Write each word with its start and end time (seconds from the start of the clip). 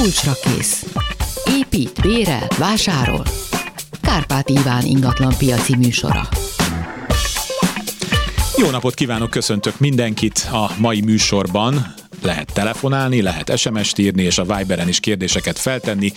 kulcsra 0.00 0.32
kész. 0.42 0.86
Épít, 1.58 2.00
bérel, 2.02 2.46
vásárol. 2.58 3.24
Kárpát 4.02 4.48
Iván 4.48 4.84
ingatlan 4.84 5.34
piaci 5.38 5.76
műsora. 5.76 6.28
Jó 8.56 8.70
napot 8.70 8.94
kívánok, 8.94 9.30
köszöntök 9.30 9.78
mindenkit 9.78 10.48
a 10.52 10.70
mai 10.78 11.00
műsorban. 11.00 11.94
Lehet 12.22 12.52
telefonálni, 12.52 13.22
lehet 13.22 13.58
SMS-t 13.58 13.98
írni, 13.98 14.22
és 14.22 14.38
a 14.38 14.56
Viberen 14.56 14.88
is 14.88 15.00
kérdéseket 15.00 15.58
feltenni. 15.58 16.12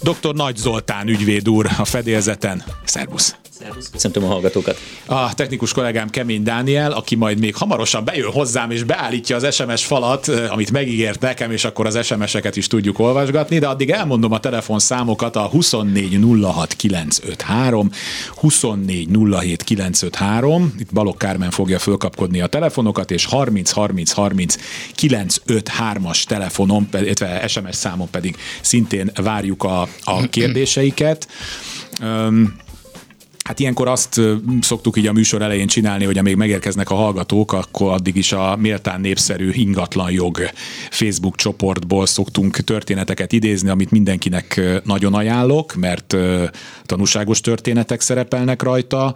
Dr. 0.00 0.34
Nagy 0.34 0.56
Zoltán 0.56 1.08
ügyvéd 1.08 1.48
úr 1.48 1.66
a 1.78 1.84
fedélzeten. 1.84 2.62
Szervusz! 2.84 3.36
Szervusz, 3.58 3.90
köszöntöm 3.90 4.24
a 4.24 4.26
hallgatókat. 4.26 4.80
A 5.06 5.34
technikus 5.34 5.72
kollégám 5.72 6.08
Kemény 6.08 6.42
Dániel, 6.42 6.92
aki 6.92 7.14
majd 7.14 7.38
még 7.38 7.54
hamarosan 7.54 8.04
bejön 8.04 8.30
hozzám 8.30 8.70
és 8.70 8.82
beállítja 8.82 9.36
az 9.36 9.54
SMS 9.54 9.84
falat, 9.84 10.28
amit 10.28 10.70
megígért 10.70 11.20
nekem, 11.20 11.50
és 11.50 11.64
akkor 11.64 11.86
az 11.86 12.04
SMS-eket 12.04 12.56
is 12.56 12.66
tudjuk 12.66 12.98
olvasgatni, 12.98 13.58
de 13.58 13.66
addig 13.66 13.90
elmondom 13.90 14.32
a 14.32 14.40
telefonszámokat 14.40 15.36
a 15.36 15.50
2406953, 15.52 17.90
2407953, 18.42 20.64
itt 20.78 20.92
Balok 20.92 21.18
Kármen 21.18 21.50
fogja 21.50 21.78
fölkapkodni 21.78 22.40
a 22.40 22.46
telefonokat, 22.46 23.10
és 23.10 23.24
30 23.24 23.70
30 23.70 24.12
30 24.12 24.56
953-as 24.96 26.22
telefonon, 26.22 26.88
illetve 26.92 27.48
SMS 27.48 27.76
számon 27.76 28.10
pedig 28.10 28.36
szintén 28.60 29.10
várjuk 29.14 29.64
a, 29.64 29.88
a 30.04 30.28
kérdéseiket. 30.28 31.28
Um, 32.02 32.64
Hát 33.46 33.60
ilyenkor 33.60 33.88
azt 33.88 34.20
szoktuk 34.60 34.96
így 34.96 35.06
a 35.06 35.12
műsor 35.12 35.42
elején 35.42 35.66
csinálni, 35.66 36.04
hogy 36.04 36.18
amíg 36.18 36.36
megérkeznek 36.36 36.90
a 36.90 36.94
hallgatók, 36.94 37.52
akkor 37.52 37.92
addig 37.92 38.16
is 38.16 38.32
a 38.32 38.56
méltán 38.56 39.00
népszerű 39.00 39.50
ingatlan 39.52 40.10
jog 40.10 40.50
Facebook 40.90 41.36
csoportból 41.36 42.06
szoktunk 42.06 42.56
történeteket 42.56 43.32
idézni, 43.32 43.68
amit 43.68 43.90
mindenkinek 43.90 44.60
nagyon 44.84 45.14
ajánlok, 45.14 45.74
mert 45.74 46.16
tanúságos 46.84 47.40
történetek 47.40 48.00
szerepelnek 48.00 48.62
rajta, 48.62 49.14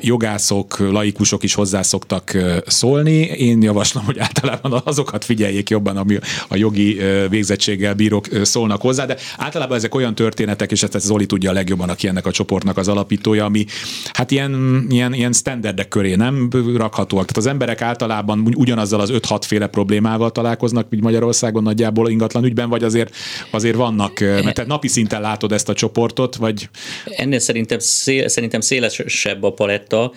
jogászok, 0.00 0.78
laikusok 0.78 1.42
is 1.42 1.54
hozzászoktak 1.54 2.36
szólni. 2.66 3.16
Én 3.20 3.62
javaslom, 3.62 4.04
hogy 4.04 4.18
általában 4.18 4.80
azokat 4.84 5.24
figyeljék 5.24 5.70
jobban, 5.70 5.96
ami 5.96 6.18
a 6.48 6.56
jogi 6.56 7.00
végzettséggel 7.28 7.94
bírók 7.94 8.26
szólnak 8.42 8.80
hozzá, 8.80 9.06
de 9.06 9.16
általában 9.36 9.76
ezek 9.76 9.94
olyan 9.94 10.14
történetek, 10.14 10.70
és 10.70 10.82
ezt 10.82 10.98
Zoli 11.00 11.26
tudja 11.26 11.52
legjobban, 11.52 11.88
aki 11.88 12.08
ennek 12.08 12.26
a 12.26 12.30
csoportnak 12.30 12.76
az 12.76 12.88
alapítója, 12.88 13.48
ami 13.50 13.64
hát 14.12 14.30
ilyen, 14.30 14.84
ilyen, 14.88 15.12
ilyen 15.12 15.32
standardek 15.32 15.88
köré 15.88 16.14
nem 16.14 16.48
rakhatóak. 16.76 17.26
Tehát 17.26 17.36
az 17.36 17.46
emberek 17.46 17.82
általában 17.82 18.52
ugyanazzal 18.56 19.00
az 19.00 19.10
5-6 19.12 19.42
féle 19.46 19.66
problémával 19.66 20.30
találkoznak, 20.30 20.90
mint 20.90 21.02
Magyarországon 21.02 21.62
nagyjából 21.62 22.10
ingatlan 22.10 22.44
ügyben, 22.44 22.68
vagy 22.68 22.84
azért, 22.84 23.14
azért 23.50 23.76
vannak, 23.76 24.20
mert 24.20 24.54
te 24.54 24.64
napi 24.66 24.88
szinten 24.88 25.20
látod 25.20 25.52
ezt 25.52 25.68
a 25.68 25.74
csoportot, 25.74 26.36
vagy... 26.36 26.68
Ennél 27.04 27.38
szerintem, 27.38 27.78
szél, 27.78 28.28
szerintem 28.28 28.60
szélesebb 28.60 29.42
a 29.42 29.52
paletta. 29.52 30.12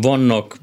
Vannak 0.00 0.58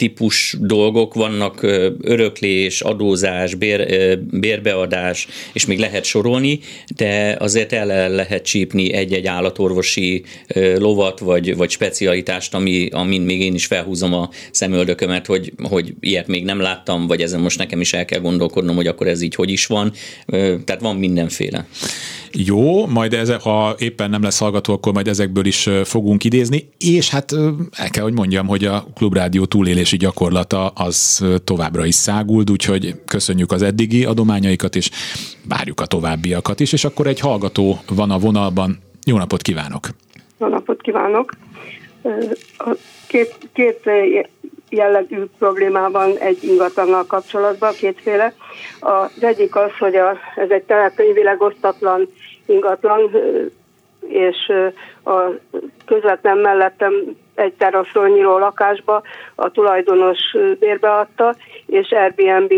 típus 0.00 0.56
dolgok, 0.60 1.14
vannak 1.14 1.62
öröklés, 2.00 2.80
adózás, 2.80 3.54
bér, 3.54 4.18
bérbeadás, 4.30 5.28
és 5.52 5.66
még 5.66 5.78
lehet 5.78 6.04
sorolni, 6.04 6.60
de 6.96 7.36
azért 7.38 7.72
el 7.72 8.10
lehet 8.10 8.44
csípni 8.44 8.92
egy-egy 8.92 9.26
állatorvosi 9.26 10.24
lovat, 10.76 11.18
vagy, 11.18 11.56
vagy 11.56 11.70
specialitást, 11.70 12.54
ami, 12.54 12.88
amin 12.92 13.20
még 13.20 13.40
én 13.40 13.54
is 13.54 13.66
felhúzom 13.66 14.14
a 14.14 14.30
szemöldökömet, 14.50 15.26
hogy, 15.26 15.52
hogy 15.62 15.94
ilyet 16.00 16.26
még 16.26 16.44
nem 16.44 16.60
láttam, 16.60 17.06
vagy 17.06 17.22
ezen 17.22 17.40
most 17.40 17.58
nekem 17.58 17.80
is 17.80 17.92
el 17.92 18.04
kell 18.04 18.20
gondolkodnom, 18.20 18.76
hogy 18.76 18.86
akkor 18.86 19.06
ez 19.06 19.22
így 19.22 19.34
hogy 19.34 19.50
is 19.50 19.66
van. 19.66 19.92
Tehát 20.64 20.80
van 20.80 20.96
mindenféle. 20.96 21.66
Jó, 22.32 22.86
majd 22.86 23.12
ezek, 23.12 23.40
ha 23.40 23.74
éppen 23.78 24.10
nem 24.10 24.22
lesz 24.22 24.38
hallgató, 24.38 24.72
akkor 24.72 24.92
majd 24.92 25.08
ezekből 25.08 25.46
is 25.46 25.68
fogunk 25.84 26.24
idézni, 26.24 26.68
és 26.78 27.08
hát 27.08 27.32
el 27.70 27.90
kell, 27.90 28.02
hogy 28.02 28.12
mondjam, 28.12 28.46
hogy 28.46 28.64
a 28.64 28.86
Klubrádió 28.94 29.44
túlélési 29.90 29.96
gyakorlata 29.96 30.68
az 30.68 31.24
továbbra 31.44 31.84
is 31.84 31.94
száguld, 31.94 32.50
úgyhogy 32.50 32.94
köszönjük 33.06 33.52
az 33.52 33.62
eddigi 33.62 34.04
adományaikat, 34.04 34.74
és 34.74 34.90
várjuk 35.48 35.80
a 35.80 35.86
továbbiakat 35.86 36.60
is, 36.60 36.72
és 36.72 36.84
akkor 36.84 37.06
egy 37.06 37.20
hallgató 37.20 37.78
van 37.96 38.10
a 38.10 38.18
vonalban. 38.18 38.78
Jó 39.06 39.16
napot 39.16 39.42
kívánok! 39.42 39.88
Jó 40.38 40.46
napot 40.46 40.80
kívánok! 40.82 41.32
Két, 43.06 43.34
két 43.52 43.90
jellegű 44.68 45.24
problémában 45.38 46.18
egy 46.18 46.44
ingatlannal 46.44 47.06
kapcsolatban, 47.06 47.72
kétféle. 47.72 48.34
Az 48.80 49.22
egyik 49.22 49.56
az, 49.56 49.70
hogy 49.78 49.96
a, 49.96 50.18
ez 50.36 50.50
egy 50.50 50.62
telekönyvileg 50.62 51.40
osztatlan 51.40 52.08
ingatlan, 52.46 53.00
és 54.08 54.52
a 55.04 55.20
közvetlen 55.86 56.38
mellettem 56.38 56.92
egy 57.40 57.52
teraszról 57.52 58.08
nyíló 58.08 58.38
lakásba 58.38 59.02
a 59.34 59.50
tulajdonos 59.50 60.18
bérbeadta, 60.58 61.34
és 61.66 61.90
Airbnb 61.90 62.52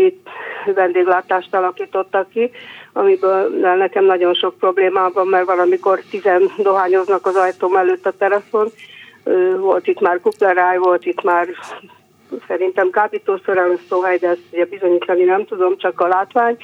vendéglátást 0.75 1.55
alakítottak 1.55 2.29
ki, 2.29 2.51
amiből 2.93 3.49
nekem 3.77 4.05
nagyon 4.05 4.33
sok 4.33 4.57
problémám 4.57 5.11
van, 5.13 5.27
mert 5.27 5.45
valamikor 5.45 5.99
tizen 6.09 6.51
dohányoznak 6.57 7.25
az 7.25 7.35
ajtóm 7.35 7.75
előtt 7.75 8.05
a 8.05 8.11
teraszon, 8.17 8.67
volt 9.57 9.87
itt 9.87 9.99
már 9.99 10.19
kupleráj, 10.21 10.77
volt 10.77 11.05
itt 11.05 11.21
már 11.21 11.47
szerintem 12.47 12.89
kábítószer 12.89 13.57
elosztóhely, 13.57 14.17
de 14.17 14.27
ezt 14.27 14.41
ugye 14.51 14.65
bizonyítani 14.65 15.23
nem 15.23 15.45
tudom, 15.45 15.77
csak 15.77 15.99
a 15.99 16.07
látvány, 16.07 16.57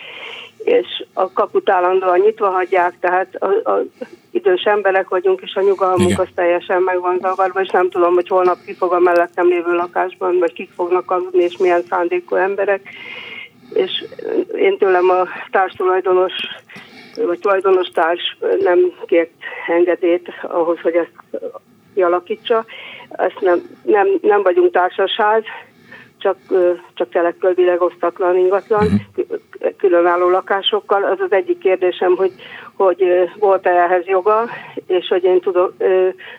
és 0.69 1.06
a 1.13 1.31
kaput 1.34 1.69
állandóan 1.69 2.19
nyitva 2.19 2.50
hagyják, 2.50 2.94
tehát 3.00 3.35
a, 3.35 3.69
a 3.69 3.84
idős 4.31 4.63
emberek 4.63 5.09
vagyunk, 5.09 5.41
és 5.41 5.56
a 5.56 5.62
nyugalmunk 5.62 6.09
Igen. 6.09 6.19
az 6.19 6.28
teljesen 6.35 6.81
meg 6.81 7.00
van 7.00 7.18
zavarva, 7.22 7.62
és 7.62 7.69
nem 7.69 7.90
tudom, 7.90 8.13
hogy 8.13 8.28
holnap 8.28 8.57
ki 8.66 8.74
fog 8.74 8.94
a 8.94 9.00
mellettem 9.00 9.47
lévő 9.47 9.75
lakásban, 9.75 10.40
vagy 10.40 10.53
kik 10.53 10.69
fognak 10.75 11.12
aludni, 11.12 11.44
és 11.44 11.58
milyen 11.58 11.84
szándékú 11.90 12.35
emberek. 12.35 12.90
És 13.74 14.03
én 14.56 14.78
tőlem 14.78 15.09
a 15.09 15.28
társtulajdonos 15.52 16.34
vagy 17.16 17.40
tulajdonos 17.40 17.88
társ 17.88 18.38
nem 18.59 18.79
kért 19.06 19.31
engedélyt 19.68 20.31
ahhoz, 20.41 20.79
hogy 20.79 20.96
ezt 20.96 21.12
kialakítsa. 21.94 22.66
Ezt 23.09 23.40
nem, 23.40 23.62
nem, 23.84 24.08
nem 24.22 24.41
vagyunk 24.41 24.72
társaság, 24.72 25.44
csak, 26.18 26.38
csak 26.94 27.09
telekölvileg 27.09 27.81
osztatlan 27.81 28.38
ingatlan, 28.38 28.85
uh-huh. 28.85 29.40
Különálló 29.89 30.29
lakásokkal. 30.29 31.03
Az 31.03 31.19
az 31.19 31.31
egyik 31.31 31.57
kérdésem, 31.57 32.16
hogy, 32.16 32.31
hogy 32.75 33.03
volt-e 33.39 33.69
ehhez 33.69 34.05
joga, 34.05 34.50
és 34.89 35.07
hogy 35.07 35.23
én 35.23 35.39
tudom, 35.39 35.75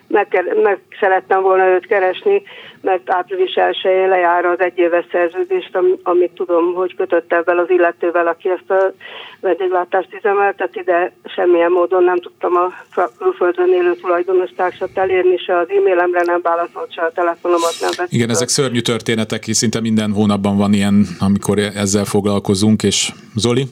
meg, 0.06 0.56
meg 0.62 0.78
szerettem 1.00 1.42
volna 1.42 1.66
őt 1.66 1.86
keresni, 1.86 2.42
mert 2.80 3.12
április 3.12 3.54
1 3.54 3.76
lejár 3.82 4.44
az 4.44 4.60
egyéves 4.60 5.04
szerződést, 5.12 5.78
amit 6.02 6.30
tudom, 6.30 6.74
hogy 6.74 6.94
kötött 6.94 7.32
ebben 7.32 7.58
az 7.58 7.70
illetővel, 7.70 8.26
aki 8.26 8.48
ezt 8.48 8.70
a 8.70 8.92
vendéglátást 9.40 10.14
üzemelteti, 10.14 10.82
de 10.82 11.12
semmilyen 11.24 11.70
módon 11.70 12.04
nem 12.04 12.20
tudtam 12.20 12.56
a 12.56 12.72
külföldön 13.18 13.72
élő 13.72 13.94
tulajdonos 13.94 14.50
társat 14.56 14.98
elérni, 14.98 15.36
se 15.36 15.58
az 15.58 15.68
e-mailemre 15.68 16.22
nem 16.24 16.40
válaszolt, 16.42 16.92
se 16.92 17.02
a 17.02 17.12
telefonomat 17.12 17.74
nem 17.80 17.90
vett. 17.96 18.12
Igen, 18.12 18.30
ezek 18.30 18.48
szörnyű 18.48 18.80
történetek, 18.80 19.42
szinte 19.42 19.80
minden 19.80 20.12
hónapban 20.12 20.56
van 20.56 20.72
ilyen, 20.72 21.06
amikor 21.18 21.58
ezzel 21.58 22.04
foglalkozunk, 22.04 22.82
és 22.82 23.12
Zoli? 23.36 23.64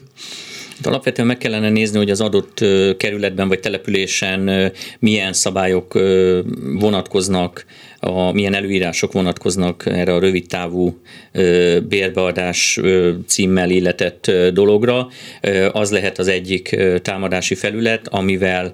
De 0.81 0.89
alapvetően 0.89 1.27
meg 1.27 1.37
kellene 1.37 1.69
nézni, 1.69 1.97
hogy 1.97 2.09
az 2.09 2.21
adott 2.21 2.59
kerületben 2.97 3.47
vagy 3.47 3.59
településen 3.59 4.71
milyen 4.99 5.33
szabályok 5.33 5.93
vonatkoznak 6.79 7.65
a, 7.99 8.31
milyen 8.31 8.53
előírások 8.53 9.11
vonatkoznak 9.11 9.85
erre 9.85 10.13
a 10.13 10.19
rövid 10.19 10.47
távú 10.47 11.01
bérbeadás 11.87 12.79
címmel 13.27 13.69
illetett 13.69 14.31
dologra. 14.53 15.07
Az 15.71 15.91
lehet 15.91 16.19
az 16.19 16.27
egyik 16.27 16.75
támadási 17.01 17.55
felület, 17.55 18.07
amivel 18.07 18.73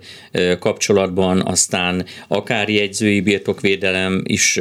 kapcsolatban 0.60 1.42
aztán 1.42 2.06
akár 2.28 2.70
jegyzői 2.70 3.22
birtokvédelem 3.22 4.22
is 4.24 4.60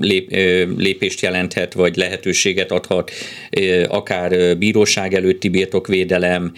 lép, 0.00 0.30
lépést 0.76 1.20
jelenthet, 1.20 1.72
vagy 1.72 1.96
lehetőséget 1.96 2.70
adhat, 2.70 3.10
akár 3.88 4.58
bíróság 4.58 5.14
előtti 5.14 5.48
birtokvédelem, 5.48 6.52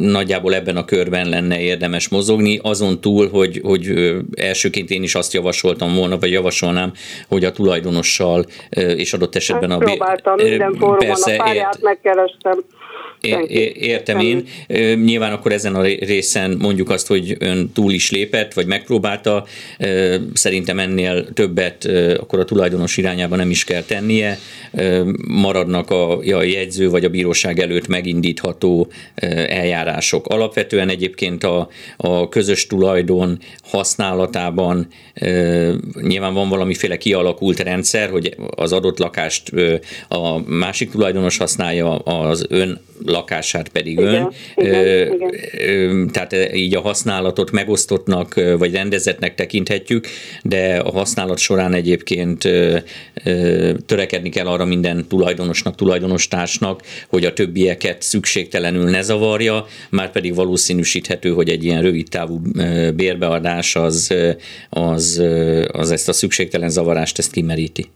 nagyjából 0.00 0.54
ebben 0.54 0.76
a 0.76 0.84
körben 0.84 1.28
lenne 1.28 1.60
érdemes 1.60 2.08
mozogni, 2.08 2.60
azon 2.62 3.00
túl, 3.00 3.28
hogy, 3.28 3.60
hogy 3.64 4.14
elsőként 4.34 4.90
én 4.90 5.02
is 5.02 5.14
azt 5.14 5.32
javasoltam 5.32 5.94
volna, 5.94 6.18
vagy 6.18 6.30
javasolnám, 6.30 6.92
hogy 7.28 7.44
a 7.44 7.52
tulajdonossal 7.52 8.44
és 8.70 9.12
adott 9.12 9.34
esetben 9.34 9.70
hát 9.70 9.80
a... 9.80 9.84
Próbáltam, 9.84 10.34
minden 10.34 10.72
fórumon 10.72 10.98
persze, 10.98 11.34
a 11.34 11.44
párját 11.44 11.78
megkerestem 11.82 12.64
Értem 13.74 14.20
én. 14.20 14.46
Nyilván 15.04 15.32
akkor 15.32 15.52
ezen 15.52 15.74
a 15.74 15.82
részen 15.82 16.56
mondjuk 16.58 16.90
azt, 16.90 17.06
hogy 17.06 17.36
ön 17.38 17.70
túl 17.72 17.92
is 17.92 18.10
lépett, 18.10 18.52
vagy 18.52 18.66
megpróbálta. 18.66 19.46
Szerintem 20.32 20.78
ennél 20.78 21.32
többet 21.32 21.84
akkor 22.18 22.38
a 22.38 22.44
tulajdonos 22.44 22.96
irányába 22.96 23.36
nem 23.36 23.50
is 23.50 23.64
kell 23.64 23.82
tennie. 23.82 24.38
Maradnak 25.28 25.90
a, 25.90 26.18
a 26.18 26.42
jegyző 26.42 26.90
vagy 26.90 27.04
a 27.04 27.08
bíróság 27.08 27.58
előtt 27.58 27.86
megindítható 27.86 28.90
eljárások. 29.48 30.26
Alapvetően 30.26 30.88
egyébként 30.88 31.44
a, 31.44 31.68
a 31.96 32.28
közös 32.28 32.66
tulajdon 32.66 33.38
használatában 33.62 34.88
nyilván 36.02 36.34
van 36.34 36.48
valamiféle 36.48 36.96
kialakult 36.96 37.60
rendszer, 37.60 38.10
hogy 38.10 38.36
az 38.56 38.72
adott 38.72 38.98
lakást 38.98 39.52
a 40.08 40.38
másik 40.46 40.90
tulajdonos 40.90 41.36
használja, 41.36 41.96
az 41.96 42.46
ön 42.48 42.80
lakását 43.14 43.68
pedig 43.68 43.98
igen, 43.98 44.14
ön. 44.14 44.32
Igen, 44.56 45.12
igen. 45.12 46.10
Tehát 46.12 46.54
így 46.54 46.74
a 46.74 46.80
használatot 46.80 47.50
megosztottnak 47.50 48.34
vagy 48.58 48.72
rendezetnek 48.72 49.34
tekinthetjük, 49.34 50.06
de 50.42 50.76
a 50.76 50.90
használat 50.90 51.38
során 51.38 51.74
egyébként 51.74 52.48
törekedni 53.86 54.28
kell 54.28 54.46
arra 54.46 54.64
minden 54.64 55.04
tulajdonosnak, 55.08 55.74
tulajdonostársnak, 55.74 56.82
hogy 57.08 57.24
a 57.24 57.32
többieket 57.32 58.02
szükségtelenül 58.02 58.90
ne 58.90 59.02
zavarja, 59.02 59.66
már 59.90 60.10
pedig 60.10 60.34
valószínűsíthető, 60.34 61.30
hogy 61.30 61.48
egy 61.48 61.64
ilyen 61.64 61.82
rövid 61.82 62.08
távú 62.08 62.40
bérbeadás 62.94 63.76
az, 63.76 64.14
az, 64.70 65.22
az 65.72 65.90
ezt 65.90 66.08
a 66.08 66.12
szükségtelen 66.12 66.70
zavarást 66.70 67.18
ezt 67.18 67.32
kimeríti. 67.32 67.86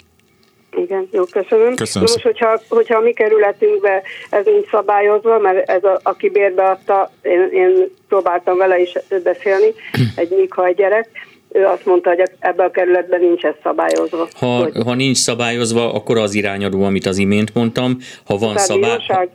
Igen, 0.77 1.09
jó, 1.13 1.25
köszönöm. 1.25 1.75
köszönöm. 1.75 2.09
most, 2.11 2.23
hogyha, 2.23 2.61
hogyha 2.69 2.97
a 2.97 3.01
mi 3.01 3.13
kerületünkbe 3.13 4.03
ez 4.31 4.45
nincs 4.45 4.69
szabályozva, 4.71 5.39
mert 5.39 5.71
ez 5.71 5.85
a, 5.85 6.01
aki 6.03 6.29
bérbe 6.29 6.69
adta, 6.69 7.11
én, 7.23 7.49
én 7.53 7.91
próbáltam 8.09 8.57
vele 8.57 8.81
is 8.81 8.93
beszélni, 9.23 9.75
egy 10.17 10.49
egy 10.65 10.75
gyerek, 10.75 11.09
ő 11.53 11.65
azt 11.65 11.87
mondta, 11.87 12.09
hogy 12.09 12.23
ebben 12.39 12.67
a 12.67 12.71
kerületben 12.71 13.21
nincs 13.21 13.45
ez 13.45 13.55
szabályozva. 13.63 14.29
Ha, 14.39 14.47
hogy... 14.47 14.73
ha 14.85 14.95
nincs 14.95 15.17
szabályozva, 15.17 15.93
akkor 15.95 16.19
az 16.19 16.35
irányadó, 16.35 16.85
amit 16.85 17.07
az 17.07 17.19
imént 17.19 17.55
mondtam, 17.55 17.99
ha 18.25 18.37
van 18.37 18.57
szabály 18.57 19.29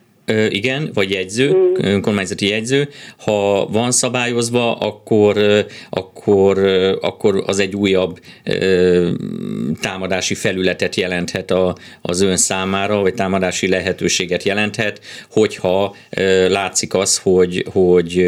igen, 0.50 0.90
vagy 0.94 1.12
jegyző, 1.12 1.54
mm. 1.54 1.74
önkormányzati 1.78 2.48
jegyző. 2.48 2.90
Ha 3.18 3.68
van 3.68 3.92
szabályozva, 3.92 4.78
akkor, 4.78 5.38
akkor, 5.90 6.58
akkor 7.02 7.44
az 7.46 7.60
egy 7.60 7.76
újabb 7.76 8.20
támadási 9.82 10.34
felületet 10.34 10.96
jelenthet 10.96 11.52
a, 11.52 11.76
az 12.02 12.22
ön 12.22 12.38
számára, 12.38 13.02
vagy 13.02 13.14
támadási 13.14 13.68
lehetőséget 13.68 14.44
jelenthet, 14.44 15.02
hogyha 15.32 15.96
látszik 16.48 16.94
az, 16.94 17.18
hogy, 17.18 17.66
hogy 17.72 18.26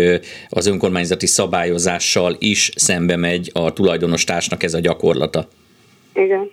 az 0.49 0.65
önkormányzati 0.67 1.27
szabályozással 1.27 2.35
is 2.39 2.71
szembe 2.75 3.15
megy 3.15 3.49
a 3.53 3.73
tulajdonostársnak 3.73 4.63
ez 4.63 4.73
a 4.73 4.79
gyakorlata. 4.79 5.47
Igen. 6.13 6.51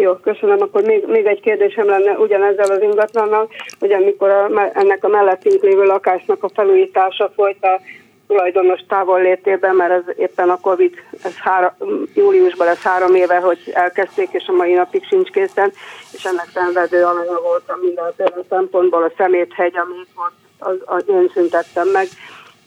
Jó, 0.00 0.14
köszönöm. 0.14 0.60
Akkor 0.60 0.82
még, 0.82 1.06
még 1.06 1.26
egy 1.26 1.40
kérdésem 1.40 1.86
lenne 1.86 2.18
ugyanezzel 2.18 2.70
az 2.70 2.82
ingatlannal, 2.82 3.48
hogy 3.78 3.92
amikor 3.92 4.30
a, 4.30 4.70
ennek 4.74 5.04
a 5.04 5.08
mellettünk 5.08 5.62
lévő 5.62 5.84
lakásnak 5.84 6.42
a 6.42 6.48
felújítása 6.48 7.30
folyt 7.34 7.64
a 7.64 7.80
tulajdonos 8.26 8.80
távollétében, 8.88 9.74
mert 9.74 9.90
ez 9.90 10.14
éppen 10.16 10.50
a 10.50 10.60
Covid, 10.60 10.94
ez 11.22 11.36
három, 11.36 11.72
júliusban 12.14 12.66
lesz 12.66 12.82
három 12.82 13.14
éve, 13.14 13.36
hogy 13.36 13.58
elkezdték, 13.72 14.28
és 14.32 14.44
a 14.46 14.52
mai 14.52 14.72
napig 14.72 15.04
sincs 15.04 15.30
készen, 15.30 15.72
és 16.12 16.24
ennek 16.24 16.48
szenvedő 16.52 17.04
alanya 17.04 17.40
voltam 17.42 17.78
mindenféle 17.80 18.42
szempontból, 18.48 19.02
a 19.02 19.12
szeméthegy, 19.16 19.76
amit 19.76 20.08
volt, 20.14 20.32
az, 20.58 20.76
az 20.84 21.04
én 21.08 21.30
szüntettem 21.34 21.88
meg 21.88 22.06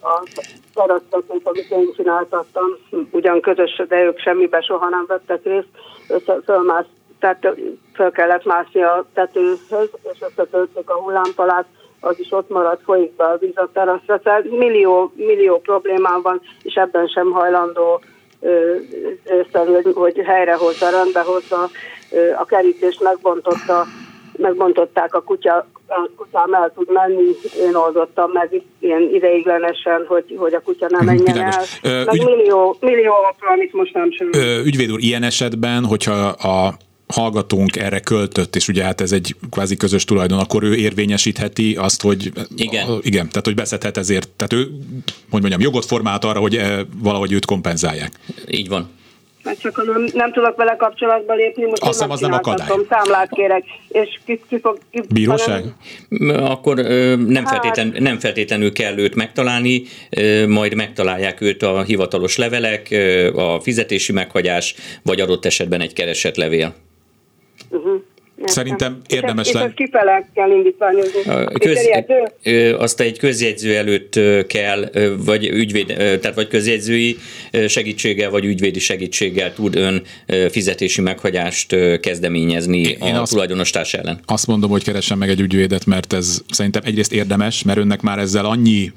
a 0.01 0.24
terasztatót, 0.74 1.42
amit 1.44 1.72
én 1.72 1.94
csináltattam, 1.95 2.66
ugyan 3.12 3.42
közös, 3.42 3.81
de 3.88 4.04
ők 4.04 4.19
semmibe 4.19 4.62
soha 4.62 4.89
nem 4.89 5.06
vettek 5.07 5.44
részt, 5.44 5.68
össze, 6.07 6.38
fölmász, 6.45 6.86
tehát 7.21 7.56
fel 7.94 8.12
kellett 8.12 8.45
mászni 8.45 8.81
a 8.81 9.06
tetőhöz, 9.13 9.89
és 10.13 10.19
összetöltük 10.19 10.89
a 10.89 11.00
hullámpalát, 11.00 11.65
az 12.00 12.19
is 12.19 12.31
ott 12.31 12.50
maradt, 12.50 12.83
folyik 12.83 13.15
be 13.15 13.23
a 13.23 13.38
víz 13.38 13.57
a 13.57 13.69
teraszra. 13.73 14.19
Tehát 14.19 14.44
millió, 14.50 15.12
millió 15.15 15.59
problémám 15.59 16.21
van, 16.21 16.41
és 16.63 16.73
ebben 16.73 17.07
sem 17.07 17.31
hajlandó 17.31 18.01
észre, 19.23 19.81
hogy 19.94 20.21
helyrehozza, 20.25 20.89
rendbehozza, 20.89 21.69
a 22.38 22.45
kerítést 22.45 23.01
megbontotta, 23.01 23.85
megbontották 24.38 25.15
a 25.15 25.21
kutya, 25.21 25.68
a 25.88 26.09
kutyám 26.15 26.53
el 26.53 26.71
tud 26.75 26.91
menni, 26.91 27.35
én 27.59 27.75
oldottam 27.75 28.31
meg 28.31 28.62
ilyen 28.79 29.01
ideiglenesen, 29.01 30.06
hogy, 30.07 30.35
hogy 30.38 30.53
a 30.53 30.62
kutya 30.62 30.88
nem 30.89 31.06
menjen 31.06 31.38
el. 31.38 31.63
Ö, 31.83 32.03
meg 32.03 32.15
ügy... 32.15 32.25
millió, 32.25 32.77
millió 32.79 33.13
amit 33.39 33.73
most 33.73 33.94
nem 33.94 34.12
sem. 34.12 34.29
Ügyvéd 34.65 34.91
úr, 34.91 35.00
ilyen 35.00 35.23
esetben, 35.23 35.85
hogyha 35.85 36.27
a 36.27 36.73
hallgatónk 37.11 37.75
erre 37.75 37.99
költött, 37.99 38.55
és 38.55 38.67
ugye 38.67 38.83
hát 38.83 39.01
ez 39.01 39.11
egy 39.11 39.35
kvázi 39.51 39.77
közös 39.77 40.03
tulajdon, 40.03 40.39
akkor 40.39 40.63
ő 40.63 40.75
érvényesítheti 40.75 41.75
azt, 41.75 42.01
hogy 42.01 42.31
igen, 42.55 42.87
a, 42.87 42.97
igen 43.01 43.29
tehát 43.29 43.45
hogy 43.45 43.55
beszedhet 43.55 43.97
ezért, 43.97 44.29
tehát 44.29 44.53
ő, 44.53 44.71
hogy 45.29 45.41
mondjam, 45.41 45.61
jogot 45.61 45.85
formált 45.85 46.23
arra, 46.23 46.39
hogy 46.39 46.55
e, 46.55 46.85
valahogy 46.97 47.31
őt 47.31 47.45
kompenzálják. 47.45 48.11
Így 48.47 48.67
van. 48.67 48.89
Mert 49.43 49.59
csak 49.59 49.85
nem, 49.85 50.07
nem 50.13 50.31
tudok 50.31 50.55
vele 50.55 50.75
kapcsolatba 50.75 51.33
lépni, 51.33 51.63
most 51.63 51.81
Azt 51.81 51.91
hiszem, 51.91 52.09
az 52.09 52.19
nem 52.19 52.31
akadály. 52.31 52.67
Számlát 52.89 53.29
kérek, 53.29 53.63
és 53.87 54.19
ki, 54.25 54.41
ki 54.49 54.59
fog... 54.59 54.77
Ki, 54.91 55.01
Bíróság? 55.09 55.63
Hanem... 56.09 56.43
Akkor 56.43 56.75
nem, 56.75 57.45
hát... 57.45 57.47
feltétlen, 57.47 57.95
nem 57.99 58.19
feltétlenül 58.19 58.73
kell 58.73 58.97
őt 58.97 59.15
megtalálni, 59.15 59.83
majd 60.47 60.73
megtalálják 60.73 61.41
őt 61.41 61.63
a 61.63 61.81
hivatalos 61.81 62.37
levelek, 62.37 62.95
a 63.35 63.59
fizetési 63.59 64.11
meghagyás, 64.11 64.75
vagy 65.03 65.19
adott 65.19 65.45
esetben 65.45 65.81
egy 65.81 65.93
keresett 65.93 66.35
levél. 66.35 66.73
Uh-huh. 67.69 68.01
Szerintem 68.45 69.01
érdemes 69.07 69.51
lenne. 69.51 69.73
kifele 69.73 70.29
kell 70.33 70.51
indítványozni. 70.51 71.21
Köz, 71.59 71.79
azt 72.77 72.99
egy 72.99 73.17
közjegyző 73.17 73.75
előtt 73.75 74.19
kell, 74.47 74.89
vagy 75.25 75.47
ügyvéd, 75.47 75.85
tehát 75.95 76.35
vagy 76.35 76.47
közjegyzői 76.47 77.17
segítséggel, 77.67 78.29
vagy 78.29 78.45
ügyvédi 78.45 78.79
segítséggel 78.79 79.53
tud 79.53 79.75
ön 79.75 80.01
fizetési 80.49 81.01
meghagyást 81.01 81.99
kezdeményezni 81.99 82.79
Én 82.79 83.15
a 83.15 83.21
azt, 83.21 83.31
tulajdonostárs 83.31 83.93
ellen. 83.93 84.19
Azt 84.25 84.47
mondom, 84.47 84.69
hogy 84.69 84.83
keressen 84.83 85.17
meg 85.17 85.29
egy 85.29 85.39
ügyvédet, 85.39 85.85
mert 85.85 86.13
ez 86.13 86.41
szerintem 86.49 86.81
egyrészt 86.85 87.13
érdemes, 87.13 87.63
mert 87.63 87.77
önnek 87.79 88.01
már 88.01 88.19
ezzel 88.19 88.45
annyi 88.45 88.91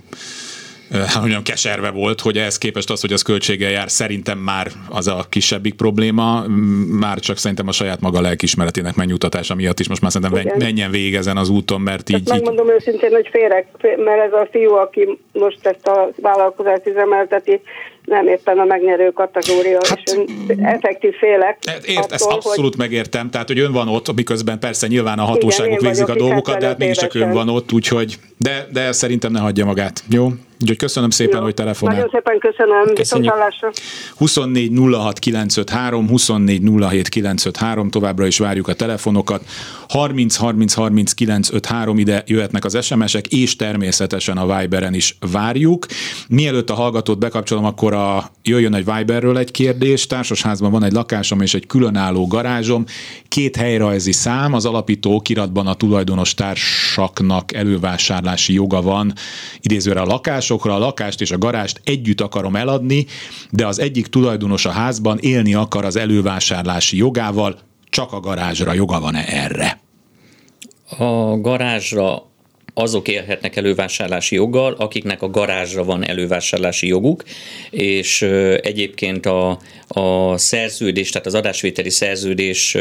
hát 0.98 1.20
mondjam, 1.20 1.42
keserve 1.42 1.90
volt, 1.90 2.20
hogy 2.20 2.38
ehhez 2.38 2.58
képest 2.58 2.90
az, 2.90 3.00
hogy 3.00 3.12
az 3.12 3.22
költséggel 3.22 3.70
jár, 3.70 3.90
szerintem 3.90 4.38
már 4.38 4.66
az 4.88 5.06
a 5.06 5.24
kisebbik 5.28 5.74
probléma, 5.74 6.44
már 6.88 7.18
csak 7.18 7.36
szerintem 7.36 7.68
a 7.68 7.72
saját 7.72 8.00
maga 8.00 8.20
lelkismeretének 8.20 8.94
megnyugtatása 8.94 9.54
miatt 9.54 9.80
is 9.80 9.88
most 9.88 10.00
már 10.00 10.10
szerintem 10.10 10.40
Igen. 10.40 10.56
menjen 10.58 10.90
végig 10.90 11.14
ezen 11.14 11.36
az 11.36 11.48
úton, 11.48 11.80
mert 11.80 12.08
így... 12.08 12.16
Ezt 12.16 12.28
megmondom 12.28 12.66
így... 12.66 12.72
őszintén, 12.72 13.10
hogy 13.10 13.28
félek, 13.30 13.66
mert 13.80 14.22
ez 14.26 14.32
a 14.32 14.48
fiú, 14.50 14.72
aki 14.72 15.18
most 15.32 15.66
ezt 15.66 15.86
a 15.86 16.10
vállalkozást 16.16 16.86
üzemelteti, 16.86 17.60
nem 18.04 18.28
éppen 18.28 18.58
a 18.58 18.64
megnyerő 18.64 19.10
kategória, 19.10 19.80
hát, 19.88 20.00
és 20.04 20.14
effektív 20.62 21.14
félek. 21.14 21.58
Hát 21.66 21.84
ért, 21.84 21.98
attól, 21.98 22.12
ezt 22.12 22.26
abszolút 22.26 22.74
hogy... 22.74 22.78
megértem, 22.78 23.30
tehát 23.30 23.46
hogy 23.46 23.58
ön 23.58 23.72
van 23.72 23.88
ott, 23.88 24.14
miközben 24.14 24.58
persze 24.58 24.86
nyilván 24.86 25.18
a 25.18 25.24
hatóságok 25.24 25.72
Igen, 25.72 25.84
végzik 25.84 26.08
a 26.08 26.14
dolgokat, 26.14 26.58
de 26.58 26.66
hát 26.66 26.78
mégiscsak 26.78 27.14
ön 27.14 27.32
van 27.32 27.48
ott, 27.48 27.72
úgyhogy, 27.72 28.18
de, 28.36 28.66
de 28.72 28.92
szerintem 28.92 29.32
ne 29.32 29.40
hagyja 29.40 29.64
magát, 29.64 30.02
jó? 30.10 30.28
Úgyhogy 30.64 30.78
köszönöm 30.78 31.10
szépen, 31.10 31.36
Jó. 31.36 31.42
hogy 31.42 31.54
telefonál. 31.54 31.94
Nagyon 31.94 32.10
szépen 32.10 32.38
köszönöm. 32.38 32.94
Köszönjük. 32.94 33.32
24 34.16 34.72
06 34.92 35.18
953, 35.18 36.08
24 36.08 36.62
07 36.90 37.08
953, 37.08 37.90
továbbra 37.90 38.26
is 38.26 38.38
várjuk 38.38 38.68
a 38.68 38.74
telefonokat. 38.74 39.44
30 39.88 40.36
30 40.36 40.74
30 40.74 41.12
953 41.12 41.98
ide 41.98 42.22
jöhetnek 42.26 42.64
az 42.64 42.84
SMS-ek, 42.84 43.26
és 43.26 43.56
természetesen 43.56 44.36
a 44.36 44.58
Viberen 44.58 44.94
is 44.94 45.16
várjuk. 45.32 45.86
Mielőtt 46.28 46.70
a 46.70 46.74
hallgatót 46.74 47.18
bekapcsolom, 47.18 47.64
akkor 47.64 47.94
a, 47.94 48.30
jöjjön 48.42 48.74
egy 48.74 48.84
Viberről 48.84 49.38
egy 49.38 49.50
kérdés. 49.50 50.06
Társasházban 50.06 50.70
van 50.70 50.84
egy 50.84 50.92
lakásom 50.92 51.40
és 51.40 51.54
egy 51.54 51.66
különálló 51.66 52.26
garázsom. 52.26 52.84
Két 53.28 53.56
helyrajzi 53.56 54.12
szám, 54.12 54.52
az 54.52 54.66
alapító 54.66 55.20
kiratban 55.20 55.66
a 55.66 55.74
tulajdonos 55.74 56.34
társaknak 56.34 57.52
elővásárlási 57.52 58.52
joga 58.52 58.82
van, 58.82 59.12
idézőre 59.60 60.00
a 60.00 60.06
lakásokra, 60.54 60.74
a 60.74 60.86
lakást 60.86 61.20
és 61.20 61.30
a 61.30 61.38
garást 61.38 61.80
együtt 61.84 62.20
akarom 62.20 62.56
eladni, 62.56 63.06
de 63.50 63.66
az 63.66 63.78
egyik 63.78 64.06
tulajdonos 64.06 64.64
a 64.64 64.70
házban 64.70 65.18
élni 65.18 65.54
akar 65.54 65.84
az 65.84 65.96
elővásárlási 65.96 66.96
jogával, 66.96 67.58
csak 67.90 68.12
a 68.12 68.20
garázsra 68.20 68.72
joga 68.72 69.00
van-e 69.00 69.24
erre? 69.26 69.80
A 70.98 71.40
garázsra 71.40 72.22
azok 72.74 73.08
élhetnek 73.08 73.56
elővásárlási 73.56 74.34
joggal, 74.34 74.72
akiknek 74.72 75.22
a 75.22 75.30
garázsra 75.30 75.84
van 75.84 76.06
elővásárlási 76.06 76.86
joguk, 76.86 77.24
és 77.70 78.22
egyébként 78.62 79.26
a, 79.26 79.58
a 79.94 80.38
szerződés, 80.38 81.10
tehát 81.10 81.26
az 81.26 81.34
adásvételi 81.34 81.90
szerződés 81.90 82.76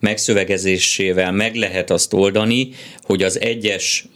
megszövegezésével 0.00 1.32
meg 1.32 1.54
lehet 1.54 1.90
azt 1.90 2.12
oldani, 2.12 2.68
hogy 3.02 3.22
az 3.22 3.40
egyes 3.40 4.06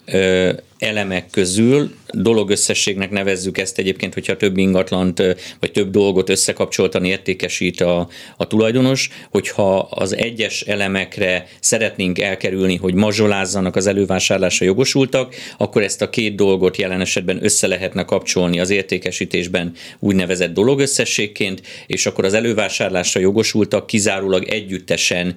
elemek 0.79 1.31
közül, 1.31 1.91
dologösszességnek 2.13 3.11
nevezzük 3.11 3.59
ezt 3.59 3.79
egyébként, 3.79 4.15
hogyha 4.15 4.37
több 4.37 4.57
ingatlant 4.57 5.23
vagy 5.61 5.73
több 5.73 5.91
dolgot 5.91 6.29
összekapcsoltan 6.29 7.05
értékesít 7.05 7.81
a, 7.81 8.09
a 8.37 8.47
tulajdonos, 8.47 9.11
hogyha 9.31 9.79
az 9.79 10.17
egyes 10.17 10.61
elemekre 10.61 11.47
szeretnénk 11.61 12.19
elkerülni, 12.19 12.77
hogy 12.77 12.95
mazsolázzanak 12.95 13.77
az 13.77 13.87
elővásárlásra 13.87 14.67
jogosultak, 14.67 15.35
akkor 15.59 15.83
ezt 15.83 16.03
a 16.03 16.11
két 16.11 16.35
dolgot 16.35 16.77
jelen 16.77 17.01
esetben 17.01 17.45
össze 17.45 17.67
lehetne 17.67 18.05
kapcsolni 18.05 18.61
az 18.61 18.71
értékesítésben 18.71 19.73
úgynevezett 19.99 20.53
dologösszességként, 20.53 21.63
és 21.87 22.07
akkor 22.07 22.25
az 22.29 22.35
elővásárlásra 22.35 23.21
jogosultak 23.21 23.87
kizárólag 23.87 24.45
együttesen 24.45 25.35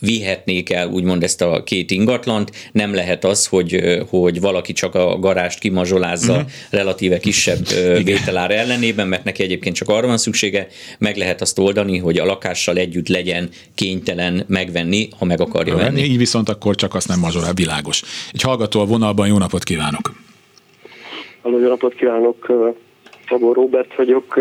vihetnék 0.00 0.70
el 0.70 0.88
úgymond 0.88 1.22
ezt 1.22 1.42
a 1.42 1.62
két 1.62 1.90
ingatlant. 1.90 2.50
Nem 2.72 2.94
lehet 2.94 3.24
az, 3.24 3.46
hogy, 3.46 4.00
hogy 4.08 4.40
valaki 4.40 4.72
csak 4.72 4.94
a 4.94 5.18
garást 5.18 5.58
kimazsolázza 5.58 6.32
uh-huh. 6.32 6.50
relatíve 6.70 7.18
kisebb 7.18 7.66
vételár 8.04 8.50
ellenében, 8.50 9.08
mert 9.08 9.24
neki 9.24 9.42
egyébként 9.42 9.76
csak 9.76 9.88
arra 9.88 10.06
van 10.06 10.18
szüksége, 10.18 10.66
meg 10.98 11.16
lehet 11.16 11.40
azt 11.40 11.58
oldani, 11.58 11.98
hogy 11.98 12.18
a 12.18 12.24
lakással 12.24 12.76
együtt 12.76 13.08
legyen 13.08 13.48
kénytelen 13.74 14.44
megvenni, 14.48 15.08
ha 15.18 15.24
meg 15.24 15.40
akarja 15.40 15.72
ha 15.72 15.78
venni. 15.78 16.02
Így 16.02 16.18
viszont 16.18 16.48
akkor 16.48 16.74
csak 16.74 16.94
azt 16.94 17.08
nem 17.08 17.18
mazsolál, 17.18 17.52
világos. 17.52 18.02
Egy 18.32 18.42
hallgató 18.42 18.80
a 18.80 18.84
vonalban, 18.84 19.26
jó 19.26 19.38
napot 19.38 19.64
kívánok! 19.64 20.12
Halló, 21.42 21.58
jó 21.58 21.68
napot 21.68 21.94
kívánok! 21.94 22.52
Szabó 23.28 23.52
Robert 23.52 23.94
vagyok. 23.96 24.38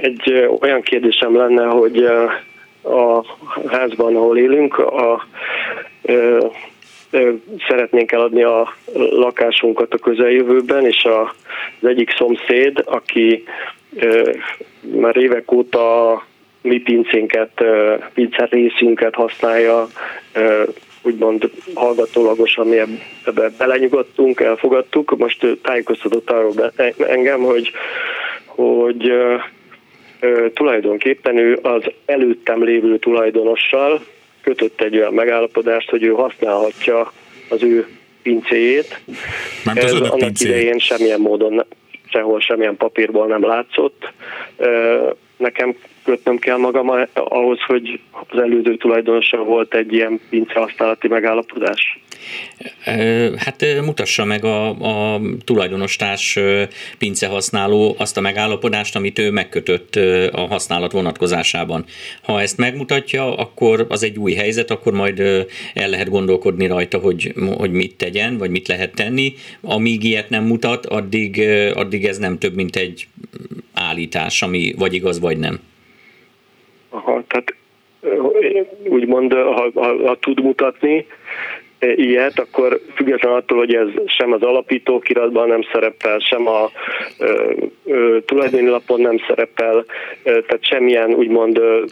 Egy 0.00 0.48
olyan 0.60 0.82
kérdésem 0.82 1.36
lenne, 1.36 1.64
hogy 1.64 2.04
a 2.84 3.24
házban, 3.66 4.16
ahol 4.16 4.38
élünk, 4.38 4.78
a, 4.78 5.26
szeretnénk 7.68 8.12
eladni 8.12 8.42
a 8.42 8.74
lakásunkat 9.10 9.94
a 9.94 9.98
közeljövőben, 9.98 10.86
és 10.86 11.04
az 11.04 11.88
egyik 11.88 12.14
szomszéd, 12.16 12.82
aki 12.84 13.44
már 14.80 15.16
évek 15.16 15.52
óta 15.52 16.22
mi 16.62 16.78
pincénket, 16.78 17.64
pincер 18.14 18.48
részünket 18.50 19.14
használja, 19.14 19.86
úgymond 21.04 21.50
hallgatólagosan 21.74 22.66
mi 22.66 22.76
ebbe 23.24 23.50
belenyugodtunk, 23.58 24.40
elfogadtuk. 24.40 25.16
Most 25.18 25.46
tájékoztatott 25.62 26.30
arról 26.30 26.72
engem, 26.96 27.40
hogy, 27.40 27.70
hogy 28.46 29.12
tulajdonképpen 30.54 31.38
ő 31.38 31.58
az 31.62 31.82
előttem 32.06 32.64
lévő 32.64 32.98
tulajdonossal 32.98 34.04
kötött 34.42 34.80
egy 34.80 34.96
olyan 34.96 35.14
megállapodást, 35.14 35.90
hogy 35.90 36.02
ő 36.02 36.10
használhatja 36.10 37.12
az 37.48 37.62
ő 37.62 37.86
pincéjét. 38.22 39.00
Mert 39.64 39.82
az 39.82 39.84
Ez 39.84 40.00
annak 40.00 40.18
pincéjét. 40.18 40.56
idején 40.56 40.78
semmilyen 40.78 41.20
módon, 41.20 41.64
sehol 42.08 42.40
semmilyen 42.40 42.76
papírból 42.76 43.26
nem 43.26 43.46
látszott. 43.46 44.12
Nekem 45.36 45.76
kötnöm 46.04 46.38
kell 46.38 46.56
magam 46.56 46.90
ahhoz, 47.14 47.58
hogy 47.66 48.00
az 48.10 48.38
elődő 48.38 48.76
tulajdonossal 48.76 49.44
volt 49.44 49.74
egy 49.74 49.92
ilyen 49.92 50.20
pince 50.30 50.58
használati 50.58 51.08
megállapodás. 51.08 51.98
Hát 53.36 53.64
mutassa 53.84 54.24
meg 54.24 54.44
a, 54.44 54.68
a 54.68 55.20
tulajdonostárs 55.44 56.38
pincehasználó 56.98 57.94
azt 57.98 58.16
a 58.16 58.20
megállapodást, 58.20 58.96
amit 58.96 59.18
ő 59.18 59.30
megkötött 59.30 59.96
a 60.32 60.40
használat 60.40 60.92
vonatkozásában. 60.92 61.84
Ha 62.22 62.40
ezt 62.40 62.56
megmutatja, 62.56 63.36
akkor 63.36 63.86
az 63.88 64.02
egy 64.02 64.18
új 64.18 64.32
helyzet, 64.32 64.70
akkor 64.70 64.92
majd 64.92 65.20
el 65.74 65.88
lehet 65.88 66.10
gondolkodni 66.10 66.66
rajta, 66.66 66.98
hogy, 66.98 67.34
hogy 67.56 67.70
mit 67.70 67.96
tegyen, 67.96 68.38
vagy 68.38 68.50
mit 68.50 68.68
lehet 68.68 68.94
tenni. 68.94 69.34
Amíg 69.60 70.04
ilyet 70.04 70.28
nem 70.28 70.44
mutat, 70.44 70.86
addig, 70.86 71.40
addig 71.74 72.04
ez 72.04 72.18
nem 72.18 72.38
több, 72.38 72.54
mint 72.54 72.76
egy 72.76 73.06
állítás, 73.74 74.42
ami 74.42 74.74
vagy 74.78 74.94
igaz, 74.94 75.20
vagy 75.20 75.38
nem. 75.38 75.60
Aha, 76.94 77.22
tehát 77.26 77.54
úgymond, 78.88 79.32
ha, 79.32 79.70
ha, 79.74 80.06
ha 80.06 80.14
tud 80.14 80.40
mutatni, 80.42 81.06
ilyet, 81.94 82.38
akkor 82.38 82.80
függetlenül 82.94 83.38
attól, 83.38 83.58
hogy 83.58 83.74
ez 83.74 83.88
sem 84.06 84.32
az 84.32 84.42
alapítókiratban 84.42 85.48
nem 85.48 85.62
szerepel, 85.72 86.18
sem 86.18 86.46
a 86.48 86.70
ö, 87.18 87.52
ö, 87.84 88.18
tulajdoni 88.26 88.68
lapon 88.68 89.00
nem 89.00 89.16
szerepel, 89.28 89.84
ö, 90.22 90.40
tehát 90.40 90.58
semmilyen 90.60 91.10
úgymond 91.10 91.58
ö, 91.58 91.84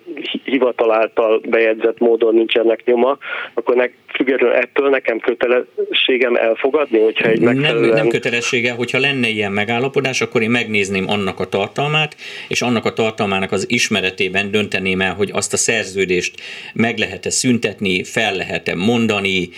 hivatal 0.44 0.92
által 0.92 1.40
bejegyzett 1.49 1.99
módon 1.99 2.34
nincsenek 2.34 2.84
nyoma, 2.84 3.18
akkor 3.54 3.76
nek, 3.76 3.92
függetlenül 4.14 4.56
ettől 4.56 4.88
nekem 4.88 5.18
kötelességem 5.18 6.34
elfogadni, 6.34 6.99
hogyha 6.99 7.28
egy 7.28 7.40
megfelelően... 7.40 7.88
Nem, 7.88 7.96
nem 7.96 8.08
kötelessége, 8.08 8.72
hogyha 8.72 8.99
lenne 8.99 9.28
ilyen 9.28 9.52
megállapodás, 9.52 10.20
akkor 10.20 10.42
én 10.42 10.50
megnézném 10.50 11.08
annak 11.08 11.40
a 11.40 11.44
tartalmát, 11.44 12.16
és 12.49 12.62
annak 12.62 12.84
a 12.84 12.92
tartalmának 12.92 13.52
az 13.52 13.64
ismeretében 13.68 14.50
dönteném 14.50 15.00
el, 15.00 15.14
hogy 15.14 15.30
azt 15.32 15.52
a 15.52 15.56
szerződést 15.56 16.40
meg 16.75 16.99
lehet-e 16.99 17.30
szüntetni, 17.30 18.04
fel 18.04 18.34
lehet-e 18.34 18.75
mondani, 18.75 19.49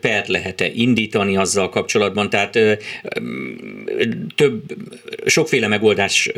pert 0.00 0.28
lehet-e 0.28 0.70
indítani 0.74 1.36
azzal 1.36 1.68
kapcsolatban, 1.68 2.30
tehát 2.30 2.58
több, 4.34 4.62
sokféle 5.26 5.66
megoldás 5.68 6.30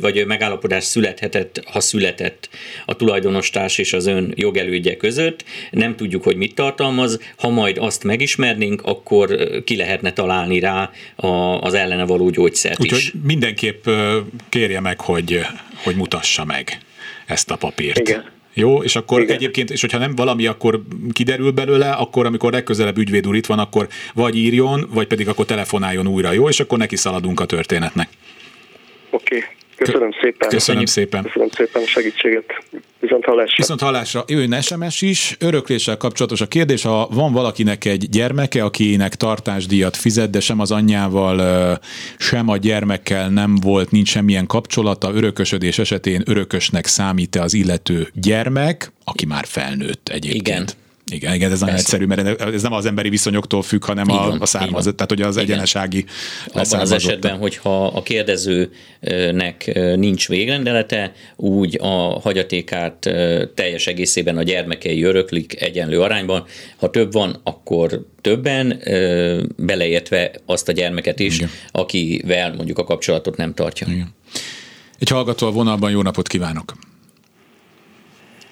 vagy 0.00 0.26
megállapodás 0.26 0.84
születhetett, 0.84 1.62
ha 1.64 1.80
született 1.80 2.48
a 2.86 2.96
tulajdonostárs 2.96 3.78
és 3.78 3.92
az 3.92 4.06
ön 4.06 4.32
jogelődje 4.36 4.96
között. 4.96 5.44
Nem 5.70 5.96
tudjuk, 5.96 6.22
hogy 6.22 6.36
mit 6.36 6.54
tartalmaz. 6.54 7.20
Ha 7.36 7.48
majd 7.48 7.78
azt 7.78 8.04
megismernénk, 8.04 8.82
akkor 8.82 9.36
ki 9.64 9.76
lehetne 9.76 10.12
találni 10.12 10.58
rá 10.58 10.90
az 11.60 11.74
ellene 11.74 12.04
való 12.04 12.30
gyógyszert 12.30 12.80
Úgyhogy 12.80 12.98
is. 12.98 13.12
mindenképp 13.22 13.88
kérje 14.48 14.80
meg, 14.80 15.00
hogy, 15.00 15.40
hogy 15.82 15.96
mutassa 15.96 16.44
meg 16.44 16.78
ezt 17.26 17.50
a 17.50 17.56
papírt. 17.56 17.98
Igen. 17.98 18.34
Jó, 18.58 18.82
és 18.82 18.96
akkor 18.96 19.20
Igen. 19.20 19.36
egyébként, 19.36 19.70
és 19.70 19.80
hogyha 19.80 19.98
nem 19.98 20.14
valami, 20.14 20.46
akkor 20.46 20.82
kiderül 21.12 21.50
belőle, 21.50 21.90
akkor 21.90 22.26
amikor 22.26 22.52
legközelebb 22.52 22.98
ügyvéd 22.98 23.26
úr 23.26 23.36
itt 23.36 23.46
van, 23.46 23.58
akkor 23.58 23.88
vagy 24.14 24.36
írjon, 24.36 24.86
vagy 24.90 25.06
pedig 25.06 25.28
akkor 25.28 25.44
telefonáljon 25.44 26.06
újra, 26.06 26.32
jó? 26.32 26.48
És 26.48 26.60
akkor 26.60 26.78
neki 26.78 26.96
szaladunk 26.96 27.40
a 27.40 27.44
történetnek. 27.44 28.08
Oké, 29.10 29.36
okay. 29.36 29.48
Köszönöm 29.76 30.10
szépen. 30.20 30.48
Köszönöm 30.48 30.84
szépen. 30.84 31.22
Köszönöm 31.22 31.48
szépen 31.48 31.82
a 31.82 31.86
segítséget. 31.86 32.44
Viszont 33.00 33.24
hallásra. 33.24 33.54
Viszont 33.56 33.80
hallásra 33.80 34.24
jöjjön 34.26 34.60
SMS 34.60 35.02
is, 35.02 35.36
örökléssel 35.40 35.96
kapcsolatos 35.96 36.40
a 36.40 36.46
kérdés, 36.46 36.82
ha 36.82 37.08
van 37.10 37.32
valakinek 37.32 37.84
egy 37.84 38.08
gyermeke, 38.10 38.64
akinek 38.64 39.14
tartásdíjat 39.14 39.96
fizet, 39.96 40.30
de 40.30 40.40
sem 40.40 40.60
az 40.60 40.70
anyjával, 40.70 41.78
sem 42.18 42.48
a 42.48 42.56
gyermekkel 42.56 43.28
nem 43.28 43.54
volt, 43.54 43.90
nincs 43.90 44.08
semmilyen 44.08 44.46
kapcsolata, 44.46 45.10
örökösödés 45.14 45.78
esetén 45.78 46.22
örökösnek 46.26 46.86
számít-e 46.86 47.42
az 47.42 47.54
illető 47.54 48.08
gyermek, 48.14 48.92
aki 49.04 49.26
már 49.26 49.44
felnőtt 49.46 50.08
egyébként? 50.08 50.46
Igen. 50.46 50.66
Igen, 51.12 51.34
igen, 51.34 51.52
ez 51.52 51.60
nagyon 51.60 51.76
egyszerű, 51.76 52.04
mert 52.04 52.40
ez 52.40 52.62
nem 52.62 52.72
az 52.72 52.86
emberi 52.86 53.08
viszonyoktól 53.08 53.62
függ, 53.62 53.84
hanem 53.84 54.08
Így 54.08 54.16
a, 54.16 54.18
van, 54.18 54.40
a 54.40 54.46
tehát 54.46 55.06
hogy 55.08 55.22
az 55.22 55.36
Igen. 55.36 55.48
egyenesági 55.48 56.04
Abban 56.46 56.80
az 56.80 56.92
esetben, 56.92 57.38
hogyha 57.38 57.86
a 57.86 58.02
kérdezőnek 58.02 59.80
nincs 59.96 60.28
végrendelete, 60.28 61.12
úgy 61.36 61.78
a 61.80 62.20
hagyatékát 62.20 62.98
teljes 63.54 63.86
egészében 63.86 64.36
a 64.36 64.42
gyermekei 64.42 65.02
öröklik 65.02 65.62
egyenlő 65.62 66.00
arányban. 66.00 66.44
Ha 66.76 66.90
több 66.90 67.12
van, 67.12 67.40
akkor 67.42 68.06
többen, 68.20 68.82
beleértve 69.56 70.30
azt 70.46 70.68
a 70.68 70.72
gyermeket 70.72 71.20
is, 71.20 71.36
Igen. 71.36 71.50
akivel 71.72 72.54
mondjuk 72.54 72.78
a 72.78 72.84
kapcsolatot 72.84 73.36
nem 73.36 73.54
tartja. 73.54 73.86
Igen. 73.90 74.14
Egy 74.98 75.08
hallgató 75.08 75.46
a 75.46 75.50
vonalban, 75.50 75.90
jó 75.90 76.02
napot 76.02 76.28
kívánok! 76.28 76.74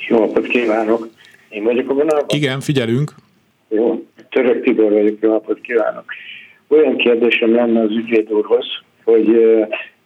Jó 0.09 0.19
napot 0.19 0.47
kívánok! 0.47 1.09
Én 1.55 1.63
vagyok 1.63 1.91
a 1.91 1.95
vonalban? 1.95 2.27
Igen, 2.29 2.61
figyelünk. 2.61 3.11
Jó, 3.69 4.05
Török 4.31 4.63
Tibor 4.63 4.93
vagyok, 4.93 5.19
jó 5.21 5.31
napot 5.31 5.61
kívánok! 5.61 6.05
Olyan 6.69 6.97
kérdésem 6.97 7.55
lenne 7.55 7.81
az 7.81 7.91
ügyvéd 7.91 8.33
úrhoz, 8.33 8.67
hogy 9.05 9.27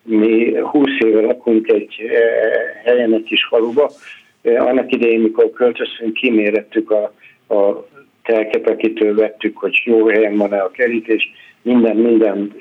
mi 0.03 0.57
20 0.59 0.89
éve 1.05 1.21
lakunk 1.21 1.69
egy 1.69 1.97
helyen, 2.85 3.15
egy 3.15 3.23
kis 3.23 3.45
faluba. 3.45 3.91
Annak 4.43 4.93
idején, 4.93 5.21
mikor 5.21 5.51
költöztünk, 5.51 6.13
kimérettük 6.13 6.91
a, 6.91 7.15
a 7.55 7.87
telkepekitől 8.23 9.15
vettük, 9.15 9.57
hogy 9.57 9.83
jó 9.85 10.07
helyen 10.07 10.37
van-e 10.37 10.61
a 10.61 10.71
kerítés, 10.71 11.33
minden, 11.63 11.97
minden 11.97 12.55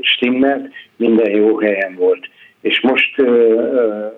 stimmelt, 0.00 0.68
minden 0.96 1.30
jó 1.30 1.58
helyen 1.58 1.94
volt. 1.94 2.28
És 2.60 2.80
most 2.80 3.18
uh, 3.18 4.12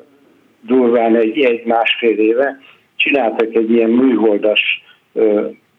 durván 0.61 1.17
egy, 1.17 1.39
egy 1.39 1.65
másfél 1.65 2.19
éve 2.19 2.59
csináltak 2.99 3.55
egy 3.55 3.71
ilyen 3.71 3.91
műholdas 3.91 4.85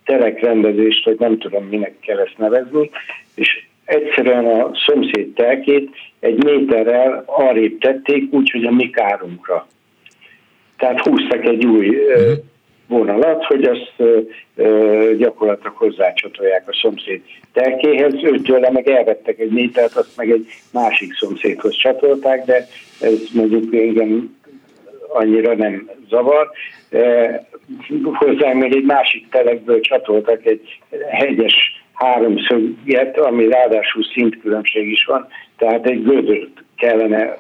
terekrendezést, 0.06 1.06
vagy 1.06 1.20
nem 1.20 1.38
tudom, 1.38 1.66
minek 1.66 2.00
kell 2.00 2.18
ezt 2.18 2.38
nevezni, 2.38 2.90
és 3.36 3.66
egyszerűen 3.86 4.46
a 4.46 4.72
szomszéd 4.86 5.34
telkét 5.34 5.90
egy 6.20 6.44
méterrel 6.44 7.24
arrébb 7.26 7.80
tették, 7.80 8.34
úgyhogy 8.34 8.64
a 8.64 8.72
mi 8.72 8.90
kárunkra. 8.90 9.68
Tehát 10.78 11.00
húztak 11.00 11.46
egy 11.46 11.66
új 11.66 11.88
uh, 11.88 12.32
vonalat, 12.88 13.46
hogy 13.46 13.64
azt 13.64 13.94
gyakorlatilag 15.18 15.76
hozzácsatolják 15.76 16.68
a 16.68 16.78
szomszéd 16.82 17.22
telkéhez. 17.54 18.14
Őtőle 18.24 18.72
meg 18.72 18.90
elvettek 18.90 19.40
egy 19.40 19.52
métert, 19.52 19.96
azt 19.96 20.18
meg 20.18 20.32
egy 20.32 20.48
másik 20.72 21.14
szomszédhoz 21.14 21.76
csatolták, 21.76 22.46
de 22.46 22.68
ez 23.02 23.20
mondjuk 23.34 23.74
igen 23.74 24.39
annyira 25.10 25.56
nem 25.56 25.90
zavar. 26.10 26.50
Hozzá 28.14 28.54
még 28.54 28.76
egy 28.76 28.84
másik 28.84 29.30
telekből 29.30 29.80
csatoltak 29.80 30.46
egy 30.46 30.80
hegyes 31.10 31.84
háromszöget, 31.94 33.18
ami 33.18 33.48
ráadásul 33.48 34.04
szintkülönbség 34.04 34.92
is 34.92 35.06
van, 35.06 35.28
tehát 35.58 35.88
egy 35.88 36.04
gödört 36.04 36.64
kellene 36.78 37.38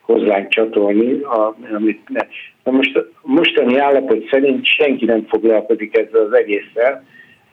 hozzánk 0.00 0.48
csatolni, 0.48 1.22
a, 1.22 1.56
amit 1.74 2.08
ne. 2.08 2.26
Na 2.64 2.72
most 2.72 3.04
mostani 3.22 3.78
állapot 3.78 4.28
szerint 4.30 4.64
senki 4.64 5.04
nem 5.04 5.26
foglalkozik 5.28 5.96
ezzel 5.96 6.20
az 6.20 6.32
egésszel, 6.32 7.04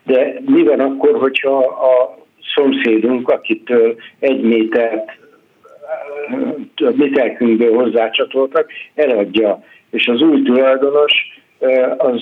de 0.04 0.42
mi 0.46 0.64
van 0.64 0.80
akkor, 0.80 1.20
hogyha 1.20 1.58
a 1.58 2.18
szomszédunk, 2.56 3.30
akitől 3.30 3.96
egy 4.20 4.42
métert 4.42 5.18
a 6.76 6.92
méterkünkből 6.96 7.76
hozzácsatoltak, 7.76 8.72
eladja, 8.96 9.64
és 9.92 10.08
az 10.08 10.22
új 10.22 10.42
tulajdonos 10.42 11.14
az 11.98 12.22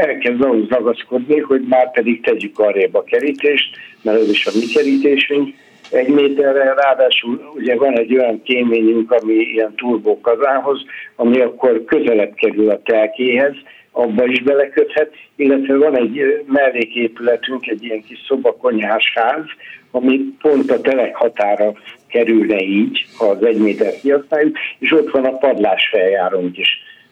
elkezd 0.00 0.42
ahhoz 0.42 0.68
ragaszkodni, 0.68 1.38
hogy 1.38 1.62
már 1.68 1.90
pedig 1.90 2.22
tegyük 2.22 2.58
arrébb 2.58 2.94
a 2.94 3.04
kerítést, 3.04 3.76
mert 4.02 4.20
ez 4.20 4.30
is 4.30 4.46
a 4.46 4.50
mi 4.54 4.66
kerítésünk, 4.74 5.54
egy 5.90 6.08
méterre, 6.08 6.74
ráadásul 6.74 7.52
ugye 7.54 7.76
van 7.76 7.98
egy 7.98 8.14
olyan 8.14 8.42
kéményünk, 8.42 9.12
ami 9.12 9.34
ilyen 9.34 9.74
turbó 9.74 10.20
kazánhoz, 10.20 10.84
ami 11.16 11.40
akkor 11.40 11.84
közelebb 11.84 12.34
kerül 12.34 12.70
a 12.70 12.82
telkéhez, 12.82 13.54
abba 13.92 14.26
is 14.26 14.42
beleköthet, 14.42 15.12
illetve 15.36 15.76
van 15.76 15.96
egy 15.96 16.44
melléképületünk, 16.46 17.66
egy 17.66 17.84
ilyen 17.84 18.02
kis 18.02 18.18
szobakonyhásház, 18.28 19.44
ami 19.90 20.20
pont 20.40 20.70
a 20.70 20.80
telek 20.80 21.16
határa 21.16 21.72
kerülne 22.10 22.62
így, 22.62 23.06
az 23.18 23.44
egy 23.44 23.58
méter 23.58 23.92
kihasználjuk, 24.00 24.56
és 24.78 24.92
ott 24.92 25.10
van 25.10 25.24
a 25.24 25.36
padlás 25.38 25.88
feljárónk 25.90 26.58
is. 26.58 26.68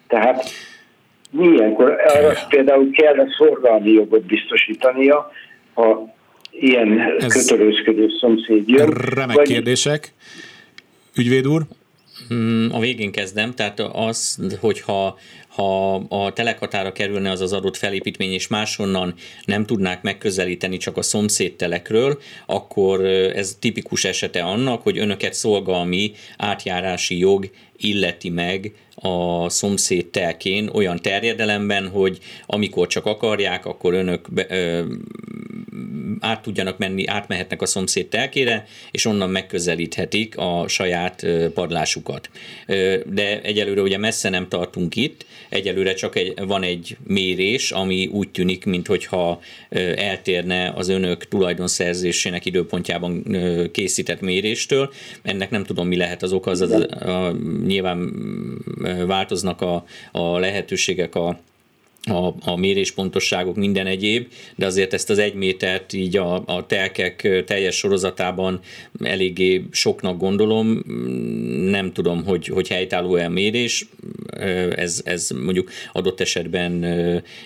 Tehát 0.09 0.51
milyenkor 1.31 2.01
arra 2.07 2.33
például 2.49 2.91
kell 2.91 3.19
a 3.19 3.27
szorgalmi 3.39 3.91
jogot 3.91 4.27
biztosítania, 4.27 5.31
ha 5.75 6.15
ilyen 6.51 7.01
Ez 7.19 7.33
kötörőzködő 7.33 8.09
szomszéd 8.21 8.69
jön. 8.69 8.91
Remek 8.91 9.37
vagy... 9.37 9.49
kérdések. 9.49 10.13
Ügyvéd 11.17 11.47
úr? 11.47 11.63
Hmm, 12.29 12.69
a 12.73 12.79
végén 12.79 13.13
kezdem, 13.13 13.55
tehát 13.55 13.81
az, 13.81 14.39
hogyha 14.61 15.19
ha 15.49 15.95
a 15.95 16.33
telekhatára 16.33 16.93
kerülne 16.93 17.31
az 17.31 17.41
az 17.41 17.53
adott 17.53 17.77
felépítmény, 17.77 18.33
és 18.33 18.49
máshonnan 18.49 19.15
nem 19.45 19.67
tudnák 19.67 20.03
megközelíteni 20.03 20.77
csak 20.77 20.97
a 20.97 21.03
szomszéd 21.03 21.55
telekről, 21.55 22.19
akkor 22.47 23.05
ez 23.07 23.57
tipikus 23.61 24.05
esete 24.05 24.43
annak, 24.43 24.83
hogy 24.83 24.99
önöket 24.99 25.35
szolgalmi 25.35 26.13
átjárási 26.37 27.19
jog 27.19 27.51
illeti 27.77 28.29
meg 28.29 28.73
a 28.95 29.49
szomszéd 29.49 30.07
telkén 30.07 30.69
olyan 30.73 30.99
terjedelemben, 31.03 31.89
hogy 31.89 32.19
amikor 32.47 32.87
csak 32.87 33.07
akarják, 33.07 33.67
akkor 33.67 33.95
önök 33.95 34.33
be, 34.33 34.47
ö, 34.49 34.85
át 36.21 36.43
tudjanak 36.43 36.79
menni, 36.79 37.07
átmehetnek 37.07 37.63
a 37.63 37.67
szomszéd 37.67 38.07
telkére, 38.09 38.67
és 38.91 39.05
onnan 39.05 39.31
megközelíthetik 39.31 40.37
a 40.37 40.65
saját 40.69 41.27
padlásukat. 41.55 42.31
De 43.07 43.41
egyelőre 43.43 43.81
ugye 43.81 43.99
messze 43.99 44.29
nem 44.29 44.49
tartunk 44.49 44.97
itt, 44.97 45.27
egyelőre 45.49 45.95
csak 45.95 46.17
egy, 46.17 46.47
van 46.47 46.63
egy 46.63 46.97
mérés, 47.07 47.71
ami 47.71 48.07
úgy 48.07 48.29
tűnik, 48.29 48.65
mintha 48.65 49.41
eltérne 49.97 50.73
az 50.77 50.89
önök 50.89 51.29
tulajdonszerzésének 51.29 52.45
időpontjában 52.45 53.25
készített 53.73 54.21
méréstől. 54.21 54.93
Ennek 55.23 55.51
nem 55.51 55.65
tudom, 55.65 55.89
mi 55.89 55.97
lehet 55.97 56.23
az 56.23 56.33
oka, 56.33 56.51
az, 56.51 56.61
az, 56.61 56.73
a, 56.73 57.37
nyilván 57.67 58.13
változnak 59.07 59.61
a, 59.61 59.85
a 60.13 60.39
lehetőségek 60.39 61.15
a 61.15 61.39
a, 62.09 62.35
a 62.45 62.57
méréspontosságok, 62.57 63.57
minden 63.57 63.87
egyéb, 63.87 64.27
de 64.57 64.67
azért 64.67 64.93
ezt 64.93 65.11
az 65.11 65.19
egy 65.19 65.35
métert 65.35 65.93
így 65.93 66.17
a, 66.17 66.43
a 66.47 66.67
telkek 66.67 67.45
teljes 67.47 67.77
sorozatában 67.77 68.61
eléggé 69.05 69.65
soknak 69.71 70.19
gondolom, 70.19 70.83
nem 71.71 71.93
tudom, 71.93 72.25
hogy, 72.25 72.47
hogy 72.47 72.69
helytálló-e 72.69 73.25
a 73.25 73.29
mérés, 73.29 73.87
ez, 74.77 75.01
ez 75.05 75.31
mondjuk 75.31 75.71
adott 75.93 76.21
esetben 76.21 76.87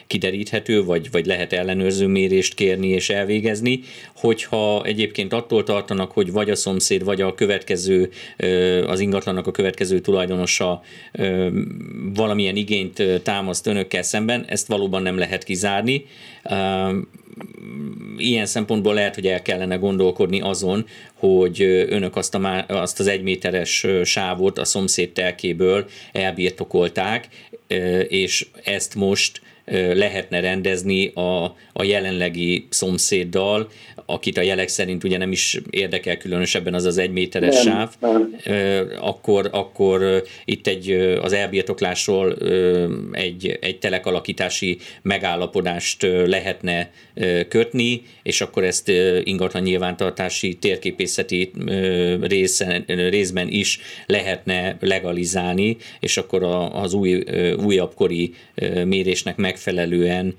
kideríthető, 0.06 0.84
vagy, 0.84 1.10
vagy 1.10 1.26
lehet 1.26 1.52
ellenőrző 1.52 2.06
mérést 2.06 2.54
kérni 2.54 2.88
és 2.88 3.10
elvégezni, 3.10 3.80
hogyha 4.16 4.84
egyébként 4.84 5.32
attól 5.32 5.62
tartanak, 5.62 6.12
hogy 6.12 6.32
vagy 6.32 6.50
a 6.50 6.54
szomszéd, 6.54 7.04
vagy 7.04 7.20
a 7.20 7.34
következő, 7.34 8.10
az 8.86 9.00
ingatlannak 9.00 9.46
a 9.46 9.50
következő 9.50 10.00
tulajdonosa 10.00 10.82
valamilyen 12.14 12.56
igényt 12.56 13.22
támaszt 13.22 13.66
önökkel 13.66 14.02
szemben, 14.02 14.44
ezt 14.48 14.66
valóban 14.66 15.02
nem 15.02 15.18
lehet 15.18 15.44
kizárni. 15.44 16.04
Ilyen 18.16 18.46
szempontból 18.46 18.94
lehet, 18.94 19.14
hogy 19.14 19.26
el 19.26 19.42
kellene 19.42 19.76
gondolkodni 19.76 20.40
azon, 20.40 20.86
hogy 21.14 21.62
önök 21.88 22.16
azt, 22.16 22.34
a, 22.34 22.64
azt 22.68 23.00
az 23.00 23.06
egyméteres 23.06 23.86
sávot 24.04 24.58
a 24.58 24.64
szomszéd 24.64 25.12
telkéből 25.12 25.88
elbirtokolták, 26.12 27.28
és 28.08 28.46
ezt 28.64 28.94
most 28.94 29.40
lehetne 29.94 30.40
rendezni 30.40 31.06
a, 31.06 31.44
a 31.72 31.82
jelenlegi 31.82 32.66
szomszéddal, 32.70 33.68
akit 34.06 34.38
a 34.38 34.42
jelek 34.42 34.68
szerint 34.68 35.04
ugye 35.04 35.18
nem 35.18 35.32
is 35.32 35.60
érdekel 35.70 36.16
különösebben 36.16 36.74
az 36.74 36.84
az 36.84 36.98
egy 36.98 37.10
méteres 37.10 37.54
nem, 37.54 37.64
sáv, 37.64 37.94
nem. 38.00 38.38
akkor, 39.00 39.48
akkor 39.52 40.22
itt 40.44 40.66
egy 40.66 40.90
az 41.22 41.32
elbirtoklásról 41.32 42.36
egy, 43.12 43.58
egy 43.60 43.78
telekalakítási 43.78 44.78
megállapodást 45.02 46.02
lehetne 46.26 46.90
kötni, 47.48 48.02
és 48.22 48.40
akkor 48.40 48.64
ezt 48.64 48.92
ingatlan 49.22 49.62
nyilvántartási 49.62 50.54
térképészeti 50.54 51.50
részen, 52.20 52.84
részben 52.86 53.48
is 53.48 53.80
lehetne 54.06 54.76
legalizálni, 54.80 55.76
és 56.00 56.16
akkor 56.16 56.42
az 56.72 56.92
új, 56.92 57.24
újabbkori 57.64 58.34
mérésnek 58.84 59.36
megfelelően 59.52 60.34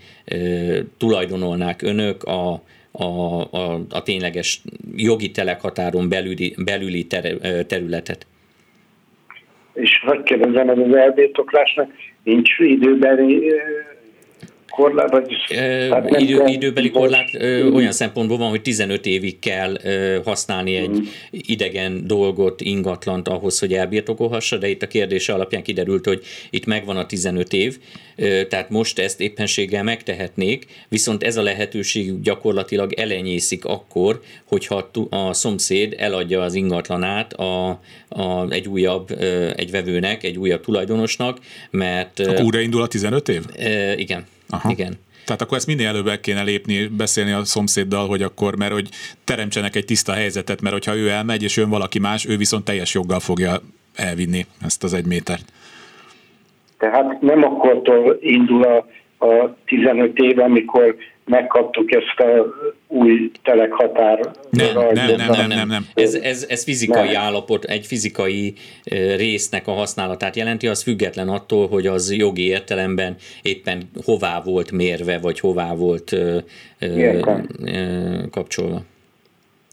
tulajdonolnák 0.98 1.82
önök 1.82 2.24
a, 2.24 2.62
a, 2.92 3.04
a, 3.52 3.80
a 3.90 4.04
tényleges 4.04 4.62
jogi 4.96 5.32
telekhatáron 5.32 6.10
belüli, 6.10 6.56
belüli 6.66 7.04
ter, 7.08 7.24
területet. 7.68 8.26
És 9.74 9.90
hogy 10.06 10.24
kérdezem, 10.24 10.70
ez 10.70 10.78
az 10.78 10.96
elbirtoklásnak 10.96 11.92
nincs 12.24 12.60
időbeli 12.60 13.52
korlát? 14.76 15.12
Vagy, 15.12 15.28
hát 15.92 16.22
idő, 16.22 16.44
időbeli 16.46 16.92
korlát 16.92 17.30
ö, 17.34 17.70
olyan 17.70 17.92
szempontból 17.92 18.38
van, 18.38 18.50
hogy 18.50 18.62
15 18.62 19.06
évig 19.06 19.40
kell 19.40 19.78
ö, 19.84 20.20
használni 20.26 20.76
egy 20.76 20.90
mm. 20.90 21.04
idegen 21.32 22.08
dolgot, 22.08 22.62
ingatlant 22.62 23.28
ahhoz, 23.28 23.60
hogy 23.60 23.74
elbirtokolhassa, 23.74 24.58
de 24.58 24.68
itt 24.68 24.82
a 24.82 24.88
kérdése 24.88 25.34
alapján 25.34 25.64
kiderült, 25.64 26.06
hogy 26.06 26.24
itt 26.50 26.66
megvan 26.66 26.98
a 26.98 27.06
15 27.06 27.54
év, 27.54 27.78
ö, 28.16 28.46
tehát 28.50 28.70
most 28.70 29.00
ezt 29.00 29.22
éppenséggel 29.22 29.84
megtehetnék, 29.84 30.66
viszont 30.90 31.24
ez 31.24 31.38
a 31.38 31.42
lehetőség 31.42 32.22
gyakorlatilag 32.22 32.94
elenyészik 32.94 33.66
akkor, 33.66 34.22
hogyha 34.46 34.90
a 35.10 35.34
szomszéd 35.34 35.96
eladja 35.98 36.42
az 36.42 36.54
ingatlanát 36.54 37.34
a, 37.34 37.80
a, 38.10 38.50
egy 38.50 38.68
újabb, 38.68 39.12
egy 39.56 39.72
vevőnek, 39.72 40.24
egy 40.24 40.38
újabb 40.38 40.62
tulajdonosnak, 40.62 41.40
mert... 41.72 42.20
Akkor 42.20 42.44
újra 42.44 42.60
indul 42.60 42.82
a 42.82 42.88
15 42.88 43.30
év? 43.30 43.42
Igen. 43.96 44.26
Aha. 44.54 44.70
Igen. 44.70 44.94
Tehát 45.26 45.42
akkor 45.42 45.58
ezt 45.58 45.68
minél 45.68 45.88
előbb 45.88 46.08
el 46.08 46.20
kéne 46.20 46.44
lépni, 46.44 46.88
beszélni 46.88 47.32
a 47.32 47.44
szomszéddal, 47.44 48.08
hogy 48.08 48.22
akkor, 48.22 48.56
mert 48.56 48.72
hogy 48.72 48.90
teremtsenek 49.24 49.76
egy 49.76 49.86
tiszta 49.86 50.14
helyzetet, 50.14 50.62
mert 50.62 50.74
hogyha 50.74 50.96
ő 50.96 51.10
elmegy, 51.10 51.44
és 51.44 51.58
jön 51.58 51.70
valaki 51.70 52.00
más, 52.00 52.26
ő 52.26 52.38
viszont 52.38 52.66
teljes 52.66 52.94
joggal 52.94 53.20
fogja 53.20 53.60
elvinni 53.96 54.46
ezt 54.62 54.84
az 54.84 54.94
egy 54.94 55.06
métert. 55.06 55.46
Tehát 56.78 57.22
nem 57.22 57.44
akkortól 57.44 58.18
indul 58.22 58.64
a, 58.64 58.88
a 59.26 59.56
15 59.66 60.18
év, 60.18 60.40
amikor 60.40 60.96
megkaptuk 61.26 61.92
ezt 61.92 62.20
a 62.20 62.54
új 62.88 63.32
telekhatár. 63.44 64.32
Nem, 64.50 64.74
nem, 64.74 65.16
nem, 65.16 65.32
nem, 65.32 65.48
nem, 65.48 65.68
nem. 65.68 65.86
Ez, 65.94 66.14
ez, 66.14 66.46
ez 66.50 66.64
fizikai 66.64 67.12
nem. 67.12 67.22
állapot, 67.22 67.64
egy 67.64 67.86
fizikai 67.86 68.54
résznek 69.18 69.68
a 69.68 69.72
használatát 69.72 70.36
jelenti, 70.36 70.68
az 70.68 70.84
független 70.84 71.30
attól, 71.30 71.68
hogy 71.68 71.88
az 71.88 72.14
jogi 72.16 72.48
értelemben 72.48 73.16
éppen 73.42 73.82
hová 74.06 74.42
volt 74.46 74.72
mérve, 74.72 75.20
vagy 75.20 75.40
hová 75.40 75.74
volt 75.76 76.16
Értem. 76.80 77.48
kapcsolva. 78.32 78.82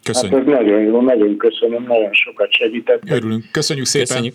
Köszönjük. 0.05 0.39
Hát 0.39 0.49
ez 0.49 0.55
nagyon 0.55 0.81
jó, 0.81 1.01
nagyon 1.01 1.37
köszönöm, 1.37 1.83
nagyon 1.83 2.13
sokat 2.13 2.53
segített. 2.53 3.03
Örülünk. 3.11 3.45
Köszönjük 3.53 3.87
szépen. 3.87 4.07
Köszönjük. 4.07 4.35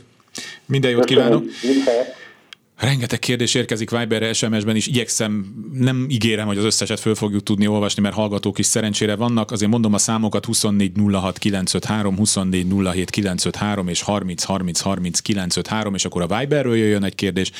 Minden 0.65 0.91
jót 0.91 1.05
Köszönöm. 1.05 1.29
kívánok. 1.29 1.51
Rengeteg 2.77 3.19
kérdés 3.19 3.53
érkezik 3.53 3.89
Viberre, 3.89 4.33
SMS-ben 4.33 4.75
is, 4.75 4.87
igyekszem, 4.87 5.53
nem 5.73 6.05
ígérem, 6.09 6.47
hogy 6.47 6.57
az 6.57 6.63
összeset 6.63 6.99
föl 6.99 7.15
fogjuk 7.15 7.43
tudni 7.43 7.67
olvasni, 7.67 8.01
mert 8.01 8.15
hallgatók 8.15 8.59
is 8.59 8.65
szerencsére 8.65 9.15
vannak. 9.15 9.51
Azért 9.51 9.71
mondom 9.71 9.93
a 9.93 9.97
számokat 9.97 10.47
2406953, 10.51 12.15
2407953 12.17 13.89
és 13.89 14.03
30303953, 14.07 15.93
és 15.93 16.05
akkor 16.05 16.21
a 16.21 16.39
Viberről 16.39 16.75
jöjjön 16.75 17.03
egy 17.03 17.15
kérdés. 17.15 17.51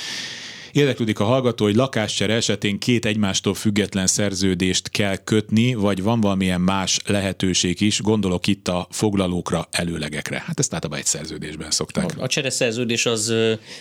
Érdeklődik 0.76 1.20
a 1.20 1.24
hallgató, 1.24 1.66
hogy 1.66 1.76
lakáscsere 1.76 2.34
esetén 2.34 2.80
két 2.80 3.06
egymástól 3.06 3.54
független 3.54 4.08
szerződést 4.08 4.90
kell 4.90 5.16
kötni, 5.16 5.74
vagy 5.74 6.04
van 6.04 6.22
valamilyen 6.22 6.62
más 6.62 7.00
lehetőség 7.06 7.82
is, 7.82 8.02
gondolok 8.02 8.48
itt 8.48 8.68
a 8.68 8.88
foglalókra, 8.90 9.68
előlegekre. 9.72 10.44
Hát 10.46 10.60
ezt 10.60 10.74
általában 10.74 11.02
egy 11.02 11.10
szerződésben 11.10 11.72
szokták. 11.72 12.10
A 12.18 12.28
csere 12.28 12.50
szerződés 12.50 13.06
az, 13.06 13.34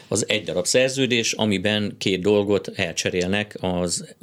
az 0.08 0.28
egy 0.28 0.44
darab 0.44 0.66
szerződés, 0.66 1.32
amiben 1.32 1.94
két 1.98 2.20
dolgot 2.20 2.68
elcserélnek 2.68 3.56
az 3.60 4.14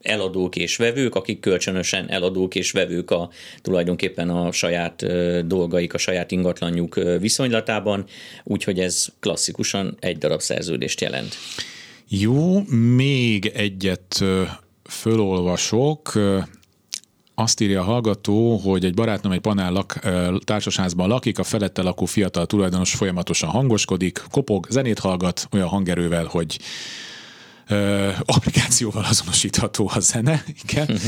eladók 0.00 0.56
és 0.56 0.76
vevők, 0.76 1.14
akik 1.14 1.40
kölcsönösen 1.40 2.10
eladók 2.10 2.54
és 2.54 2.70
vevők 2.70 3.10
a 3.10 3.30
tulajdonképpen 3.62 4.30
a 4.30 4.52
saját 4.52 5.06
dolgaik, 5.46 5.94
a 5.94 5.98
saját 5.98 6.30
ingatlanjuk 6.30 7.00
viszonylatában, 7.20 8.04
úgyhogy 8.44 8.78
ez 8.78 9.06
klasszikusan 9.20 9.96
egy 10.00 10.18
darab 10.18 10.40
szerződést 10.40 11.00
jelent. 11.00 11.36
Jó, 12.14 12.62
még 12.96 13.46
egyet 13.46 14.24
fölolvasok. 14.84 16.12
Azt 17.34 17.60
írja 17.60 17.80
a 17.80 17.84
hallgató, 17.84 18.56
hogy 18.56 18.84
egy 18.84 18.94
barátnőm 18.94 19.32
egy 19.32 19.40
panel 19.40 19.72
lak, 19.72 19.98
társasházban 20.44 21.08
lakik, 21.08 21.38
a 21.38 21.42
felette 21.42 21.82
lakó 21.82 22.04
fiatal 22.04 22.46
tulajdonos 22.46 22.94
folyamatosan 22.94 23.48
hangoskodik, 23.50 24.22
kopog, 24.30 24.66
zenét 24.70 24.98
hallgat 24.98 25.48
olyan 25.52 25.68
hangerővel, 25.68 26.24
hogy 26.24 26.58
applikációval 28.24 29.04
azonosítható 29.04 29.90
a 29.94 30.00
zene, 30.00 30.44
igen. 30.62 30.98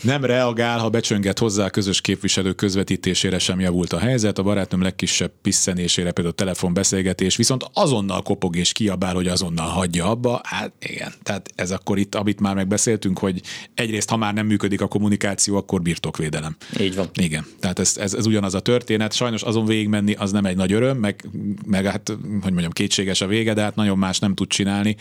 Nem 0.00 0.24
reagál, 0.24 0.78
ha 0.78 0.88
becsönget 0.88 1.38
hozzá 1.38 1.64
a 1.64 1.70
közös 1.70 2.00
képviselő 2.00 2.52
közvetítésére 2.52 3.38
sem 3.38 3.60
javult 3.60 3.92
a 3.92 3.98
helyzet, 3.98 4.38
a 4.38 4.42
barátnőm 4.42 4.82
legkisebb 4.82 5.32
pisszenésére 5.42 6.10
például 6.10 6.34
telefonbeszélgetés, 6.34 7.36
viszont 7.36 7.64
azonnal 7.72 8.22
kopog 8.22 8.56
és 8.56 8.72
kiabál, 8.72 9.14
hogy 9.14 9.26
azonnal 9.26 9.68
hagyja 9.68 10.10
abba. 10.10 10.40
Hát 10.44 10.72
igen, 10.78 11.12
tehát 11.22 11.50
ez 11.54 11.70
akkor 11.70 11.98
itt, 11.98 12.14
amit 12.14 12.40
már 12.40 12.54
megbeszéltünk, 12.54 13.18
hogy 13.18 13.42
egyrészt, 13.74 14.10
ha 14.10 14.16
már 14.16 14.34
nem 14.34 14.46
működik 14.46 14.80
a 14.80 14.86
kommunikáció, 14.86 15.56
akkor 15.56 15.82
birtokvédelem. 15.82 16.56
Így 16.80 16.94
van. 16.94 17.08
Igen, 17.14 17.46
tehát 17.60 17.78
ez, 17.78 17.96
ez, 17.96 18.14
ez 18.14 18.26
ugyanaz 18.26 18.54
a 18.54 18.60
történet. 18.60 19.12
Sajnos 19.12 19.42
azon 19.42 19.64
végigmenni 19.64 20.12
az 20.12 20.32
nem 20.32 20.44
egy 20.44 20.56
nagy 20.56 20.72
öröm, 20.72 20.98
meg, 20.98 21.28
meg 21.66 21.84
hát, 21.84 22.08
hogy 22.42 22.52
mondjam, 22.52 22.70
kétséges 22.70 23.20
a 23.20 23.26
vége, 23.26 23.52
de 23.52 23.62
hát 23.62 23.74
nagyon 23.74 23.98
más 23.98 24.18
nem 24.18 24.34
tud 24.34 24.48
csinálni. 24.48 24.96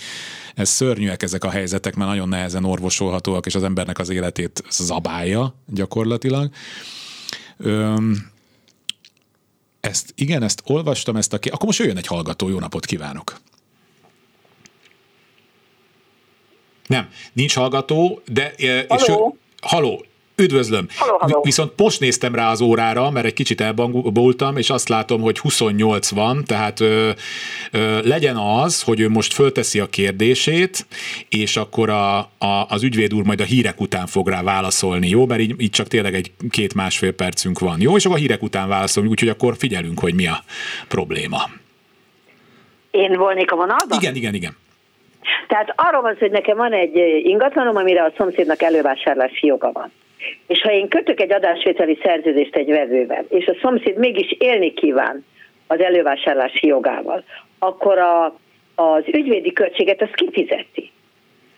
Ez 0.55 0.69
szörnyű 0.69 1.04
szörnyűek 1.05 1.23
ezek 1.23 1.43
a 1.43 1.49
helyzetek, 1.49 1.95
mert 1.95 2.09
nagyon 2.09 2.29
nehezen 2.29 2.63
orvosolhatóak, 2.63 3.45
és 3.45 3.55
az 3.55 3.63
embernek 3.63 3.99
az 3.99 4.09
életét 4.09 4.63
zabálja 4.69 5.55
gyakorlatilag. 5.67 6.53
Öm, 7.57 8.31
ezt, 9.79 10.13
igen, 10.15 10.43
ezt 10.43 10.61
olvastam, 10.65 11.15
ezt 11.15 11.33
a 11.33 11.39
ki... 11.39 11.49
Akkor 11.49 11.65
most 11.65 11.79
jöjjön 11.79 11.97
egy 11.97 12.07
hallgató, 12.07 12.49
jó 12.49 12.59
napot 12.59 12.85
kívánok! 12.85 13.39
Nem, 16.87 17.09
nincs 17.33 17.55
hallgató, 17.55 18.21
de... 18.27 18.53
És, 18.53 19.11
haló? 19.61 20.05
Üdvözlöm! 20.37 20.87
Halló, 20.97 21.17
halló. 21.17 21.41
Viszont 21.43 21.71
most 21.77 21.99
néztem 21.99 22.35
rá 22.35 22.51
az 22.51 22.61
órára, 22.61 23.09
mert 23.09 23.25
egy 23.25 23.33
kicsit 23.33 23.61
elbangultam, 23.61 24.57
és 24.57 24.69
azt 24.69 24.89
látom, 24.89 25.21
hogy 25.21 25.37
28 25.37 26.09
van, 26.09 26.43
tehát 26.43 26.79
ö, 26.79 27.09
ö, 27.71 27.99
legyen 28.03 28.35
az, 28.35 28.83
hogy 28.83 28.99
ő 28.99 29.09
most 29.09 29.33
fölteszi 29.33 29.79
a 29.79 29.85
kérdését, 29.85 30.85
és 31.29 31.57
akkor 31.57 31.89
a, 31.89 32.17
a, 32.17 32.65
az 32.69 32.83
ügyvéd 32.83 33.13
úr 33.13 33.23
majd 33.23 33.39
a 33.39 33.43
hírek 33.43 33.81
után 33.81 34.07
fog 34.07 34.27
rá 34.27 34.43
válaszolni, 34.43 35.07
jó? 35.07 35.25
Mert 35.25 35.41
így, 35.41 35.61
így 35.61 35.69
csak 35.69 35.87
tényleg 35.87 36.13
egy 36.13 36.31
két-másfél 36.49 37.13
percünk 37.13 37.59
van, 37.59 37.81
jó? 37.81 37.95
És 37.95 38.05
akkor 38.05 38.17
a 38.17 38.21
hírek 38.21 38.41
után 38.41 38.67
válaszolunk, 38.67 39.11
úgyhogy 39.11 39.29
akkor 39.29 39.55
figyelünk, 39.57 39.99
hogy 39.99 40.13
mi 40.13 40.27
a 40.27 40.39
probléma. 40.87 41.41
Én 42.91 43.17
volnék 43.17 43.51
a 43.51 43.55
vonalban? 43.55 43.99
Igen, 44.01 44.15
igen, 44.15 44.33
igen. 44.33 44.57
Tehát 45.47 45.73
arról 45.75 46.01
van 46.01 46.15
hogy 46.19 46.31
nekem 46.31 46.57
van 46.57 46.73
egy 46.73 46.95
ingatlanom, 47.23 47.75
amire 47.75 48.03
a 48.03 48.11
szomszédnak 48.17 48.61
elővásárlási 48.61 49.47
joga 49.47 49.71
van. 49.71 49.91
És 50.47 50.61
ha 50.61 50.71
én 50.71 50.87
kötök 50.87 51.19
egy 51.19 51.31
adásvételi 51.31 51.99
szerződést 52.03 52.55
egy 52.55 52.69
vevővel, 52.69 53.25
és 53.29 53.47
a 53.47 53.57
szomszéd 53.61 53.97
mégis 53.97 54.31
élni 54.39 54.73
kíván 54.73 55.25
az 55.67 55.79
elővásárlási 55.79 56.67
jogával, 56.67 57.23
akkor 57.59 57.97
a, 57.97 58.25
az 58.75 59.03
ügyvédi 59.07 59.53
költséget 59.53 60.01
az 60.01 60.09
kifizeti. 60.13 60.91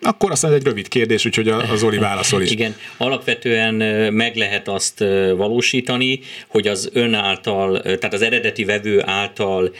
Akkor 0.02 0.32
aztán 0.32 0.54
egy 0.54 0.64
rövid 0.64 0.88
kérdés, 0.88 1.26
úgyhogy 1.26 1.48
a 1.48 1.76
Zoli 1.76 1.98
válaszol 1.98 2.42
is. 2.42 2.52
Igen, 2.52 2.76
alapvetően 2.98 3.74
meg 4.14 4.36
lehet 4.36 4.68
azt 4.68 5.00
valósítani, 5.36 6.20
hogy 6.48 6.68
az 6.68 6.90
ön 6.94 7.14
által, 7.14 7.82
tehát 7.82 8.14
az 8.14 8.22
eredeti 8.22 8.66
vevő 8.66 9.02
által 9.06 9.72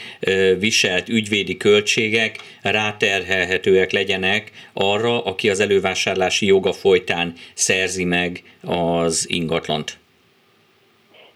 viselt 0.58 1.08
ügyvédi 1.08 1.56
költségek 1.56 2.36
ráterhelhetőek 2.62 3.92
legyenek 3.92 4.50
arra, 4.72 5.22
aki 5.22 5.50
az 5.50 5.60
elővásárlási 5.60 6.46
joga 6.46 6.72
folytán 6.72 7.32
szerzi 7.54 8.04
meg 8.04 8.42
az 8.62 9.26
ingatlant. 9.28 9.98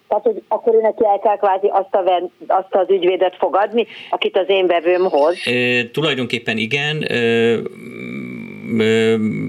Tehát, 0.08 0.26
hogy 0.26 0.42
akkor 0.48 0.74
neki 0.74 1.04
el 1.04 1.18
kell 1.18 1.36
kvázi 1.36 1.66
azt, 1.66 1.94
a, 1.94 2.30
azt 2.46 2.74
az 2.74 2.90
ügyvédet 2.90 3.36
fogadni, 3.36 3.86
akit 4.10 4.36
az 4.36 4.44
én 4.48 4.66
vevőm 4.66 5.02
hoz? 5.02 5.36
E, 5.44 5.90
tulajdonképpen 5.90 6.56
igen. 6.56 7.02
E, 7.02 7.16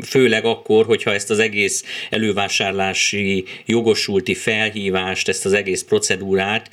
főleg 0.06 0.46
akkor, 0.46 0.86
hogyha 0.86 1.14
ezt 1.14 1.30
az 1.30 1.40
egész 1.40 2.08
elővásárlási 2.10 3.44
jogosulti 3.66 4.34
felhívást, 4.34 5.28
ezt 5.28 5.46
az 5.46 5.54
egész 5.54 5.84
procedúrát 5.84 6.70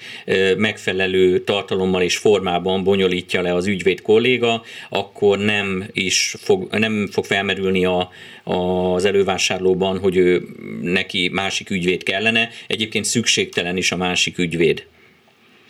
megfelelő 0.57 1.38
tartalommal 1.38 2.03
és 2.03 2.16
formában 2.16 2.85
bonyolítja 2.85 3.42
le 3.42 3.55
az 3.55 3.66
ügyvéd 3.66 4.03
kolléga, 4.03 4.62
akkor 4.88 5.38
nem 5.38 5.85
is 5.92 6.35
fog, 6.38 6.68
nem 6.70 7.09
fog 7.12 7.24
felmerülni 7.24 7.85
a, 7.85 8.11
az 8.44 9.05
elővásárlóban, 9.05 9.98
hogy 9.98 10.16
ő 10.16 10.42
neki 10.83 11.31
másik 11.33 11.70
ügyvéd 11.70 12.03
kellene. 12.03 12.48
Egyébként 12.66 13.05
szükségtelen 13.05 13.76
is 13.76 13.92
a 13.92 13.96
másik 13.96 14.38
ügyvéd. 14.38 14.87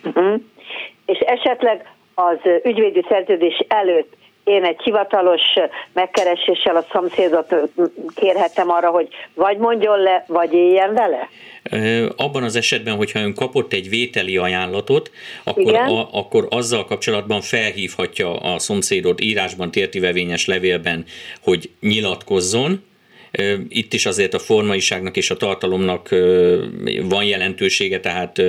Uh-huh. 0.04 0.40
És 1.06 1.18
esetleg 1.18 1.94
az 2.14 2.38
ügyvédi 2.64 3.04
szerződés 3.08 3.64
előtt 3.68 4.12
én 4.44 4.64
egy 4.64 4.80
hivatalos 4.82 5.42
megkereséssel 5.92 6.76
a 6.76 6.86
szomszédot 6.92 7.54
kérhetem 8.14 8.70
arra, 8.70 8.90
hogy 8.90 9.08
vagy 9.34 9.58
mondjon 9.58 9.98
le, 9.98 10.24
vagy 10.28 10.52
éljen 10.52 10.94
vele? 10.94 11.28
Abban 12.16 12.42
az 12.42 12.56
esetben, 12.56 12.96
hogyha 12.96 13.20
ön 13.20 13.34
kapott 13.34 13.72
egy 13.72 13.88
vételi 13.88 14.36
ajánlatot, 14.36 15.10
akkor, 15.44 15.74
a, 15.74 16.08
akkor 16.12 16.46
azzal 16.50 16.84
kapcsolatban 16.84 17.40
felhívhatja 17.40 18.36
a 18.36 18.58
szomszédot 18.58 19.20
írásban, 19.20 19.70
tértivevényes 19.70 20.46
levélben, 20.46 21.04
hogy 21.42 21.70
nyilatkozzon, 21.80 22.88
itt 23.68 23.92
is 23.92 24.06
azért 24.06 24.34
a 24.34 24.38
formaiságnak 24.38 25.16
és 25.16 25.30
a 25.30 25.36
tartalomnak 25.36 26.08
van 27.02 27.24
jelentősége, 27.24 28.00
tehát 28.00 28.42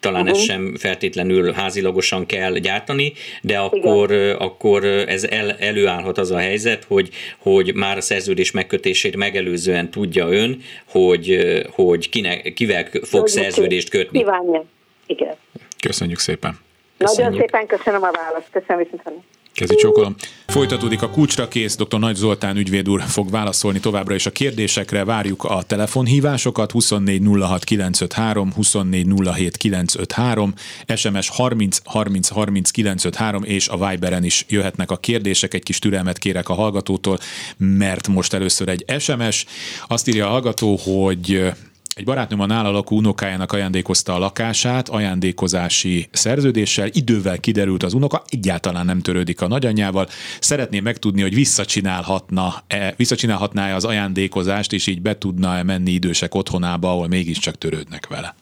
talán 0.00 0.22
uh-huh. 0.22 0.38
ezt 0.38 0.46
sem 0.46 0.76
feltétlenül 0.78 1.52
házilagosan 1.52 2.26
kell 2.26 2.52
gyártani, 2.52 3.12
de 3.42 3.58
akkor, 3.58 4.12
akkor 4.38 4.84
ez 4.84 5.24
el, 5.24 5.50
előállhat 5.50 6.18
az 6.18 6.30
a 6.30 6.38
helyzet, 6.38 6.84
hogy, 6.84 7.08
hogy 7.38 7.74
már 7.74 7.96
a 7.96 8.00
szerződés 8.00 8.50
megkötését 8.50 9.16
megelőzően 9.16 9.90
tudja 9.90 10.28
ön, 10.28 10.62
hogy, 10.84 11.38
hogy 11.70 12.08
kinek, 12.08 12.52
kivel 12.52 12.88
fog 13.02 13.26
szerződést 13.26 13.88
kötni. 13.88 14.18
Kívánja. 14.18 14.64
Igen. 15.06 15.34
Köszönjük 15.82 16.18
szépen. 16.18 16.58
Köszönjük. 16.98 17.30
Nagyon 17.30 17.40
szépen 17.40 17.66
köszönöm 17.66 18.02
a 18.02 18.10
választ. 18.10 18.48
Köszönöm 18.50 18.88
viszont. 18.90 19.24
Kezi 19.52 19.74
csókolom. 19.74 20.14
Folytatódik 20.46 21.02
a 21.02 21.10
kulcsra 21.10 21.48
kész, 21.48 21.76
dr. 21.76 21.98
Nagy 21.98 22.16
Zoltán 22.16 22.56
ügyvéd 22.56 22.88
úr 22.88 23.02
fog 23.02 23.30
válaszolni 23.30 23.80
továbbra 23.80 24.14
is 24.14 24.26
a 24.26 24.30
kérdésekre. 24.30 25.04
Várjuk 25.04 25.44
a 25.44 25.62
telefonhívásokat 25.62 26.72
2406953, 26.72 28.52
2407953, 28.56 30.52
SMS 30.96 31.28
30 31.28 31.80
30 31.84 32.28
30 32.28 32.70
953 32.70 33.42
és 33.44 33.68
a 33.68 33.88
Viberen 33.88 34.24
is 34.24 34.44
jöhetnek 34.48 34.90
a 34.90 34.96
kérdések. 34.96 35.54
Egy 35.54 35.62
kis 35.62 35.78
türelmet 35.78 36.18
kérek 36.18 36.48
a 36.48 36.54
hallgatótól, 36.54 37.18
mert 37.56 38.08
most 38.08 38.32
először 38.32 38.68
egy 38.68 38.84
SMS. 38.98 39.46
Azt 39.88 40.08
írja 40.08 40.26
a 40.26 40.30
hallgató, 40.30 40.76
hogy 40.76 41.52
egy 41.94 42.04
barátnőm 42.04 42.40
a 42.40 42.46
nála 42.46 42.70
lakó 42.70 42.96
unokájának 42.96 43.52
ajándékozta 43.52 44.14
a 44.14 44.18
lakását 44.18 44.88
ajándékozási 44.88 46.08
szerződéssel, 46.12 46.88
idővel 46.92 47.38
kiderült 47.38 47.82
az 47.82 47.94
unoka, 47.94 48.22
egyáltalán 48.28 48.84
nem 48.84 49.00
törődik 49.00 49.40
a 49.40 49.48
nagyanyjával. 49.48 50.08
Szeretném 50.40 50.82
megtudni, 50.82 51.22
hogy 51.22 51.34
visszacsinálhatna-e, 51.34 52.94
visszacsinálhatná-e 52.96 53.74
az 53.74 53.84
ajándékozást, 53.84 54.72
és 54.72 54.86
így 54.86 55.02
be 55.02 55.18
tudna-e 55.18 55.62
menni 55.62 55.90
idősek 55.90 56.34
otthonába, 56.34 56.90
ahol 56.90 57.08
mégiscsak 57.08 57.58
törődnek 57.58 58.06
vele. 58.06 58.34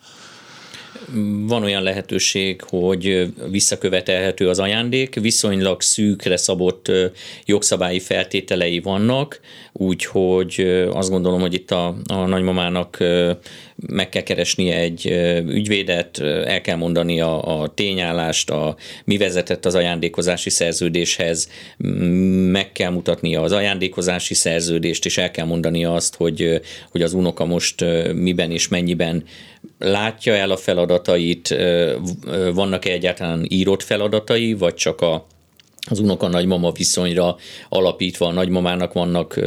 Van 1.47 1.62
olyan 1.62 1.83
lehetőség, 1.83 2.62
hogy 2.68 3.33
visszakövetelhető 3.51 4.49
az 4.49 4.59
ajándék, 4.59 5.14
viszonylag 5.21 5.83
szűkre 5.83 6.37
szabott 6.37 6.90
jogszabályi 7.44 7.99
feltételei 8.01 8.81
vannak, 8.81 9.40
úgyhogy 9.73 10.85
azt 10.92 11.11
gondolom, 11.11 11.40
hogy 11.40 11.55
itt 11.55 11.71
a, 11.71 11.94
a 12.09 12.27
nagymamának 12.27 12.99
meg 13.86 14.08
kell 14.08 14.22
keresnie 14.22 14.76
egy 14.76 15.06
ügyvédet, 15.46 16.18
el 16.20 16.60
kell 16.60 16.76
mondani 16.76 17.20
a, 17.20 17.60
a 17.60 17.68
tényállást, 17.68 18.50
a, 18.50 18.76
mi 19.04 19.16
vezetett 19.16 19.66
az 19.66 19.74
ajándékozási 19.74 20.50
szerződéshez, 20.50 21.50
meg 22.50 22.72
kell 22.72 22.90
mutatnia 22.90 23.42
az 23.42 23.52
ajándékozási 23.52 24.34
szerződést, 24.34 25.04
és 25.04 25.18
el 25.18 25.30
kell 25.30 25.46
mondani 25.46 25.84
azt, 25.84 26.16
hogy, 26.16 26.60
hogy 26.90 27.02
az 27.02 27.12
unoka 27.12 27.44
most 27.44 27.84
miben 28.14 28.50
és 28.50 28.68
mennyiben 28.68 29.24
látja 29.78 30.34
el 30.34 30.50
a 30.50 30.56
feladatait, 30.56 31.56
vannak-e 32.54 32.90
egyáltalán 32.90 33.46
írott 33.48 33.82
feladatai, 33.82 34.52
vagy 34.54 34.74
csak 34.74 35.00
a 35.00 35.26
az 35.90 35.98
unoka 35.98 36.29
nagymama 36.29 36.72
viszonyra 36.72 37.37
alapítva 37.68 38.27
a 38.27 38.33
nagymamának 38.33 38.92
vannak, 38.92 39.40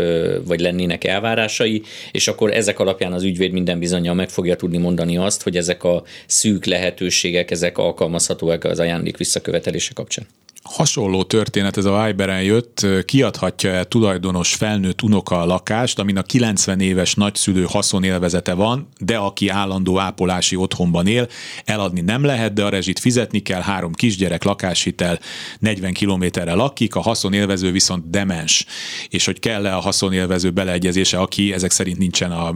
vagy 0.46 0.60
lennének 0.60 1.04
elvárásai, 1.04 1.82
és 2.12 2.28
akkor 2.28 2.54
ezek 2.54 2.80
alapján 2.80 3.14
az 3.14 3.24
ügyvéd 3.24 3.52
minden 3.52 3.80
bizonyal 3.80 4.14
meg 4.14 4.30
fogja 4.30 4.56
tudni 4.56 4.78
mondani 4.78 5.18
azt, 5.18 5.44
hogy 5.44 5.58
ezek 5.58 5.84
a 5.84 6.04
szűk 6.26 6.66
lehetőségek, 6.66 7.52
ezek 7.52 7.78
alkalmazhatóak 7.78 8.64
az 8.64 8.80
ajándék 8.80 9.18
visszakövetelése 9.18 9.92
kapcsán 9.94 10.26
hasonló 10.64 11.24
történet, 11.24 11.78
ez 11.78 11.86
a 11.86 12.06
Viberen 12.06 12.44
jött, 12.44 12.86
kiadhatja-e 13.06 13.84
tulajdonos 13.84 14.54
felnőtt 14.54 15.02
unoka 15.02 15.42
a 15.42 15.46
lakást, 15.46 16.00
amin 16.00 16.18
a 16.18 16.22
90 16.22 16.80
éves 16.80 17.14
nagyszülő 17.14 17.66
haszonélvezete 17.70 18.54
van, 18.54 18.88
de 19.00 19.18
aki 19.18 19.50
állandó 19.50 20.00
ápolási 20.00 20.56
otthonban 20.56 21.08
él, 21.08 21.28
eladni 21.66 22.02
nem 22.02 22.24
lehet, 22.24 22.54
de 22.54 22.64
a 22.64 22.70
rezsit 22.70 23.00
fizetni 23.00 23.40
kell, 23.40 23.62
három 23.62 23.94
kisgyerek, 23.94 24.44
lakáshitel, 24.44 25.20
40 25.60 25.94
kilométerre 25.94 26.54
lakik, 26.54 26.96
a 26.96 27.02
haszonélvező 27.02 27.72
viszont 27.72 28.10
demens, 28.10 28.66
és 29.10 29.26
hogy 29.26 29.40
kell-e 29.40 29.76
a 29.76 29.80
haszonélvező 29.80 30.50
beleegyezése, 30.50 31.18
aki 31.18 31.54
ezek 31.54 31.72
szerint 31.72 31.98
nincsen 31.98 32.32
a 32.32 32.56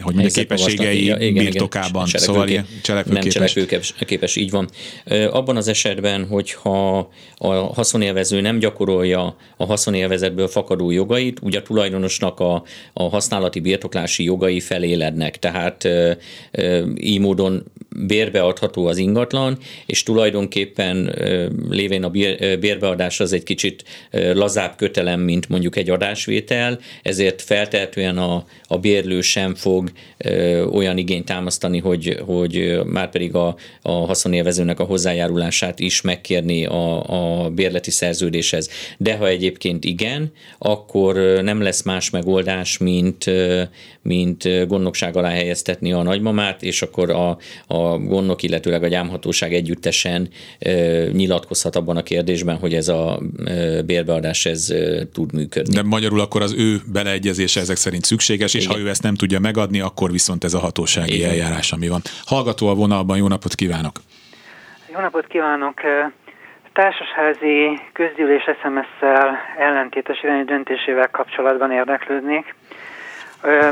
hogy 0.00 0.14
mondja, 0.14 0.32
képességei 0.32 1.04
ja, 1.04 1.16
igen, 1.16 1.44
birtokában, 1.44 2.06
igen, 2.06 2.20
szóval 2.20 2.48
ilyen 2.48 2.66
cselekvőképes. 2.82 3.34
Nem 3.34 3.46
cselekvőképes, 3.46 4.36
így 4.36 4.50
van. 4.50 4.68
Abban 5.30 5.56
az 5.56 5.68
esetben, 5.68 6.26
hogyha 6.26 7.10
a 7.42 7.72
haszonélvező 7.74 8.40
nem 8.40 8.58
gyakorolja 8.58 9.36
a 9.56 9.64
haszonélvezetből 9.64 10.48
fakadó 10.48 10.90
jogait, 10.90 11.38
ugye 11.42 11.58
a 11.58 11.62
tulajdonosnak 11.62 12.40
a, 12.40 12.62
a 12.92 13.02
használati 13.02 13.60
birtoklási 13.60 14.24
jogai 14.24 14.60
felélednek, 14.60 15.38
tehát 15.38 15.88
így 16.94 17.20
módon 17.20 17.64
bérbeadható 18.06 18.86
az 18.86 18.96
ingatlan, 18.96 19.58
és 19.86 20.02
tulajdonképpen 20.02 21.14
lévén 21.68 22.04
a 22.04 22.10
bérbeadás 22.58 23.20
az 23.20 23.32
egy 23.32 23.42
kicsit 23.42 23.84
lazább 24.10 24.76
kötelem, 24.76 25.20
mint 25.20 25.48
mondjuk 25.48 25.76
egy 25.76 25.90
adásvétel, 25.90 26.78
ezért 27.02 27.42
feltehetően 27.42 28.18
a, 28.18 28.44
a 28.66 28.78
bérlő 28.78 29.20
sem 29.20 29.54
fog 29.54 29.90
olyan 30.72 30.98
igényt 30.98 31.24
támasztani, 31.24 31.78
hogy, 31.78 32.20
hogy 32.26 32.80
már 32.84 33.10
pedig 33.10 33.34
a, 33.34 33.56
a 33.82 33.92
haszonélvezőnek 33.92 34.80
a 34.80 34.84
hozzájárulását 34.84 35.80
is 35.80 36.00
megkérni 36.00 36.66
a, 36.66 37.10
a 37.10 37.31
bérleti 37.54 37.90
szerződéshez. 37.90 38.70
De 38.98 39.16
ha 39.16 39.26
egyébként 39.26 39.84
igen, 39.84 40.32
akkor 40.58 41.14
nem 41.42 41.60
lesz 41.60 41.82
más 41.82 42.10
megoldás, 42.10 42.78
mint, 42.78 43.30
mint 44.02 44.66
gondnokság 44.66 45.16
alá 45.16 45.30
helyeztetni 45.30 45.92
a 45.92 46.02
nagymamát, 46.02 46.62
és 46.62 46.82
akkor 46.82 47.10
a, 47.10 47.38
a 47.66 47.98
gondnok, 47.98 48.42
illetőleg 48.42 48.82
a 48.82 48.88
gyámhatóság 48.88 49.54
együttesen 49.54 50.28
nyilatkozhat 51.12 51.76
abban 51.76 51.96
a 51.96 52.02
kérdésben, 52.02 52.56
hogy 52.56 52.74
ez 52.74 52.88
a 52.88 53.22
bérbeadás 53.84 54.46
ez 54.46 54.72
tud 55.12 55.32
működni. 55.32 55.74
De 55.74 55.82
magyarul 55.82 56.20
akkor 56.20 56.42
az 56.42 56.54
ő 56.56 56.80
beleegyezése 56.92 57.60
ezek 57.60 57.76
szerint 57.76 58.04
szükséges, 58.04 58.54
és 58.54 58.64
Igen. 58.64 58.76
ha 58.76 58.82
ő 58.82 58.88
ezt 58.88 59.02
nem 59.02 59.14
tudja 59.14 59.40
megadni, 59.40 59.80
akkor 59.80 60.10
viszont 60.10 60.44
ez 60.44 60.54
a 60.54 60.58
hatósági 60.58 61.14
Igen. 61.14 61.30
eljárás, 61.30 61.72
ami 61.72 61.88
van. 61.88 62.00
Hallgató 62.24 62.68
a 62.68 62.74
vonalban, 62.74 63.16
jó 63.16 63.28
napot 63.28 63.54
kívánok! 63.54 64.00
Jó 64.94 65.00
napot 65.00 65.26
kívánok! 65.26 65.80
Társasházi 66.72 67.80
közgyűlés 67.92 68.42
SMS-szel 68.42 69.38
ellentétes 69.58 70.22
irányú 70.22 70.44
döntésével 70.44 71.08
kapcsolatban 71.10 71.70
érdeklődnék. 71.72 72.54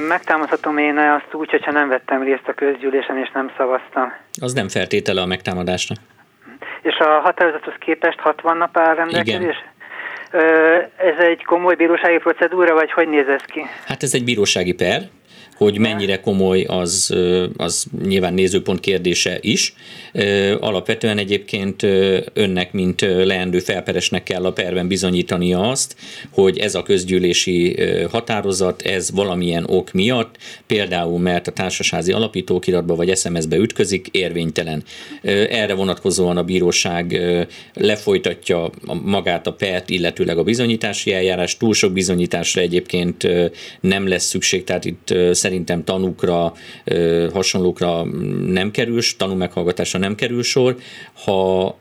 Megtámadhatom 0.08 0.78
én 0.78 0.98
azt 0.98 1.34
úgy, 1.34 1.50
hogyha 1.50 1.70
nem 1.70 1.88
vettem 1.88 2.22
részt 2.22 2.48
a 2.48 2.52
közgyűlésen 2.52 3.18
és 3.18 3.30
nem 3.34 3.50
szavaztam. 3.56 4.12
Az 4.40 4.52
nem 4.52 4.68
feltétele 4.68 5.20
a 5.20 5.26
megtámadásnak. 5.26 5.98
És 6.82 6.96
a 6.96 7.20
határozathoz 7.20 7.74
képest 7.78 8.20
60 8.20 8.56
nap 8.56 8.76
áll 8.76 8.94
rendelkezés? 8.94 9.64
Ez 10.96 11.18
egy 11.18 11.44
komoly 11.44 11.74
bírósági 11.74 12.18
procedúra, 12.18 12.74
vagy 12.74 12.92
hogy 12.92 13.08
néz 13.08 13.28
ez 13.28 13.42
ki? 13.42 13.66
Hát 13.86 14.02
ez 14.02 14.14
egy 14.14 14.24
bírósági 14.24 14.74
per, 14.74 15.00
hogy 15.60 15.78
mennyire 15.78 16.20
komoly, 16.20 16.62
az, 16.62 17.14
az 17.56 17.86
nyilván 18.04 18.34
nézőpont 18.34 18.80
kérdése 18.80 19.38
is. 19.40 19.74
Alapvetően 20.60 21.18
egyébként 21.18 21.82
önnek, 22.32 22.72
mint 22.72 23.00
leendő 23.00 23.58
felperesnek 23.58 24.22
kell 24.22 24.44
a 24.44 24.52
perben 24.52 24.88
bizonyítania 24.88 25.70
azt, 25.70 25.96
hogy 26.30 26.58
ez 26.58 26.74
a 26.74 26.82
közgyűlési 26.82 27.76
határozat, 28.10 28.82
ez 28.82 29.10
valamilyen 29.10 29.64
ok 29.68 29.92
miatt, 29.92 30.36
például 30.66 31.18
mert 31.18 31.46
a 31.46 31.52
társasházi 31.52 32.12
alapítókiratba 32.12 32.94
vagy 32.94 33.16
SMS-be 33.16 33.56
ütközik, 33.56 34.08
érvénytelen. 34.10 34.82
Erre 35.22 35.74
vonatkozóan 35.74 36.36
a 36.36 36.44
bíróság 36.44 37.20
lefolytatja 37.74 38.70
magát 39.02 39.46
a 39.46 39.52
pert, 39.52 39.90
illetőleg 39.90 40.38
a 40.38 40.42
bizonyítási 40.42 41.12
eljárás. 41.12 41.56
Túl 41.56 41.74
sok 41.74 41.92
bizonyításra 41.92 42.60
egyébként 42.60 43.28
nem 43.80 44.08
lesz 44.08 44.24
szükség, 44.24 44.64
tehát 44.64 44.84
itt 44.84 45.06
szerintem 45.08 45.48
tanúkra, 45.84 46.52
hasonlókra 47.32 48.04
nem 48.46 48.70
kerül, 48.70 49.00
tanú 49.16 49.34
meghallgatásra 49.34 49.98
nem 49.98 50.14
kerül 50.14 50.42
sor. 50.42 50.76
Ha, 51.12 51.78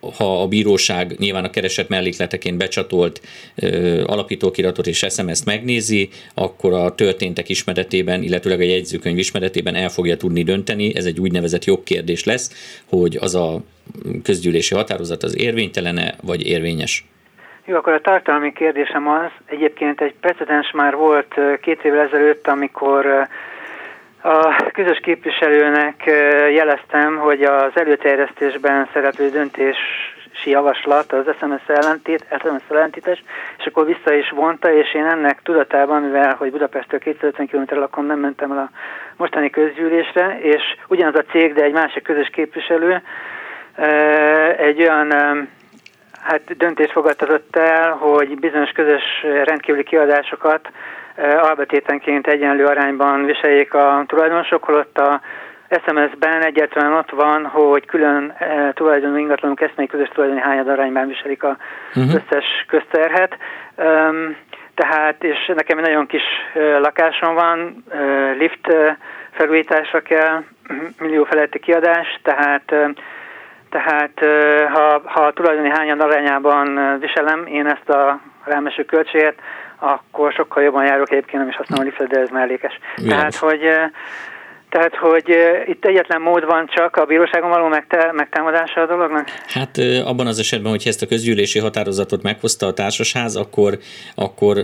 ha 0.00 0.42
a 0.42 0.48
bíróság 0.48 1.14
nyilván 1.18 1.44
a 1.44 1.50
keresett 1.50 1.88
mellékleteként 1.88 2.56
becsatolt 2.56 3.20
ö, 3.54 4.02
alapítókiratot 4.06 4.86
és 4.86 5.06
SMS-t 5.10 5.44
megnézi, 5.44 6.08
akkor 6.34 6.72
a 6.72 6.94
történtek 6.94 7.48
ismeretében, 7.48 8.22
illetőleg 8.22 8.60
a 8.60 8.64
jegyzőkönyv 8.64 9.18
ismeretében 9.18 9.74
el 9.74 9.88
fogja 9.88 10.16
tudni 10.16 10.42
dönteni, 10.42 10.96
ez 10.96 11.04
egy 11.04 11.20
úgynevezett 11.20 11.64
jogkérdés 11.64 12.24
lesz, 12.24 12.50
hogy 12.84 13.16
az 13.20 13.34
a 13.34 13.62
közgyűlési 14.22 14.74
határozat 14.74 15.22
az 15.22 15.36
érvénytelene 15.36 16.16
vagy 16.22 16.46
érvényes. 16.46 17.04
Jó, 17.68 17.76
akkor 17.76 17.92
a 17.92 18.00
tartalmi 18.00 18.52
kérdésem 18.52 19.08
az, 19.08 19.30
egyébként 19.46 20.00
egy 20.00 20.14
precedens 20.20 20.70
már 20.70 20.94
volt 20.94 21.34
két 21.60 21.84
évvel 21.84 22.06
ezelőtt, 22.06 22.46
amikor 22.48 23.28
a 24.22 24.62
közös 24.72 24.98
képviselőnek 25.02 26.02
jeleztem, 26.52 27.16
hogy 27.16 27.42
az 27.42 27.70
előterjesztésben 27.74 28.88
szereplő 28.92 29.30
döntési 29.30 30.44
javaslat 30.44 31.12
az 31.12 31.24
SMS 31.38 31.62
ellentét, 31.66 32.24
SMS 32.40 32.62
ellentétes, 32.70 33.22
és 33.58 33.66
akkor 33.66 33.86
vissza 33.86 34.12
is 34.14 34.30
vonta, 34.30 34.72
és 34.72 34.94
én 34.94 35.06
ennek 35.06 35.42
tudatában, 35.42 36.02
mivel 36.02 36.34
hogy 36.34 36.50
Budapestről 36.50 37.00
250 37.00 37.46
km 37.46 37.78
lakom, 37.78 38.06
nem 38.06 38.18
mentem 38.18 38.52
el 38.52 38.58
a 38.58 38.70
mostani 39.16 39.50
közgyűlésre, 39.50 40.38
és 40.40 40.62
ugyanaz 40.86 41.14
a 41.14 41.30
cég, 41.30 41.54
de 41.54 41.62
egy 41.62 41.72
másik 41.72 42.02
közös 42.02 42.28
képviselő 42.28 43.02
egy 44.56 44.80
olyan 44.82 45.12
hát 46.20 46.56
döntést 46.56 46.92
fogadtatott 46.92 47.56
el, 47.56 47.92
hogy 47.92 48.38
bizonyos 48.38 48.70
közös 48.70 49.02
rendkívüli 49.44 49.82
kiadásokat 49.82 50.70
albetétenként 51.40 52.26
egyenlő 52.26 52.64
arányban 52.64 53.24
viseljék 53.24 53.74
a 53.74 54.04
tulajdonosok, 54.06 54.64
holott 54.64 54.98
a 54.98 55.20
SMS-ben 55.70 56.42
egyáltalán 56.42 56.92
ott 56.92 57.10
van, 57.10 57.46
hogy 57.46 57.86
külön 57.86 58.34
e, 58.38 58.72
tulajdonú 58.72 59.16
ingatlanok 59.16 59.60
eszmei 59.60 59.86
közös 59.86 60.08
tulajdoni 60.08 60.40
hányad 60.40 60.68
arányban 60.68 61.08
viselik 61.08 61.42
a 61.42 61.56
uh-huh. 61.94 62.14
összes 62.14 62.64
közterhet. 62.66 63.36
Um, 63.76 64.36
tehát, 64.74 65.24
és 65.24 65.52
nekem 65.54 65.78
egy 65.78 65.84
nagyon 65.84 66.06
kis 66.06 66.22
uh, 66.54 66.80
lakásom 66.80 67.34
van, 67.34 67.84
uh, 67.88 68.36
lift 68.38 68.68
uh, 68.68 68.90
felújításra 69.30 70.00
kell, 70.00 70.42
millió 70.98 71.24
feletti 71.24 71.58
kiadás, 71.58 72.18
tehát 72.22 72.72
uh, 72.72 72.90
tehát 73.70 74.12
ha, 74.72 75.02
ha 75.04 75.20
a 75.20 75.32
tulajdoni 75.32 75.68
hányan 75.68 76.00
arányában 76.00 76.98
viselem 77.00 77.46
én 77.46 77.66
ezt 77.66 77.88
a 77.88 78.20
rámeső 78.44 78.84
költséget, 78.84 79.38
akkor 79.78 80.32
sokkal 80.32 80.62
jobban 80.62 80.84
járok 80.84 81.10
egyébként, 81.10 81.38
nem 81.38 81.48
is 81.48 81.56
használom 81.56 81.84
a 81.84 81.88
liftet, 81.88 82.08
de 82.08 82.20
ez 82.20 82.28
mellékes. 82.28 82.78
Tehát, 83.08 83.34
hogy 83.34 83.70
Tehát, 84.70 84.94
hogy 84.94 85.24
itt 85.66 85.84
egyetlen 85.84 86.20
mód 86.20 86.44
van 86.44 86.66
csak 86.74 86.96
a 86.96 87.04
bíróságon 87.04 87.50
való 87.50 87.68
megtámadása 88.12 88.80
a 88.80 88.86
dolognak? 88.86 89.28
Hát 89.46 89.78
abban 90.04 90.26
az 90.26 90.38
esetben, 90.38 90.70
hogy 90.70 90.82
ezt 90.86 91.02
a 91.02 91.06
közgyűlési 91.06 91.58
határozatot 91.58 92.22
meghozta 92.22 92.66
a 92.66 92.72
társasház, 92.72 93.36
akkor, 93.36 93.78
akkor 94.14 94.58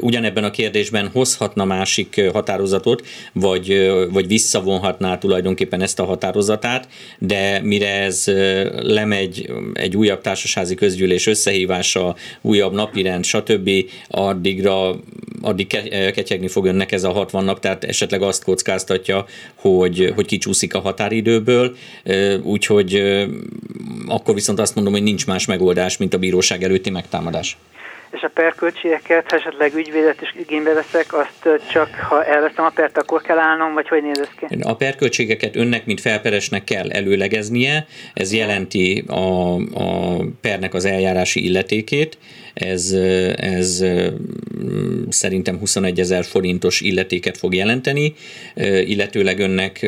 ugyanebben 0.00 0.44
a 0.44 0.50
kérdésben 0.50 1.08
hozhatna 1.12 1.64
másik 1.64 2.30
határozatot, 2.32 3.06
vagy, 3.32 3.92
vagy 4.12 4.26
visszavonhatná 4.26 5.18
tulajdonképpen 5.18 5.80
ezt 5.80 6.00
a 6.00 6.04
határozatát, 6.04 6.88
de 7.18 7.60
mire 7.62 8.00
ez 8.02 8.24
lemegy 8.76 9.50
egy 9.72 9.96
újabb 9.96 10.20
társasházi 10.20 10.74
közgyűlés 10.74 11.26
összehívása, 11.26 12.14
újabb 12.40 12.72
napirend, 12.72 13.24
stb., 13.24 13.70
addigra 14.08 14.94
addig 15.42 15.66
ketyegni 16.14 16.48
fog 16.48 16.66
önnek 16.66 16.92
ez 16.92 17.04
a 17.04 17.10
60 17.10 17.44
nap, 17.44 17.60
tehát 17.60 17.84
esetleg 17.84 18.22
azt 18.22 18.44
kockáztatja, 18.44 19.05
hogy, 19.54 20.12
hogy 20.14 20.26
kicsúszik 20.26 20.74
a 20.74 20.80
határidőből, 20.80 21.76
úgyhogy 22.42 23.02
akkor 24.08 24.34
viszont 24.34 24.60
azt 24.60 24.74
mondom, 24.74 24.92
hogy 24.92 25.02
nincs 25.02 25.26
más 25.26 25.46
megoldás, 25.46 25.96
mint 25.96 26.14
a 26.14 26.18
bíróság 26.18 26.62
előtti 26.62 26.90
megtámadás. 26.90 27.56
És 28.10 28.22
a 28.22 28.30
perköltségeket, 28.34 29.30
ha 29.30 29.36
esetleg 29.36 29.74
ügyvédet 29.74 30.22
is 30.22 30.34
igénybe 30.38 30.72
veszek, 30.72 31.12
azt 31.12 31.60
csak 31.70 31.94
ha 31.94 32.24
elveszem 32.24 32.64
a 32.64 32.70
pert, 32.70 32.98
akkor 32.98 33.22
kell 33.22 33.38
állnom, 33.38 33.74
vagy 33.74 33.88
hogy 33.88 34.02
néz 34.02 34.18
ez 34.18 34.48
ki? 34.48 34.62
A 34.62 34.76
perköltségeket 34.76 35.56
önnek, 35.56 35.86
mint 35.86 36.00
felperesnek 36.00 36.64
kell 36.64 36.90
előlegeznie, 36.90 37.86
ez 38.14 38.32
jelenti 38.32 39.04
a, 39.06 39.54
a 39.54 40.16
pernek 40.40 40.74
az 40.74 40.84
eljárási 40.84 41.44
illetékét, 41.44 42.18
ez, 42.56 42.92
ez 43.36 43.84
szerintem 45.08 45.58
21 45.58 46.00
ezer 46.00 46.24
forintos 46.24 46.80
illetéket 46.80 47.36
fog 47.36 47.54
jelenteni, 47.54 48.14
illetőleg 48.86 49.38
önnek 49.38 49.86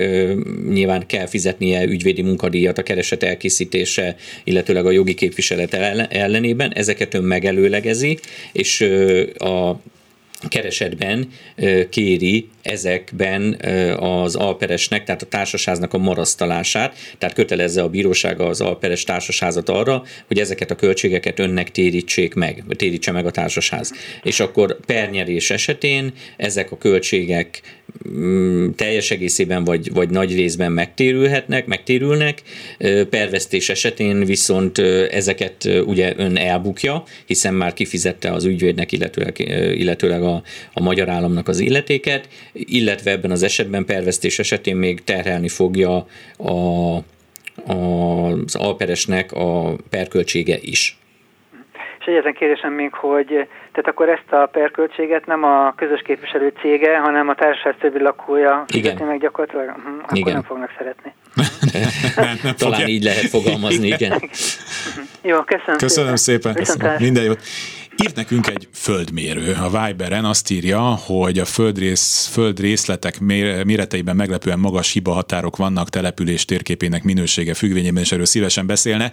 nyilván 0.68 1.06
kell 1.06 1.26
fizetnie 1.26 1.84
ügyvédi 1.84 2.22
munkadíjat 2.22 2.78
a 2.78 2.82
kereset 2.82 3.22
elkészítése, 3.22 4.16
illetőleg 4.44 4.86
a 4.86 4.90
jogi 4.90 5.14
képviselet 5.14 5.74
ellenében, 6.08 6.72
ezeket 6.74 7.14
ön 7.14 7.24
megelőlegezi, 7.24 8.18
és 8.52 8.80
a 9.38 9.80
keresetben 10.48 11.28
kéri 11.90 12.48
ezekben 12.68 13.60
az 13.98 14.36
alperesnek, 14.36 15.04
tehát 15.04 15.22
a 15.22 15.26
társasháznak 15.26 15.94
a 15.94 15.98
marasztalását, 15.98 16.96
tehát 17.18 17.34
kötelezze 17.34 17.82
a 17.82 17.88
bírósága 17.88 18.46
az 18.46 18.60
alperes 18.60 19.04
társasházat 19.04 19.68
arra, 19.68 20.02
hogy 20.26 20.38
ezeket 20.38 20.70
a 20.70 20.74
költségeket 20.74 21.38
önnek 21.38 21.70
térítsék 21.70 22.34
meg, 22.34 22.62
vagy 22.66 22.76
térítse 22.76 23.12
meg 23.12 23.26
a 23.26 23.30
társasház. 23.30 23.92
És 24.22 24.40
akkor 24.40 24.80
pernyerés 24.86 25.50
esetén 25.50 26.12
ezek 26.36 26.72
a 26.72 26.78
költségek 26.78 27.60
mm, 28.08 28.68
teljes 28.76 29.10
egészében 29.10 29.64
vagy, 29.64 29.92
vagy 29.92 30.10
nagy 30.10 30.34
részben 30.34 30.72
megtérülhetnek, 30.72 31.66
megtérülnek, 31.66 32.42
pervesztés 33.10 33.68
esetén 33.68 34.24
viszont 34.24 34.78
ezeket 35.10 35.68
ugye 35.86 36.14
ön 36.16 36.36
elbukja, 36.36 37.02
hiszen 37.26 37.54
már 37.54 37.72
kifizette 37.72 38.32
az 38.32 38.44
ügyvédnek, 38.44 38.92
illetőleg, 38.92 39.38
illetőleg 39.78 40.22
a, 40.22 40.42
a 40.72 40.82
magyar 40.82 41.08
államnak 41.08 41.48
az 41.48 41.58
illetéket, 41.58 42.28
illetve 42.58 43.10
ebben 43.10 43.30
az 43.30 43.42
esetben 43.42 43.84
pervesztés 43.84 44.38
esetén 44.38 44.76
még 44.76 45.04
terhelni 45.04 45.48
fogja 45.48 46.06
a, 46.36 46.50
a, 46.52 47.72
az 47.72 48.54
alperesnek 48.54 49.32
a 49.32 49.76
perköltsége 49.90 50.56
is. 50.60 50.98
És 52.00 52.06
egyetlen 52.06 52.34
kérdésem 52.34 52.72
még, 52.72 52.92
hogy 52.92 53.26
tehát 53.72 53.88
akkor 53.88 54.08
ezt 54.08 54.32
a 54.32 54.48
perköltséget 54.52 55.26
nem 55.26 55.44
a 55.44 55.74
közös 55.76 56.02
képviselő 56.04 56.52
cége, 56.60 56.98
hanem 56.98 57.28
a 57.28 57.34
társaság 57.34 57.76
többi 57.78 58.00
lakója 58.00 58.64
igen. 58.74 59.06
meg 59.06 59.20
gyakorlatilag? 59.20 59.68
Uh-huh. 59.68 60.02
Akkor 60.02 60.16
igen. 60.18 60.32
nem 60.32 60.42
fognak 60.42 60.70
szeretni. 60.78 61.12
Talán 62.58 62.88
így 62.88 63.02
lehet 63.02 63.28
fogalmazni, 63.28 63.86
igen. 63.86 64.22
Jó, 65.22 65.42
köszönöm, 65.42 65.76
köszönöm 65.76 66.16
szépen. 66.16 66.52
szépen. 66.52 66.54
Köszönöm. 66.54 66.96
Minden 66.98 67.24
jót. 67.24 67.40
Írt 68.04 68.16
nekünk 68.16 68.46
egy 68.46 68.68
földmérő. 68.72 69.52
A 69.52 69.86
Viberen 69.86 70.24
azt 70.24 70.50
írja, 70.50 70.80
hogy 70.80 71.38
a 71.38 71.44
földrész, 71.44 72.28
földrészletek 72.32 73.20
méreteiben 73.64 74.16
meglepően 74.16 74.58
magas 74.58 74.92
hibahatárok 74.92 75.56
vannak 75.56 75.90
település 75.90 76.44
térképének 76.44 77.02
minősége 77.02 77.54
függvényében, 77.54 78.02
és 78.02 78.12
erről 78.12 78.26
szívesen 78.26 78.66
beszélne. 78.66 79.12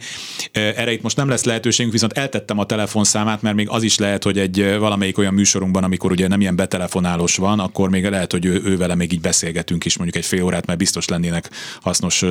Erre 0.51 0.91
itt 0.91 1.01
most 1.01 1.15
nem 1.15 1.29
lesz 1.29 1.43
lehetőségünk, 1.43 1.93
viszont 1.93 2.13
eltettem 2.13 2.59
a 2.59 2.65
telefonszámát, 2.65 3.41
mert 3.41 3.55
még 3.55 3.69
az 3.69 3.83
is 3.83 3.97
lehet, 3.97 4.23
hogy 4.23 4.39
egy 4.39 4.77
valamelyik 4.77 5.17
olyan 5.17 5.33
műsorunkban, 5.33 5.83
amikor 5.83 6.11
ugye 6.11 6.27
nem 6.27 6.41
ilyen 6.41 6.55
betelefonálós 6.55 7.35
van, 7.35 7.59
akkor 7.59 7.89
még 7.89 8.05
lehet, 8.05 8.31
hogy 8.31 8.45
ő, 8.45 8.61
ő 8.65 8.77
vele 8.77 8.95
még 8.95 9.13
így 9.13 9.21
beszélgetünk 9.21 9.85
is 9.85 9.97
mondjuk 9.97 10.23
egy 10.23 10.29
fél 10.29 10.43
órát, 10.43 10.65
mert 10.65 10.79
biztos 10.79 11.07
lennének 11.07 11.49
hasznos 11.81 12.23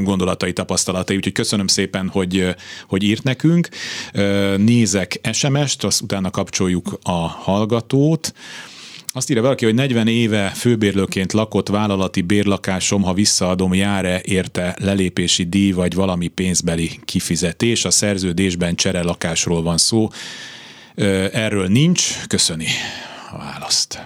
gondolatai, 0.00 0.52
tapasztalatai. 0.52 1.16
Úgyhogy 1.16 1.32
köszönöm 1.32 1.66
szépen, 1.66 2.08
hogy, 2.08 2.54
hogy 2.86 3.02
írt 3.02 3.22
nekünk. 3.22 3.68
Nézek 4.56 5.20
SMS-t, 5.32 5.86
azt 5.88 6.02
utána 6.02 6.30
kapcsoljuk 6.30 6.98
a 7.02 7.26
hallgatót. 7.26 8.32
Azt 9.12 9.30
írja 9.30 9.42
valaki, 9.42 9.64
hogy 9.64 9.74
40 9.74 10.06
éve 10.06 10.48
főbérlőként 10.48 11.32
lakott 11.32 11.68
vállalati 11.68 12.20
bérlakásom, 12.20 13.02
ha 13.02 13.12
visszaadom, 13.12 13.74
jár-e 13.74 14.20
érte 14.24 14.76
lelépési 14.80 15.44
díj 15.44 15.70
vagy 15.70 15.94
valami 15.94 16.28
pénzbeli 16.28 16.90
kifizetés. 17.04 17.84
A 17.84 17.90
szerződésben 17.90 18.74
cserelakásról 18.74 19.62
van 19.62 19.78
szó. 19.78 20.08
Erről 21.32 21.66
nincs. 21.66 22.26
Köszöni 22.26 22.66
a 23.32 23.38
választ. 23.38 24.02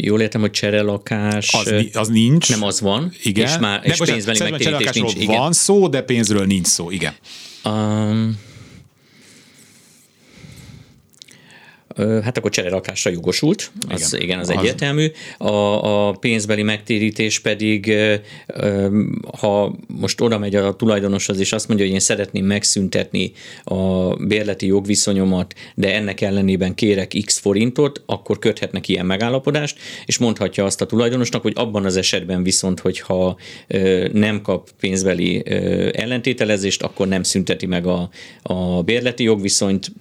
Jól 0.00 0.20
értem, 0.20 0.40
hogy 0.40 0.50
cserelakás... 0.50 1.54
Az, 1.54 1.74
az 1.92 2.08
nincs. 2.08 2.50
Nem 2.50 2.62
az 2.62 2.80
van. 2.80 3.12
Igen. 3.22 3.46
És, 3.46 3.58
már, 3.58 3.80
és 3.82 3.98
pénzbeli 3.98 4.50
megtérítés 4.50 4.92
nincs. 4.92 5.14
Igen. 5.14 5.38
Van 5.38 5.52
szó, 5.52 5.88
de 5.88 6.02
pénzről 6.02 6.46
nincs 6.46 6.66
szó. 6.66 6.90
Igen. 6.90 7.14
Um, 7.64 8.38
hát 11.96 12.38
akkor 12.38 12.50
csererakásra 12.50 13.10
jogosult, 13.10 13.70
az, 13.88 14.12
igen, 14.12 14.24
igen 14.24 14.38
az, 14.38 14.48
az 14.48 14.56
egyértelmű. 14.56 15.10
A, 15.38 16.08
a 16.08 16.12
pénzbeli 16.12 16.62
megtérítés 16.62 17.38
pedig, 17.38 17.92
ha 19.38 19.74
most 19.86 20.20
oda 20.20 20.38
megy 20.38 20.54
a 20.54 20.76
tulajdonoshoz, 20.76 21.40
és 21.40 21.52
azt 21.52 21.68
mondja, 21.68 21.86
hogy 21.86 21.94
én 21.94 22.00
szeretném 22.00 22.44
megszüntetni 22.44 23.32
a 23.64 24.14
bérleti 24.14 24.66
jogviszonyomat, 24.66 25.54
de 25.74 25.94
ennek 25.94 26.20
ellenében 26.20 26.74
kérek 26.74 27.16
x 27.24 27.38
forintot, 27.38 28.02
akkor 28.06 28.38
köthetnek 28.38 28.88
ilyen 28.88 29.06
megállapodást, 29.06 29.78
és 30.06 30.18
mondhatja 30.18 30.64
azt 30.64 30.80
a 30.80 30.86
tulajdonosnak, 30.86 31.42
hogy 31.42 31.52
abban 31.56 31.84
az 31.84 31.96
esetben 31.96 32.42
viszont, 32.42 32.80
hogyha 32.80 33.36
nem 34.12 34.42
kap 34.42 34.68
pénzbeli 34.80 35.42
ellentételezést, 35.92 36.82
akkor 36.82 37.08
nem 37.08 37.22
szünteti 37.22 37.66
meg 37.66 37.86
a, 37.86 38.10
a 38.42 38.82
bérleti 38.82 39.22
jogviszonyt, 39.22 39.92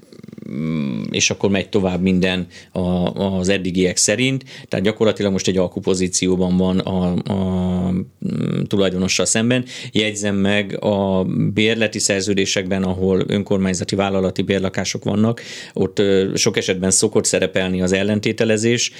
és 1.12 1.30
akkor 1.30 1.50
megy 1.50 1.70
tovább 1.70 2.02
minden 2.02 2.48
a, 2.72 2.80
az 2.80 3.50
eddigiek 3.50 3.98
szerint. 3.98 4.44
Tehát 4.68 4.86
gyakorlatilag 4.86 5.32
most 5.32 5.48
egy 5.48 5.58
alkupozícióban 5.58 6.58
van 6.58 6.80
a, 6.80 7.14
a 7.14 7.92
mm, 7.92 8.62
tulajdonossal 8.68 9.26
szemben. 9.26 9.66
Jegyzem 9.92 10.36
meg 10.36 10.84
a 10.84 11.24
bérleti 11.54 12.00
szerződésekben, 12.00 12.84
ahol 12.84 13.24
önkormányzati 13.28 13.96
vállalati 13.96 14.42
bérlakások 14.42 15.04
vannak, 15.04 15.42
ott 15.74 16.02
sok 16.36 16.58
esetben 16.58 16.92
szokott 16.92 17.26
szerepelni 17.26 17.82
az 17.82 17.92
ellentételezés, 17.92 18.92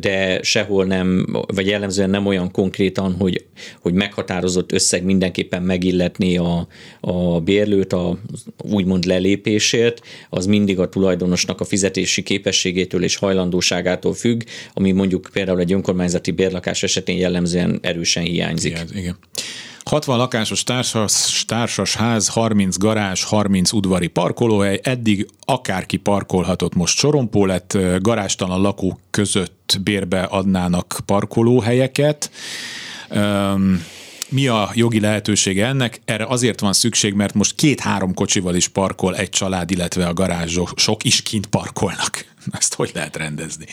de 0.00 0.42
sehol 0.42 0.84
nem, 0.84 1.26
vagy 1.46 1.66
jellemzően 1.66 2.10
nem 2.10 2.26
olyan 2.26 2.50
konkrétan, 2.50 3.14
hogy, 3.18 3.44
hogy 3.80 3.92
meghatározott 3.92 4.72
összeg 4.72 5.04
mindenképpen 5.04 5.62
megilletné 5.62 6.36
a, 6.36 6.66
a 7.00 7.40
bérlőt 7.40 7.92
a 7.92 8.18
úgymond 8.70 9.04
lelépésért, 9.04 10.00
az 10.30 10.46
mindig 10.46 10.77
mindig 10.78 10.94
a 10.94 11.00
tulajdonosnak 11.00 11.60
a 11.60 11.64
fizetési 11.64 12.22
képességétől 12.22 13.02
és 13.02 13.16
hajlandóságától 13.16 14.14
függ, 14.14 14.42
ami 14.74 14.92
mondjuk 14.92 15.28
például 15.32 15.60
egy 15.60 15.72
önkormányzati 15.72 16.30
bérlakás 16.30 16.82
esetén 16.82 17.16
jellemzően 17.16 17.78
erősen 17.82 18.22
hiányzik. 18.22 18.72
Igen, 18.72 18.88
igen. 18.94 19.16
60 19.84 20.16
lakásos 20.16 20.64
társas, 20.64 21.44
társas 21.46 21.94
ház, 21.94 22.28
30 22.28 22.76
garázs, 22.76 23.22
30 23.22 23.72
udvari 23.72 24.06
parkolóhely, 24.06 24.80
eddig 24.82 25.28
akárki 25.44 25.96
parkolhatott, 25.96 26.74
most 26.74 26.96
sorompó 26.96 27.46
lett, 27.46 27.78
garástalan 28.00 28.60
lakók 28.60 29.00
között 29.10 29.78
bérbe 29.82 30.22
adnának 30.22 30.98
parkolóhelyeket. 31.06 32.30
Um, 33.10 33.82
mi 34.28 34.46
a 34.46 34.70
jogi 34.74 35.00
lehetősége 35.00 35.66
ennek? 35.66 36.00
Erre 36.04 36.26
azért 36.26 36.60
van 36.60 36.72
szükség, 36.72 37.14
mert 37.14 37.34
most 37.34 37.54
két-három 37.54 38.14
kocsival 38.14 38.54
is 38.54 38.68
parkol 38.68 39.16
egy 39.16 39.28
család, 39.28 39.70
illetve 39.70 40.06
a 40.06 40.12
garázsok 40.12 41.04
is 41.04 41.22
kint 41.22 41.46
parkolnak. 41.46 42.24
Ezt 42.58 42.74
hogy 42.74 42.90
lehet 42.94 43.16
rendezni? 43.16 43.66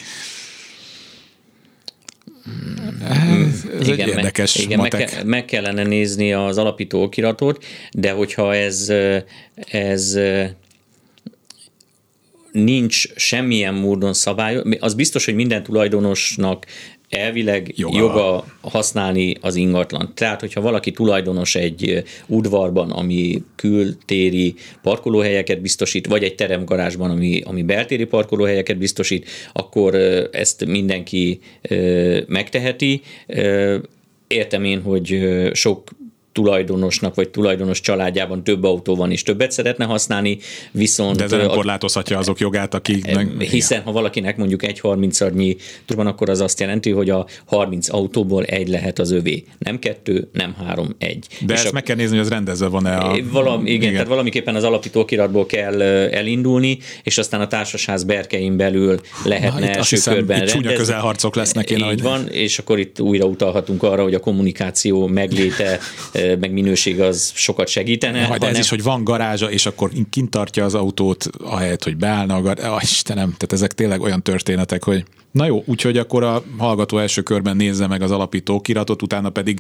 Ez, 3.09 3.65
ez 3.79 3.87
igen, 3.87 4.09
egy 4.09 4.15
érdekes 4.15 4.55
igen, 4.55 4.79
matek. 4.79 5.15
Meg, 5.15 5.25
meg 5.25 5.45
kellene 5.45 5.83
nézni 5.83 6.33
az 6.33 6.57
alapító 6.57 7.01
okiratot, 7.01 7.65
de 7.91 8.11
hogyha 8.11 8.55
ez, 8.55 8.91
ez 9.71 10.17
nincs 12.51 13.15
semmilyen 13.15 13.73
módon 13.73 14.13
szabály, 14.13 14.61
az 14.79 14.93
biztos, 14.93 15.25
hogy 15.25 15.35
minden 15.35 15.63
tulajdonosnak 15.63 16.65
elvileg 17.15 17.73
joga. 17.75 17.97
joga 17.97 18.45
használni 18.61 19.35
az 19.41 19.55
ingatlan. 19.55 20.11
Tehát, 20.13 20.39
hogyha 20.39 20.61
valaki 20.61 20.91
tulajdonos 20.91 21.55
egy 21.55 22.03
udvarban, 22.27 22.91
ami 22.91 23.43
kültéri 23.55 24.55
parkolóhelyeket 24.81 25.61
biztosít, 25.61 26.07
vagy 26.07 26.23
egy 26.23 26.35
teremgarázsban, 26.35 27.11
ami, 27.11 27.41
ami 27.45 27.63
beltéri 27.63 28.05
parkolóhelyeket 28.05 28.77
biztosít, 28.77 29.29
akkor 29.53 29.95
ezt 30.31 30.65
mindenki 30.65 31.39
megteheti. 32.27 33.01
Értem 34.27 34.63
én, 34.63 34.81
hogy 34.81 35.19
sok 35.53 35.89
tulajdonosnak 36.35 37.15
vagy 37.15 37.29
tulajdonos 37.29 37.81
családjában 37.81 38.43
több 38.43 38.63
autó 38.63 38.95
van 38.95 39.11
és 39.11 39.23
többet 39.23 39.51
szeretne 39.51 39.85
használni, 39.85 40.37
viszont... 40.71 41.17
De 41.17 41.23
ez 41.23 41.31
nem 41.31 41.47
korlátozhatja 41.47 42.17
azok 42.17 42.39
jogát, 42.39 42.73
akik... 42.73 43.13
Meg, 43.13 43.39
hiszen 43.39 43.81
ha 43.81 43.91
valakinek 43.91 44.37
mondjuk 44.37 44.63
egy 44.63 44.79
30 44.79 45.21
arnyi 45.21 45.55
turban, 45.85 46.07
akkor 46.07 46.29
az 46.29 46.41
azt 46.41 46.59
jelenti, 46.59 46.91
hogy 46.91 47.09
a 47.09 47.25
30 47.45 47.89
autóból 47.89 48.43
egy 48.43 48.67
lehet 48.67 48.99
az 48.99 49.11
övé. 49.11 49.43
Nem 49.57 49.79
kettő, 49.79 50.29
nem 50.33 50.55
három, 50.65 50.95
egy. 50.97 51.27
De 51.45 51.53
és 51.53 51.59
ezt 51.59 51.69
a, 51.69 51.73
meg 51.73 51.83
kell 51.83 51.95
nézni, 51.95 52.15
hogy 52.15 52.25
az 52.25 52.31
rendezve 52.31 52.67
van-e 52.67 52.97
a... 52.97 53.17
Valami, 53.31 53.69
igen, 53.69 53.81
igen, 53.81 53.91
tehát 53.93 54.07
valamiképpen 54.07 54.55
az 54.55 54.63
alapítókiratból 54.63 55.45
kell 55.45 55.81
elindulni, 55.81 56.77
és 57.03 57.17
aztán 57.17 57.41
a 57.41 57.47
társasház 57.47 58.03
berkein 58.03 58.57
belül 58.57 58.99
lehetne 59.23 59.59
Na, 59.59 59.67
első 59.67 59.95
hiszem, 59.95 60.13
körben 60.13 60.41
itt 60.41 60.47
csúnya 60.47 60.73
közelharcok 60.73 61.35
lesznek. 61.35 61.69
Én, 61.69 61.77
Így 61.77 61.83
ahogy... 61.83 62.01
van, 62.01 62.27
és 62.27 62.59
akkor 62.59 62.79
itt 62.79 62.99
újra 62.99 63.25
utalhatunk 63.25 63.83
arra, 63.83 64.03
hogy 64.03 64.13
a 64.13 64.19
kommunikáció 64.19 65.07
megléte 65.07 65.79
meg 66.39 66.51
minőség 66.51 67.01
az 67.01 67.31
sokat 67.35 67.67
segítene. 67.67 68.27
Majd 68.27 68.43
ez 68.43 68.57
is, 68.57 68.69
hogy 68.69 68.83
van 68.83 69.03
garázsa, 69.03 69.51
és 69.51 69.65
akkor 69.65 69.89
kint 70.09 70.29
tartja 70.29 70.65
az 70.65 70.73
autót, 70.75 71.29
ahelyett, 71.43 71.83
hogy 71.83 71.97
beállna 71.97 72.35
a 72.35 72.41
garázsa. 72.41 72.73
Ah, 72.73 72.83
Istenem, 72.83 73.25
tehát 73.25 73.53
ezek 73.53 73.73
tényleg 73.73 74.01
olyan 74.01 74.23
történetek, 74.23 74.83
hogy 74.83 75.03
Na 75.35 75.45
jó, 75.45 75.63
úgyhogy 75.65 75.97
akkor 75.97 76.23
a 76.23 76.43
hallgató 76.57 76.97
első 76.97 77.21
körben 77.21 77.55
nézze 77.55 77.87
meg 77.87 78.01
az 78.01 78.11
alapító 78.11 78.61
kiratot, 78.61 79.01
utána 79.01 79.29
pedig 79.29 79.59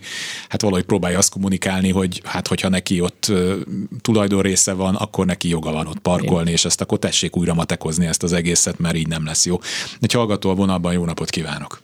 hát 0.49 0.61
valahogy 0.61 0.83
próbálja 0.83 1.17
azt 1.17 1.31
kommunikálni, 1.31 1.91
hogy 1.91 2.21
hát 2.23 2.47
hogyha 2.47 2.69
neki 2.69 3.01
ott 3.01 3.31
tulajdon 4.01 4.41
része 4.41 4.73
van, 4.73 4.95
akkor 4.95 5.25
neki 5.25 5.49
joga 5.49 5.71
van 5.71 5.87
ott 5.87 5.99
parkolni, 5.99 6.51
és 6.51 6.65
ezt 6.65 6.81
akkor 6.81 6.99
tessék 6.99 7.37
újra 7.37 7.53
matekozni 7.53 8.05
ezt 8.05 8.23
az 8.23 8.33
egészet, 8.33 8.79
mert 8.79 8.95
így 8.95 9.07
nem 9.07 9.25
lesz 9.25 9.45
jó. 9.45 9.57
Egy 10.01 10.11
hallgató 10.11 10.49
a 10.49 10.53
vonalban, 10.53 10.93
jó 10.93 11.05
napot 11.05 11.29
kívánok! 11.29 11.81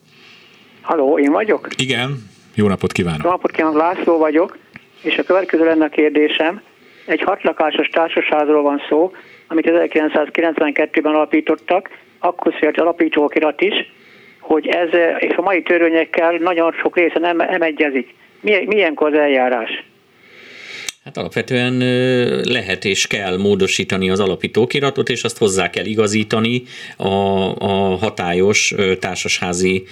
Haló, 0.81 1.19
én 1.19 1.31
vagyok? 1.31 1.67
Igen, 1.75 2.29
jó 2.53 2.67
napot 2.67 2.91
kívánok! 2.91 3.23
Jó 3.23 3.29
napot 3.29 3.51
kívánok, 3.51 3.77
László 3.77 4.17
vagyok. 4.17 4.57
És 5.01 5.17
a 5.17 5.23
következő 5.23 5.63
lenne 5.63 5.85
a 5.85 5.89
kérdésem. 5.89 6.61
Egy 7.05 7.21
hatlakásos 7.21 7.87
társasházról 7.87 8.61
van 8.61 8.81
szó, 8.89 9.11
amit 9.47 9.69
1992-ben 9.71 11.13
alapítottak, 11.15 11.89
akkor 12.19 12.53
szélt 12.59 12.79
alapítókirat 12.79 13.61
is, 13.61 13.73
hogy 14.39 14.67
ez 14.67 14.89
és 15.17 15.35
a 15.35 15.41
mai 15.41 15.61
törvényekkel 15.61 16.31
nagyon 16.31 16.71
sok 16.71 16.97
része 16.97 17.19
nem, 17.19 17.37
nem 17.37 17.61
egyezik. 17.61 18.13
Milyen, 18.41 18.63
milyenkor 18.63 19.13
az 19.13 19.19
eljárás? 19.19 19.83
Hát 21.03 21.17
alapvetően 21.17 21.77
lehet 22.43 22.85
és 22.85 23.07
kell 23.07 23.37
módosítani 23.37 24.09
az 24.09 24.19
alapítókiratot, 24.19 25.09
és 25.09 25.23
azt 25.23 25.37
hozzá 25.37 25.69
kell 25.69 25.85
igazítani 25.85 26.63
a, 26.97 27.07
a 27.57 27.95
hatályos 27.95 28.73
társasházi 28.99 29.83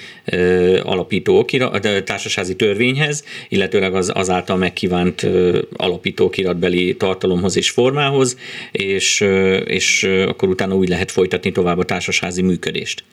alapítókirat, 0.84 2.03
társasházi 2.03 2.55
törvényhez, 2.55 3.24
illetőleg 3.47 3.95
az 3.95 4.12
azáltal 4.14 4.57
megkívánt 4.57 5.28
alapítókiratbeli 5.74 6.95
tartalomhoz 6.95 7.57
és 7.57 7.70
formához, 7.70 8.38
és, 8.72 9.22
és 9.66 10.03
akkor 10.03 10.49
utána 10.49 10.76
úgy 10.76 10.89
lehet 10.89 11.12
folytatni 11.12 11.51
tovább 11.51 11.78
a 11.78 11.86
társasházi 11.86 12.41
működést. 12.41 13.03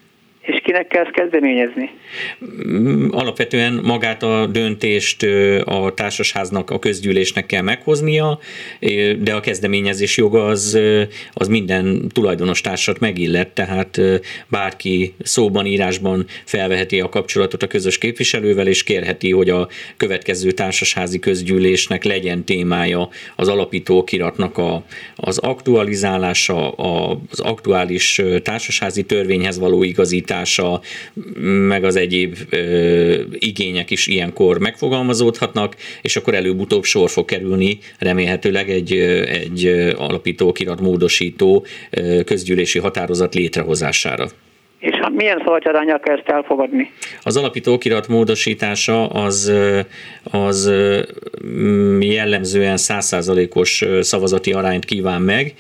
És 0.43 0.56
kinek 0.67 0.87
kell 0.87 1.03
ezt 1.03 1.13
kezdeményezni? 1.13 1.91
Mm, 2.69 3.09
alapvetően 3.11 3.81
magát 3.85 4.23
a 4.23 4.47
döntést 4.47 5.23
a 5.65 5.93
társasháznak, 5.95 6.71
a 6.71 6.79
közgyűlésnek 6.79 7.47
kell 7.47 7.63
meghoznia, 7.63 8.39
de 9.19 9.35
a 9.35 9.41
kezdeményezés 9.41 10.17
joga 10.17 10.45
az, 10.45 10.79
az 11.33 11.49
minden 11.49 12.09
tulajdonos 12.13 12.61
társat 12.61 12.99
megillet, 12.99 13.49
tehát 13.49 14.01
bárki 14.49 15.15
szóban, 15.23 15.67
írásban 15.67 16.27
felveheti 16.45 17.01
a 17.01 17.09
kapcsolatot 17.09 17.63
a 17.63 17.67
közös 17.67 17.99
képviselővel, 17.99 18.67
és 18.67 18.83
kérheti, 18.83 19.31
hogy 19.31 19.51
a 19.51 19.69
következő 19.97 20.51
társasházi 20.51 21.19
közgyűlésnek 21.19 22.05
legyen 22.05 22.45
témája 22.45 23.09
az 23.37 23.49
alapító 23.49 24.05
kiratnak 24.05 24.59
a, 24.59 24.85
az 25.17 25.39
aktualizálása, 25.39 26.71
az 26.71 27.41
aktuális 27.41 28.23
társasházi 28.43 29.03
törvényhez 29.03 29.59
való 29.59 29.83
igazítás, 29.83 30.55
identitása, 30.57 30.81
meg 31.69 31.85
az 31.85 31.97
egyéb 31.97 32.37
ö, 32.51 33.21
igények 33.39 33.91
is 33.91 34.07
ilyenkor 34.07 34.59
megfogalmazódhatnak, 34.59 35.75
és 36.03 36.17
akkor 36.17 36.35
előbb-utóbb 36.35 36.85
sor 36.85 37.11
fog 37.11 37.25
kerülni 37.25 37.79
remélhetőleg 37.99 38.71
egy, 38.71 38.93
egy 39.29 39.67
alapítókirat 39.97 40.81
módosító 40.81 41.67
közgyűlési 42.25 42.79
határozat 42.79 43.35
létrehozására. 43.35 44.27
És 44.79 44.97
hát 45.01 45.13
milyen 45.13 45.43
szavazatányjal 45.45 46.01
kell 46.01 46.17
ezt 46.17 46.29
elfogadni? 46.29 46.91
Az 47.23 47.37
alapító 47.37 47.73
okirat 47.73 48.09
módosítása 48.09 49.07
az, 49.07 49.53
az 50.33 50.73
jellemzően 52.01 52.77
százszázalékos 52.77 53.85
szavazati 54.01 54.53
arányt 54.53 54.85
kíván 54.85 55.23
meg, 55.23 55.55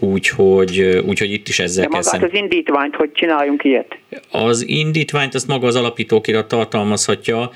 úgyhogy, 0.00 1.02
úgyhogy 1.06 1.32
itt 1.32 1.48
is 1.48 1.58
ezzel 1.58 1.84
De 1.88 1.96
magát 1.96 2.22
az 2.22 2.38
indítványt, 2.38 2.94
hogy 2.94 3.12
csináljunk 3.12 3.64
ilyet? 3.64 3.96
Az 4.30 4.68
indítványt 4.68 5.34
azt 5.34 5.46
maga 5.46 5.66
az 5.66 5.76
alapítókirat 5.76 6.48
tartalmazhatja, 6.48 7.50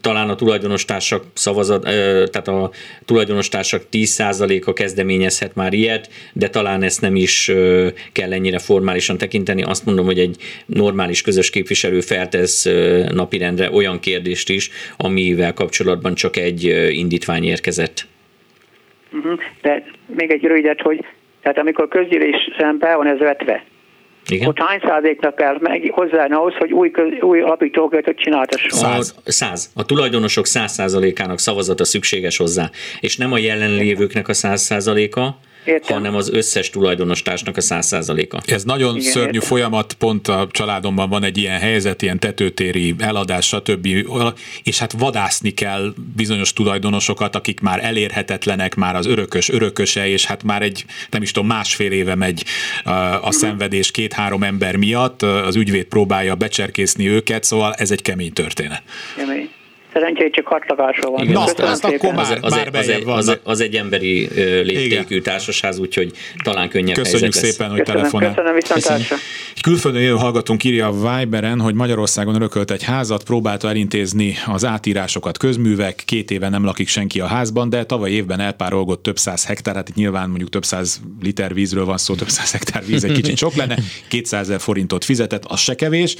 talán 0.00 0.28
a 0.28 0.34
tulajdonostársak 0.34 1.24
szavazat, 1.32 1.82
tehát 2.30 2.48
a 2.48 2.70
tulajdonostársak 3.04 3.82
10%-a 3.92 4.72
kezdeményezhet 4.72 5.54
már 5.54 5.72
ilyet, 5.72 6.10
de 6.32 6.48
talán 6.48 6.82
ezt 6.82 7.00
nem 7.00 7.16
is 7.16 7.52
kell 8.12 8.32
ennyire 8.32 8.58
formálisan 8.58 9.18
tekinteni. 9.18 9.62
Azt 9.62 9.86
mondom, 9.86 10.04
hogy 10.04 10.18
egy 10.18 10.36
normális 10.66 11.22
közös 11.22 11.50
képviselő 11.50 12.00
feltesz 12.00 12.64
napirendre 13.12 13.70
olyan 13.70 14.00
kérdést 14.00 14.48
is, 14.48 14.70
amivel 14.96 15.52
kapcsolatban 15.52 16.14
csak 16.14 16.36
egy 16.36 16.64
indítvány 16.90 17.44
érkezett. 17.44 18.06
Mhm. 19.10 19.32
De 19.62 19.84
még 20.06 20.30
egy 20.30 20.42
rövidet, 20.42 20.80
hogy 20.80 21.04
tehát 21.42 21.58
amikor 21.58 21.88
közgyűlésen 21.88 22.78
be 22.78 22.96
van 22.96 23.06
ez 23.06 23.18
vetve, 23.18 23.64
igen. 24.30 24.48
Ott 24.48 24.58
hány 24.58 24.80
százaléknak 24.82 25.34
kell 25.36 25.56
meg 25.60 25.90
hozzá 25.94 26.24
ahhoz, 26.24 26.54
hogy 26.54 26.72
új, 26.72 26.90
köz, 26.90 27.12
új 27.20 27.40
alapítókötet 27.40 28.16
csináltasson? 28.16 28.78
Száz. 28.78 29.14
száz. 29.24 29.70
A 29.74 29.84
tulajdonosok 29.84 30.46
száz 30.46 30.72
százalékának 30.72 31.38
szavazata 31.38 31.84
szükséges 31.84 32.36
hozzá, 32.36 32.70
és 33.00 33.16
nem 33.16 33.32
a 33.32 33.38
jelenlévőknek 33.38 34.28
a 34.28 34.34
száz 34.34 34.62
százaléka, 34.62 35.38
Értem. 35.66 35.96
hanem 35.96 36.14
az 36.14 36.30
összes 36.30 36.70
tulajdonostársnak 36.70 37.56
a 37.56 37.60
száz 37.60 37.86
százaléka. 37.86 38.40
Ez 38.46 38.64
nagyon 38.64 38.96
Igen, 38.96 39.10
szörnyű 39.10 39.32
értem. 39.32 39.48
folyamat, 39.48 39.92
pont 39.92 40.28
a 40.28 40.48
családomban 40.50 41.08
van 41.08 41.24
egy 41.24 41.38
ilyen 41.38 41.58
helyzet, 41.58 42.02
ilyen 42.02 42.18
tetőtéri 42.18 42.94
eladás, 42.98 43.46
stb. 43.46 43.88
És 44.62 44.78
hát 44.78 44.92
vadászni 44.92 45.50
kell 45.50 45.94
bizonyos 46.16 46.52
tulajdonosokat, 46.52 47.36
akik 47.36 47.60
már 47.60 47.84
elérhetetlenek, 47.84 48.74
már 48.74 48.96
az 48.96 49.06
örökös 49.06 49.48
örököse, 49.48 50.08
és 50.08 50.24
hát 50.24 50.42
már 50.42 50.62
egy, 50.62 50.84
nem 51.10 51.22
is 51.22 51.30
tudom, 51.30 51.48
másfél 51.48 51.92
éve 51.92 52.14
megy 52.14 52.44
a, 52.84 52.90
uh-huh. 52.90 53.30
szenvedés 53.30 53.90
két-három 53.90 54.42
ember 54.42 54.76
miatt, 54.76 55.22
az 55.22 55.56
ügyvéd 55.56 55.84
próbálja 55.84 56.34
becserkészni 56.34 57.08
őket, 57.08 57.44
szóval 57.44 57.72
ez 57.72 57.90
egy 57.90 58.02
kemény 58.02 58.32
történet. 58.32 58.82
Kemény 59.16 59.50
szerencsére 59.96 60.30
csak 60.30 60.46
hat 60.46 60.64
lakásról 60.68 61.10
van. 61.10 61.22
Igen, 61.22 61.34
Na, 61.34 61.42
azt, 61.42 61.58
azt 61.58 61.84
akkor 61.84 62.14
már, 62.14 62.38
az, 62.40 62.52
már 62.52 62.68
az, 62.72 62.88
egy, 62.88 63.02
az, 63.06 63.38
az 63.42 63.60
egy 63.60 63.74
emberi 63.74 64.28
léptékű 64.62 65.20
társasház, 65.20 65.78
úgyhogy 65.78 66.10
talán 66.42 66.68
könnyebb 66.68 66.96
Köszönjük 66.96 67.32
szépen, 67.32 67.70
hogy 67.70 67.82
telefonál. 67.82 68.34
Köszönöm, 68.34 68.58
köszönöm 68.74 69.02
Egy 69.54 69.62
külföldön 69.62 70.02
élő 70.02 70.14
hallgatónk 70.14 70.64
írja 70.64 70.86
a 70.86 70.92
Viberen, 70.92 71.60
hogy 71.60 71.74
Magyarországon 71.74 72.34
örökölt 72.34 72.70
egy 72.70 72.82
házat, 72.82 73.24
próbálta 73.24 73.68
elintézni 73.68 74.34
az 74.46 74.64
átírásokat. 74.64 75.38
Közművek, 75.38 76.02
két 76.04 76.30
éve 76.30 76.48
nem 76.48 76.64
lakik 76.64 76.88
senki 76.88 77.20
a 77.20 77.26
házban, 77.26 77.68
de 77.68 77.84
tavaly 77.84 78.10
évben 78.10 78.40
elpárolgott 78.40 79.02
több 79.02 79.18
száz 79.18 79.46
hektár, 79.46 79.74
hát 79.74 79.88
itt 79.88 79.94
nyilván 79.94 80.28
mondjuk 80.28 80.48
több 80.48 80.64
száz 80.64 81.00
liter 81.22 81.54
vízről 81.54 81.84
van 81.84 81.98
szó, 81.98 82.14
több 82.14 82.28
száz 82.28 82.52
hektár 82.52 82.84
víz 82.86 83.04
egy 83.04 83.12
kicsit 83.12 83.36
sok 83.36 83.54
lenne, 83.54 83.78
200 84.08 84.40
ezer 84.40 84.60
forintot 84.60 85.04
fizetett, 85.04 85.44
az 85.44 85.60
se 85.60 85.74
kevés. 85.74 86.16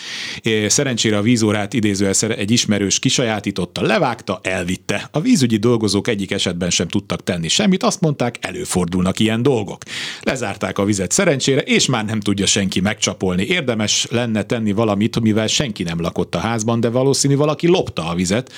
Szerencsére 0.66 1.16
a 1.16 1.22
vízórát 1.22 1.74
idézően 1.74 2.14
egy 2.36 2.50
ismerős 2.50 2.98
kisajátított 2.98 3.65
kinyitotta, 3.66 3.82
levágta, 3.82 4.40
elvitte. 4.42 5.08
A 5.12 5.20
vízügyi 5.20 5.56
dolgozók 5.56 6.08
egyik 6.08 6.30
esetben 6.30 6.70
sem 6.70 6.88
tudtak 6.88 7.22
tenni 7.22 7.48
semmit, 7.48 7.82
azt 7.82 8.00
mondták, 8.00 8.38
előfordulnak 8.40 9.18
ilyen 9.18 9.42
dolgok. 9.42 9.82
Lezárták 10.22 10.78
a 10.78 10.84
vizet 10.84 11.10
szerencsére, 11.10 11.60
és 11.60 11.86
már 11.86 12.04
nem 12.04 12.20
tudja 12.20 12.46
senki 12.46 12.80
megcsapolni. 12.80 13.42
Érdemes 13.42 14.06
lenne 14.10 14.42
tenni 14.42 14.72
valamit, 14.72 15.20
mivel 15.20 15.46
senki 15.46 15.82
nem 15.82 16.00
lakott 16.00 16.34
a 16.34 16.38
házban, 16.38 16.80
de 16.80 16.88
valószínű 16.88 17.36
valaki 17.36 17.66
lopta 17.66 18.08
a 18.08 18.14
vizet 18.14 18.52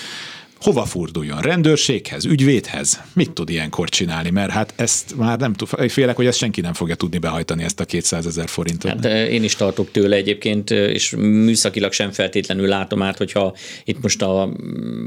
hova 0.60 0.84
forduljon? 0.84 1.40
Rendőrséghez, 1.40 2.24
ügyvédhez? 2.24 3.02
Mit 3.12 3.30
tud 3.30 3.50
ilyenkor 3.50 3.88
csinálni? 3.88 4.30
Mert 4.30 4.50
hát 4.50 4.72
ezt 4.76 5.16
már 5.16 5.38
nem 5.38 5.52
tud, 5.52 5.90
félek, 5.90 6.16
hogy 6.16 6.26
ezt 6.26 6.38
senki 6.38 6.60
nem 6.60 6.72
fogja 6.72 6.94
tudni 6.94 7.18
behajtani 7.18 7.62
ezt 7.64 7.80
a 7.80 7.84
200 7.84 8.26
ezer 8.26 8.48
forintot. 8.48 8.90
Hát 8.90 9.04
én 9.28 9.44
is 9.44 9.56
tartok 9.56 9.90
tőle 9.90 10.16
egyébként, 10.16 10.70
és 10.70 11.10
műszakilag 11.18 11.92
sem 11.92 12.10
feltétlenül 12.10 12.66
látom 12.66 13.02
át, 13.02 13.16
hogyha 13.16 13.54
itt 13.84 14.02
most 14.02 14.22
a 14.22 14.52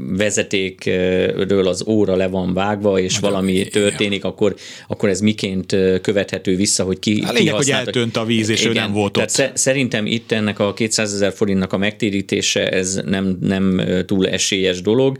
vezetékről 0.08 1.68
az 1.68 1.84
óra 1.86 2.16
le 2.16 2.26
van 2.26 2.54
vágva, 2.54 2.98
és 2.98 3.14
Magyar, 3.14 3.30
valami 3.30 3.66
történik, 3.66 4.24
akkor, 4.24 4.54
akkor 4.88 5.08
ez 5.08 5.20
miként 5.20 5.76
követhető 6.02 6.56
vissza, 6.56 6.84
hogy 6.84 6.98
ki, 6.98 7.24
a 7.26 7.32
lényeg, 7.32 7.54
hogy 7.54 7.70
eltönt 7.70 8.16
a 8.16 8.24
víz, 8.24 8.48
és 8.48 8.60
igen, 8.60 8.76
ő 8.76 8.78
nem 8.78 8.92
volt 8.92 9.16
ott. 9.16 9.28
Tehát 9.28 9.56
szerintem 9.56 10.06
itt 10.06 10.32
ennek 10.32 10.58
a 10.58 10.72
200 10.72 11.14
ezer 11.14 11.32
forintnak 11.32 11.72
a 11.72 11.76
megtérítése, 11.76 12.68
ez 12.68 13.00
nem, 13.06 13.38
nem 13.40 13.82
túl 14.06 14.28
esélyes 14.28 14.80
dolog, 14.80 15.16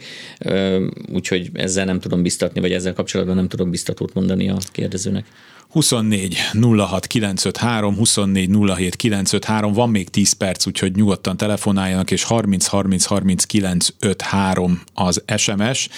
úgyhogy 1.12 1.50
ezzel 1.52 1.84
nem 1.84 2.00
tudom 2.00 2.22
biztatni, 2.22 2.60
vagy 2.60 2.72
ezzel 2.72 2.92
kapcsolatban 2.92 3.36
nem 3.36 3.48
tudok 3.48 3.70
biztatót 3.70 4.14
mondani 4.14 4.48
a 4.48 4.56
kérdezőnek. 4.72 5.24
24 5.68 6.36
06 6.60 7.06
953, 7.06 7.96
24 7.96 8.50
07 8.76 8.96
953, 8.96 9.72
van 9.72 9.90
még 9.90 10.08
10 10.08 10.32
perc, 10.32 10.66
úgyhogy 10.66 10.94
nyugodtan 10.96 11.36
telefonáljanak, 11.36 12.10
és 12.10 12.22
30 12.22 12.66
30 12.66 13.04
30 13.04 13.44
953 13.44 14.82
az 14.94 15.22
SMS. 15.36 15.88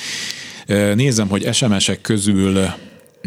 Nézem, 0.94 1.28
hogy 1.28 1.54
SMS-ek 1.54 2.00
közül 2.00 2.66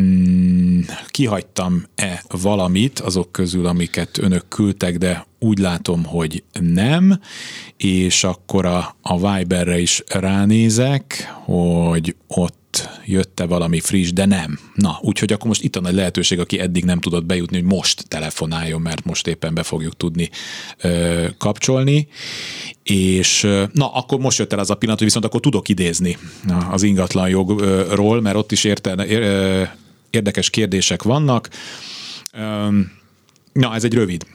mm, 0.01 0.79
kihagytam-e 1.07 2.23
valamit 2.29 2.99
azok 2.99 3.31
közül, 3.31 3.65
amiket 3.65 4.17
önök 4.17 4.47
küldtek, 4.47 4.97
de 4.97 5.25
úgy 5.39 5.57
látom, 5.57 6.03
hogy 6.03 6.43
nem, 6.59 7.19
és 7.77 8.23
akkor 8.23 8.65
a, 8.65 8.95
a 9.01 9.33
Viberre 9.33 9.79
is 9.79 10.03
ránézek, 10.07 11.33
hogy 11.43 12.15
ott 12.27 12.89
jött-e 13.05 13.45
valami 13.45 13.79
friss, 13.79 14.11
de 14.11 14.25
nem. 14.25 14.59
Na, 14.75 14.97
úgyhogy 15.01 15.33
akkor 15.33 15.47
most 15.47 15.63
itt 15.63 15.75
a 15.75 15.81
nagy 15.81 15.93
lehetőség, 15.93 16.39
aki 16.39 16.59
eddig 16.59 16.85
nem 16.85 16.99
tudott 16.99 17.25
bejutni, 17.25 17.57
hogy 17.57 17.65
most 17.65 18.07
telefonáljon, 18.07 18.81
mert 18.81 19.05
most 19.05 19.27
éppen 19.27 19.53
be 19.53 19.63
fogjuk 19.63 19.97
tudni 19.97 20.29
ö, 20.81 21.25
kapcsolni. 21.37 22.07
És 22.83 23.41
na, 23.71 23.93
akkor 23.93 24.19
most 24.19 24.37
jött 24.37 24.53
el 24.53 24.59
az 24.59 24.69
a 24.69 24.75
pillanat, 24.75 24.99
hogy 24.99 25.07
viszont 25.07 25.25
akkor 25.25 25.39
tudok 25.39 25.69
idézni 25.69 26.17
az 26.71 26.83
ingatlan 26.83 27.29
jogról, 27.29 28.21
mert 28.21 28.35
ott 28.35 28.51
is 28.51 28.63
érte, 28.63 28.95
érdekes 30.17 30.49
kérdések 30.49 31.03
vannak. 31.03 31.49
Na, 33.53 33.75
ez 33.75 33.83
egy 33.83 33.93
rövid 33.93 34.25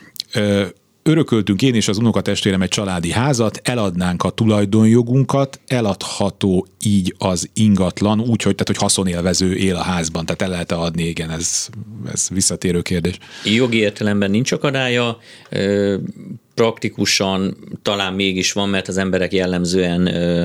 örököltünk 1.02 1.62
én 1.62 1.74
és 1.74 1.88
az 1.88 1.98
unokatestvérem 1.98 2.62
egy 2.62 2.68
családi 2.68 3.10
házat, 3.10 3.60
eladnánk 3.62 4.22
a 4.22 4.30
tulajdonjogunkat, 4.30 5.60
eladható 5.66 6.66
így 6.84 7.14
az 7.18 7.50
ingatlan, 7.54 8.20
úgyhogy 8.20 8.54
tehát, 8.54 8.66
hogy 8.66 8.76
haszonélvező 8.76 9.56
él 9.56 9.76
a 9.76 9.82
házban, 9.82 10.26
tehát 10.26 10.42
el 10.42 10.48
lehet 10.48 10.72
adni, 10.72 11.02
igen, 11.02 11.30
ez, 11.30 11.68
ez 12.12 12.28
visszatérő 12.28 12.82
kérdés. 12.82 13.18
Jogi 13.44 13.78
értelemben 13.78 14.30
nincs 14.30 14.52
akadálya, 14.52 15.18
praktikusan 16.54 17.56
talán 17.82 18.12
mégis 18.12 18.52
van, 18.52 18.68
mert 18.68 18.88
az 18.88 18.96
emberek 18.96 19.32
jellemzően 19.32 20.06
ö, 20.06 20.42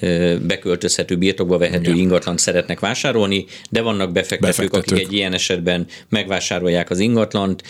ö, 0.00 0.36
beköltözhető, 0.46 1.16
birtokba 1.16 1.58
vehető 1.58 1.90
Igen. 1.90 1.96
ingatlant 1.96 2.38
szeretnek 2.38 2.80
vásárolni, 2.80 3.44
de 3.70 3.82
vannak 3.82 4.12
befektetők, 4.12 4.56
befektetők, 4.56 4.92
akik 4.92 5.06
egy 5.06 5.12
ilyen 5.12 5.32
esetben 5.32 5.86
megvásárolják 6.08 6.90
az 6.90 6.98
ingatlant, 6.98 7.62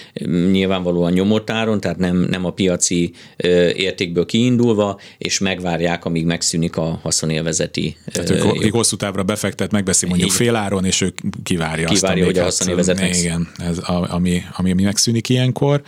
nyilvánvalóan 0.51 1.13
nyomott 1.13 1.51
áron, 1.51 1.81
tehát 1.81 1.99
nem, 1.99 2.17
nem 2.17 2.45
a 2.45 2.51
piaci 2.51 3.13
ö, 3.37 3.69
értékből 3.69 4.27
kiindulva, 4.27 5.01
és 5.19 5.39
megvárják, 5.39 6.05
amíg 6.05 6.25
megszűnik 6.25 6.77
a 6.77 7.01
haszonélvezeti. 7.03 7.97
Tehát 8.13 8.31
ők, 8.31 8.65
ők 8.65 8.73
hosszú 8.73 8.97
távra 8.97 9.23
befektet, 9.23 9.71
megbeszél 9.71 10.09
mondjuk 10.09 10.31
fél 10.31 10.55
áron, 10.55 10.85
és 10.85 11.01
ő 11.01 11.13
kivárja, 11.43 11.89
kivárja 11.89 12.23
azt, 12.23 12.33
hogy 12.33 12.39
a 12.39 12.43
haszonélvezet 12.43 13.01
Igen, 13.01 13.49
ez 13.57 13.79
a, 13.79 14.15
ami, 14.15 14.43
ami, 14.57 14.71
ami 14.71 14.83
megszűnik 14.83 15.29
ilyenkor. 15.29 15.83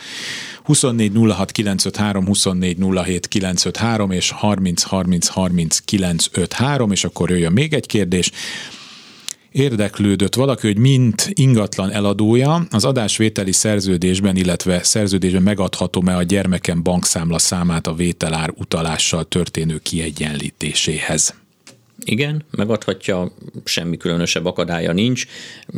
24 0.68 1.12
06 1.14 1.52
953, 1.52 2.26
24 2.26 2.76
07 3.04 3.28
953 3.28 4.10
és 4.10 4.30
30 4.30 4.82
30 4.82 5.26
30 5.26 5.78
953, 5.78 6.90
és 6.90 7.04
akkor 7.04 7.30
jöjjön 7.30 7.52
még 7.52 7.72
egy 7.72 7.86
kérdés 7.86 8.30
érdeklődött 9.52 10.34
valaki, 10.34 10.66
hogy 10.66 10.78
mint 10.78 11.30
ingatlan 11.32 11.90
eladója 11.90 12.66
az 12.70 12.84
adásvételi 12.84 13.52
szerződésben, 13.52 14.36
illetve 14.36 14.82
szerződésben 14.82 15.42
megadhatom-e 15.42 16.16
a 16.16 16.22
gyermekem 16.22 16.82
bankszámla 16.82 17.38
számát 17.38 17.86
a 17.86 17.94
vételár 17.94 18.52
utalással 18.56 19.24
történő 19.24 19.78
kiegyenlítéséhez. 19.78 21.34
Igen, 22.10 22.44
megadhatja, 22.50 23.32
semmi 23.64 23.96
különösebb 23.96 24.46
akadálya 24.46 24.92
nincs. 24.92 25.26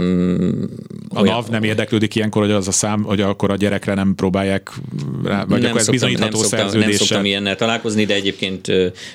Mm, 0.01 0.65
a 1.09 1.23
NAV 1.23 1.49
nem 1.49 1.63
érdeklődik 1.63 2.15
ilyenkor, 2.15 2.43
hogy 2.43 2.51
az 2.51 2.69
a 2.69 2.73
szám, 2.73 3.03
hogy 3.03 3.21
akkor 3.21 3.51
a 3.51 3.57
gyerekre 3.57 3.95
nem 3.95 4.15
próbálják 4.15 4.71
rá, 5.25 5.45
vagy 5.45 5.61
nem 5.61 5.69
akkor 5.69 5.81
ez 5.81 5.87
szoktam, 5.87 5.93
bizonyítható 5.93 6.41
nem 6.41 6.49
szoktam, 6.49 6.81
nem 6.81 6.93
szoktam 6.93 7.25
ilyennel 7.25 7.57
találkozni, 7.57 8.05
de 8.05 8.15
egyébként 8.15 8.67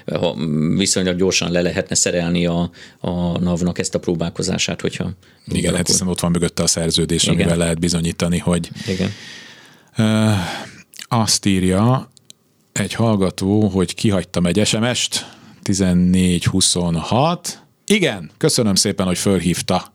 ha 0.06 0.36
viszonylag 0.76 1.18
gyorsan 1.18 1.52
le 1.52 1.62
lehetne 1.62 1.96
szerelni 1.96 2.46
a, 2.46 2.70
a 3.00 3.40
NAV-nak 3.40 3.80
ezt 3.80 3.96
a 3.96 4.00
próbálkozását, 4.00 4.82
hogyha... 4.82 5.12
Igen, 5.48 5.76
hát 5.76 5.88
hiszem 5.88 6.08
ott 6.08 6.20
van 6.20 6.32
mögötte 6.32 6.64
a 6.64 6.68
szerződés, 6.68 7.24
Igen. 7.24 7.36
amivel 7.36 7.58
lehet 7.58 7.80
bizonyítani, 7.80 8.38
hogy... 8.38 8.70
Igen. 8.88 9.12
Uh, 9.98 10.34
azt 11.08 11.46
írja 11.46 12.12
egy 12.72 12.94
hallgató, 12.94 13.68
hogy 13.68 13.96
kihagytam 13.96 14.46
egy 14.46 14.66
SMS-t, 14.66 15.26
1426. 15.70 17.64
Igen, 17.86 18.32
köszönöm 18.38 18.76
szépen, 18.76 19.06
hogy 19.06 19.18
fölhívta 19.18 19.94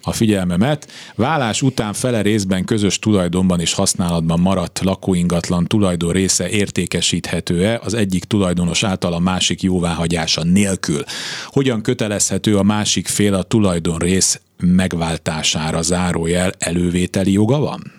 a 0.00 0.12
figyelmemet. 0.12 0.90
Válás 1.14 1.62
után 1.62 1.92
fele 1.92 2.22
részben 2.22 2.64
közös 2.64 2.98
tulajdonban 2.98 3.60
és 3.60 3.72
használatban 3.72 4.40
maradt 4.40 4.80
lakóingatlan 4.80 5.66
tulajdon 5.66 6.12
része 6.12 6.48
értékesíthető-e 6.48 7.80
az 7.84 7.94
egyik 7.94 8.24
tulajdonos 8.24 8.82
által 8.82 9.12
a 9.12 9.18
másik 9.18 9.62
jóváhagyása 9.62 10.44
nélkül? 10.44 11.04
Hogyan 11.46 11.82
kötelezhető 11.82 12.56
a 12.56 12.62
másik 12.62 13.06
fél 13.06 13.34
a 13.34 13.42
tulajdon 13.42 13.98
rész 13.98 14.40
megváltására 14.56 15.82
zárójel 15.82 16.52
elővételi 16.58 17.32
joga 17.32 17.58
van? 17.58 17.92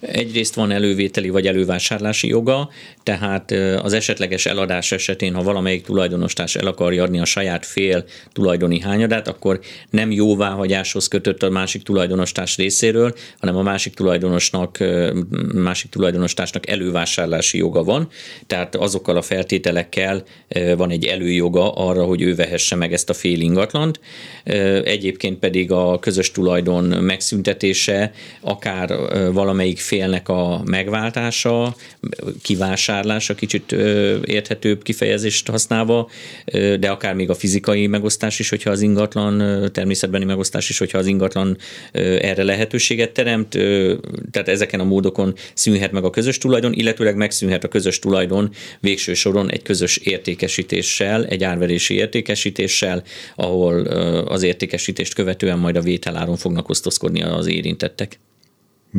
Egyrészt 0.00 0.54
van 0.54 0.70
elővételi 0.70 1.28
vagy 1.28 1.46
elővásárlási 1.46 2.28
joga, 2.28 2.68
tehát 3.04 3.50
az 3.82 3.92
esetleges 3.92 4.46
eladás 4.46 4.92
esetén, 4.92 5.34
ha 5.34 5.42
valamelyik 5.42 5.84
tulajdonostárs 5.84 6.56
el 6.56 6.66
akarja 6.66 7.02
adni 7.02 7.20
a 7.20 7.24
saját 7.24 7.66
fél 7.66 8.04
tulajdoni 8.32 8.80
hányadát, 8.80 9.28
akkor 9.28 9.60
nem 9.90 10.10
jóváhagyáshoz 10.10 11.08
kötött 11.08 11.42
a 11.42 11.50
másik 11.50 11.82
tulajdonostárs 11.82 12.56
részéről, 12.56 13.14
hanem 13.38 13.56
a 13.56 13.62
másik 13.62 13.94
tulajdonosnak, 13.94 14.78
másik 15.54 15.90
tulajdonostársnak 15.90 16.68
elővásárlási 16.68 17.58
joga 17.58 17.82
van, 17.82 18.08
tehát 18.46 18.76
azokkal 18.76 19.16
a 19.16 19.22
feltételekkel 19.22 20.22
van 20.76 20.90
egy 20.90 21.04
előjoga 21.04 21.72
arra, 21.72 22.04
hogy 22.04 22.22
ő 22.22 22.34
vehesse 22.34 22.76
meg 22.76 22.92
ezt 22.92 23.10
a 23.10 23.14
fél 23.14 23.40
ingatlant. 23.40 24.00
Egyébként 24.84 25.38
pedig 25.38 25.72
a 25.72 25.98
közös 25.98 26.30
tulajdon 26.30 26.84
megszüntetése 26.84 28.12
akár 28.40 28.94
valamelyik 29.32 29.78
félnek 29.78 30.28
a 30.28 30.62
megváltása, 30.64 31.74
kivásárlása, 32.42 32.93
kicsit 33.36 33.72
érthetőbb 34.24 34.82
kifejezést 34.82 35.48
használva, 35.48 36.10
de 36.80 36.90
akár 36.90 37.14
még 37.14 37.30
a 37.30 37.34
fizikai 37.34 37.86
megosztás 37.86 38.38
is, 38.38 38.48
hogyha 38.48 38.70
az 38.70 38.80
ingatlan, 38.80 39.42
természetbeni 39.72 40.24
megosztás 40.24 40.68
is, 40.68 40.78
hogyha 40.78 40.98
az 40.98 41.06
ingatlan 41.06 41.56
erre 41.92 42.42
lehetőséget 42.42 43.12
teremt, 43.12 43.48
tehát 44.30 44.48
ezeken 44.48 44.80
a 44.80 44.84
módokon 44.84 45.34
szűnhet 45.54 45.92
meg 45.92 46.04
a 46.04 46.10
közös 46.10 46.38
tulajdon, 46.38 46.72
illetőleg 46.72 47.16
megszűnhet 47.16 47.64
a 47.64 47.68
közös 47.68 47.98
tulajdon 47.98 48.50
végső 48.80 49.14
soron 49.14 49.50
egy 49.50 49.62
közös 49.62 49.96
értékesítéssel, 49.96 51.24
egy 51.24 51.44
árverési 51.44 51.94
értékesítéssel, 51.94 53.02
ahol 53.34 53.86
az 54.26 54.42
értékesítést 54.42 55.14
követően 55.14 55.58
majd 55.58 55.76
a 55.76 55.80
vételáron 55.80 56.36
fognak 56.36 56.68
osztozkodni 56.68 57.22
az 57.22 57.46
érintettek. 57.46 58.18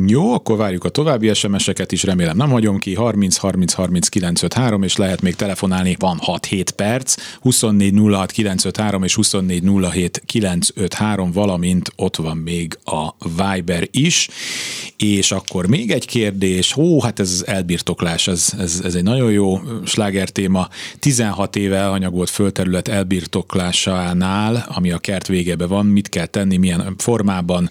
Jó, 0.04 0.32
akkor 0.32 0.56
várjuk 0.56 0.84
a 0.84 0.88
további 0.88 1.34
SMS-eket 1.34 1.92
is, 1.92 2.02
remélem 2.02 2.36
nem 2.36 2.50
hagyom 2.50 2.78
ki. 2.78 2.94
30 2.94 3.36
30 3.36 3.72
30 3.72 4.08
953, 4.08 4.82
és 4.82 4.96
lehet 4.96 5.22
még 5.22 5.34
telefonálni, 5.34 5.96
van 5.98 6.20
6-7 6.26 6.66
perc, 6.76 7.16
24 7.40 7.94
06 8.12 8.30
953 8.30 9.02
és 9.02 9.14
24 9.14 9.62
07 9.92 10.22
953, 10.26 11.32
valamint 11.32 11.92
ott 11.96 12.16
van 12.16 12.36
még 12.36 12.78
a 12.84 13.28
Viber 13.36 13.88
is. 13.90 14.28
És 14.96 15.32
akkor 15.32 15.66
még 15.66 15.90
egy 15.90 16.06
kérdés, 16.06 16.76
ó, 16.76 17.02
hát 17.02 17.20
ez 17.20 17.30
az 17.30 17.46
elbirtoklás, 17.46 18.28
ez, 18.28 18.52
ez, 18.58 18.80
ez 18.84 18.94
egy 18.94 19.02
nagyon 19.02 19.32
jó 19.32 19.60
sláger 19.84 20.28
téma. 20.28 20.68
16 20.98 21.56
éve 21.56 21.76
elhanyagolt 21.76 22.30
földterület 22.30 22.88
elbirtoklásánál, 22.88 24.66
ami 24.68 24.90
a 24.90 24.98
kert 24.98 25.26
végebe 25.26 25.66
van, 25.66 25.86
mit 25.86 26.08
kell 26.08 26.26
tenni, 26.26 26.56
milyen 26.56 26.94
formában, 26.98 27.70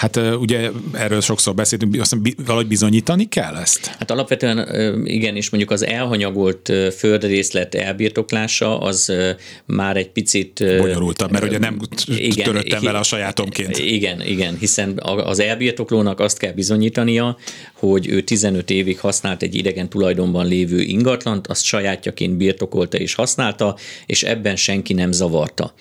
Hát 0.00 0.16
ugye 0.16 0.70
erről 0.92 1.20
sokszor 1.20 1.54
beszéltünk, 1.54 2.00
azt 2.00 2.16
valahogy 2.44 2.66
bizonyítani 2.66 3.28
kell 3.28 3.56
ezt? 3.56 3.86
Hát 3.86 4.10
alapvetően 4.10 4.76
igen, 5.06 5.36
és 5.36 5.50
mondjuk 5.50 5.72
az 5.72 5.86
elhanyagolt 5.86 6.72
földrészlet 6.96 7.74
elbirtoklása 7.74 8.80
az 8.80 9.12
már 9.66 9.96
egy 9.96 10.10
picit... 10.10 10.64
Bonyolultabb, 10.78 11.30
mert 11.30 11.44
ugye 11.44 11.58
nem 11.58 11.78
igen, 12.06 12.44
töröttem 12.44 12.82
vele 12.82 12.98
a 12.98 13.02
sajátomként. 13.02 13.78
Igen, 13.78 14.26
igen, 14.26 14.56
hiszen 14.58 14.98
az 15.02 15.40
elbirtoklónak 15.40 16.20
azt 16.20 16.38
kell 16.38 16.52
bizonyítania, 16.52 17.36
hogy 17.72 18.08
ő 18.08 18.20
15 18.20 18.70
évig 18.70 19.00
használt 19.00 19.42
egy 19.42 19.54
idegen 19.54 19.88
tulajdonban 19.88 20.46
lévő 20.46 20.80
ingatlant, 20.80 21.46
azt 21.46 21.64
sajátjaként 21.64 22.36
birtokolta 22.36 22.98
és 22.98 23.14
használta, 23.14 23.76
és 24.06 24.22
ebben 24.22 24.56
senki 24.56 24.92
nem 24.92 25.12
zavarta. 25.12 25.74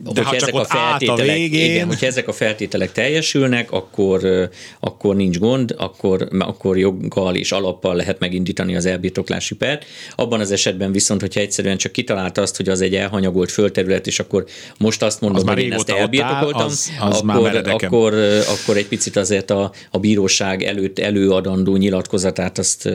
De 0.00 0.22
hogyha 0.22 0.36
ezek 0.36 0.54
a 0.54 0.64
feltételek, 0.64 1.20
a 1.20 1.32
végén... 1.32 1.70
igen, 1.70 1.86
hogyha 1.86 2.06
ezek 2.06 2.28
a 2.28 2.32
feltételek 2.32 2.92
teljesülnek, 2.92 3.72
akkor, 3.72 4.48
akkor 4.80 5.16
nincs 5.16 5.38
gond, 5.38 5.74
akkor, 5.78 6.28
akkor 6.38 6.78
joggal 6.78 7.34
és 7.36 7.52
alappal 7.52 7.94
lehet 7.94 8.18
megindítani 8.18 8.76
az 8.76 8.86
elbirtoklási 8.86 9.54
pert. 9.54 9.84
Abban 10.16 10.40
az 10.40 10.50
esetben 10.50 10.92
viszont, 10.92 11.20
hogyha 11.20 11.40
egyszerűen 11.40 11.76
csak 11.76 11.92
kitalálta 11.92 12.42
azt, 12.42 12.56
hogy 12.56 12.68
az 12.68 12.80
egy 12.80 12.94
elhanyagolt 12.94 13.50
földterület, 13.50 14.06
és 14.06 14.18
akkor 14.18 14.44
most 14.78 15.02
azt 15.02 15.20
mondom, 15.20 15.48
az 15.48 15.54
hogy 15.54 15.62
én 15.62 15.72
ezt 15.72 15.90
elbirtokoltam, 15.90 16.66
az, 16.66 16.90
az 17.00 17.20
akkor, 17.20 17.62
akkor, 17.64 18.14
akkor 18.48 18.76
egy 18.76 18.88
picit 18.88 19.16
azért 19.16 19.50
a, 19.50 19.72
a 19.90 19.98
bíróság 19.98 20.62
előtt 20.62 20.98
előadandó 20.98 21.76
nyilatkozatát 21.76 22.58
azt 22.58 22.88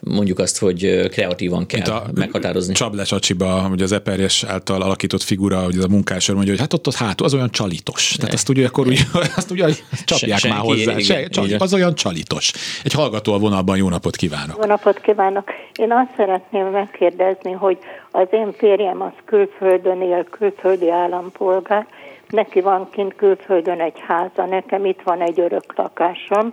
mondjuk 0.00 0.38
azt, 0.38 0.58
hogy 0.58 1.08
kreatívan 1.10 1.66
kell 1.66 1.80
a 1.80 2.10
meghatározni. 2.14 2.74
Csables 2.74 3.12
Acsiba, 3.12 3.60
hogy 3.60 3.82
az 3.82 3.92
Eperjes 3.92 4.44
által 4.44 4.82
alakított 4.82 5.22
figura, 5.22 5.62
hogy 5.62 5.76
ez 5.76 5.84
a 5.84 5.88
munkásor 6.08 6.34
mondja, 6.34 6.52
hogy 6.52 6.62
hát 6.62 6.72
ott, 6.72 6.86
ott 6.86 6.94
hátul 6.94 7.26
az 7.26 7.34
olyan 7.34 7.50
csalitos. 7.50 8.16
Tehát 8.18 8.34
azt 8.34 8.48
ugye 8.48 8.66
akkor 8.66 8.86
úgy, 8.86 9.00
azt 9.36 9.50
ugye 9.50 9.66
csapják 10.04 10.38
Se, 10.38 10.48
már 10.48 10.58
hozzá. 10.58 10.92
Igen, 10.92 11.00
Se, 11.00 11.28
csali, 11.28 11.54
az 11.58 11.74
olyan 11.74 11.94
csalitos. 11.94 12.52
Egy 12.84 12.92
hallgató 12.92 13.32
a 13.32 13.38
vonalban, 13.38 13.76
jó 13.76 13.88
napot 13.88 14.16
kívánok. 14.16 14.56
Jó 14.60 14.68
napot 14.68 15.00
kívánok. 15.00 15.50
Én 15.74 15.92
azt 15.92 16.10
szeretném 16.16 16.66
megkérdezni, 16.66 17.52
hogy 17.52 17.78
az 18.10 18.26
én 18.30 18.52
férjem 18.52 19.02
az 19.02 19.12
külföldön 19.24 20.02
él, 20.02 20.24
külföldi 20.24 20.90
állampolgár, 20.90 21.86
neki 22.28 22.60
van 22.60 22.88
kint 22.90 23.14
külföldön 23.16 23.80
egy 23.80 23.98
háza, 24.06 24.44
nekem 24.44 24.84
itt 24.84 25.00
van 25.04 25.20
egy 25.20 25.40
örök 25.40 25.76
lakásom, 25.76 26.52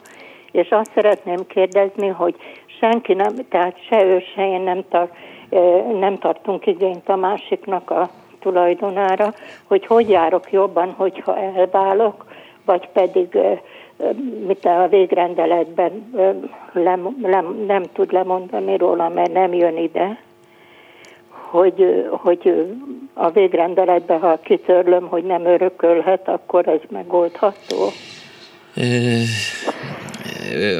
és 0.52 0.68
azt 0.70 0.92
szeretném 0.94 1.48
kérdezni, 1.48 2.08
hogy 2.08 2.36
senki 2.80 3.14
nem, 3.14 3.36
tehát 3.50 3.76
se 3.90 4.04
ő, 4.06 4.24
se 4.36 4.48
én 4.48 4.62
nem, 4.62 4.84
tart, 4.90 5.12
nem 6.00 6.18
tartunk 6.18 6.66
igényt 6.66 7.10
a 7.10 7.16
másiknak 7.16 7.92
a 7.92 8.10
tulajdonára, 8.46 9.34
hogy 9.64 9.86
hogy 9.86 10.10
járok 10.10 10.52
jobban, 10.52 10.94
hogyha 10.98 11.38
elválok, 11.38 12.26
vagy 12.66 12.90
pedig 12.94 13.38
mit 14.48 14.66
a 14.66 14.88
végrendeletben 14.90 16.12
lem, 16.74 17.18
lem, 17.22 17.64
nem 17.68 17.84
tud 17.94 18.12
lemondani 18.12 18.78
róla, 18.78 19.10
mert 19.10 19.34
nem 19.34 19.54
jön 19.54 19.78
ide, 19.78 20.20
hogy, 21.30 22.08
hogy 22.10 22.54
a 23.14 23.30
végrendeletben, 23.30 24.20
ha 24.20 24.40
kitörlöm, 24.44 25.08
hogy 25.08 25.24
nem 25.24 25.46
örökölhet, 25.46 26.28
akkor 26.28 26.68
ez 26.68 26.80
megoldható? 26.90 27.92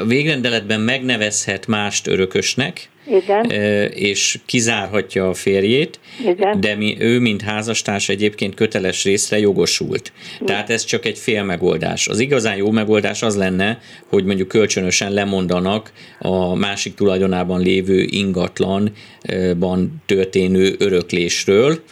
A 0.00 0.04
végrendeletben 0.06 0.80
megnevezhet 0.80 1.66
mást 1.66 2.06
örökösnek, 2.06 2.88
igen. 3.06 3.50
és 3.90 4.38
kizárhatja 4.46 5.28
a 5.28 5.34
férjét, 5.34 6.00
Igen. 6.26 6.60
de 6.60 6.74
mi, 6.74 6.96
ő, 6.98 7.20
mint 7.20 7.42
házastárs 7.42 8.08
egyébként 8.08 8.54
köteles 8.54 9.04
részre 9.04 9.38
jogosult. 9.38 10.12
Igen. 10.34 10.46
Tehát 10.46 10.70
ez 10.70 10.84
csak 10.84 11.04
egy 11.04 11.18
fél 11.18 11.42
megoldás. 11.42 12.08
Az 12.08 12.18
igazán 12.18 12.56
jó 12.56 12.70
megoldás 12.70 13.22
az 13.22 13.36
lenne, 13.36 13.80
hogy 14.06 14.24
mondjuk 14.24 14.48
kölcsönösen 14.48 15.12
lemondanak 15.12 15.92
a 16.18 16.54
másik 16.54 16.94
tulajdonában 16.94 17.60
lévő 17.60 18.02
ingatlanban 18.02 20.02
történő 20.06 20.74
öröklésről, 20.78 21.82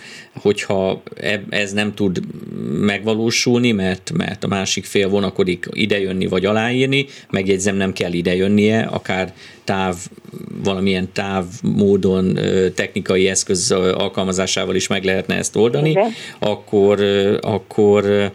hogyha 0.41 1.03
ez 1.51 1.73
nem 1.73 1.95
tud 1.95 2.21
megvalósulni, 2.81 3.73
mert, 3.73 4.13
mert 4.17 4.45
a 4.45 4.49
másik 4.49 4.85
fél 4.85 5.09
vonakodik 5.09 5.69
idejönni 5.71 6.27
vagy 6.27 6.45
aláírni, 6.45 7.07
megjegyzem 7.31 7.77
nem 7.77 7.93
kell 7.93 8.13
idejönnie, 8.13 8.81
akár 8.81 9.33
táv, 9.65 9.97
valamilyen 10.65 11.13
táv 11.13 11.45
módon 11.63 12.39
technikai 12.75 13.29
eszköz 13.29 13.71
alkalmazásával 13.73 14.75
is 14.75 14.87
meg 14.87 15.05
lehetne 15.05 15.35
ezt 15.35 15.57
oldani, 15.57 15.91
Igen. 15.91 16.11
akkor, 16.39 17.01
akkor 17.41 18.33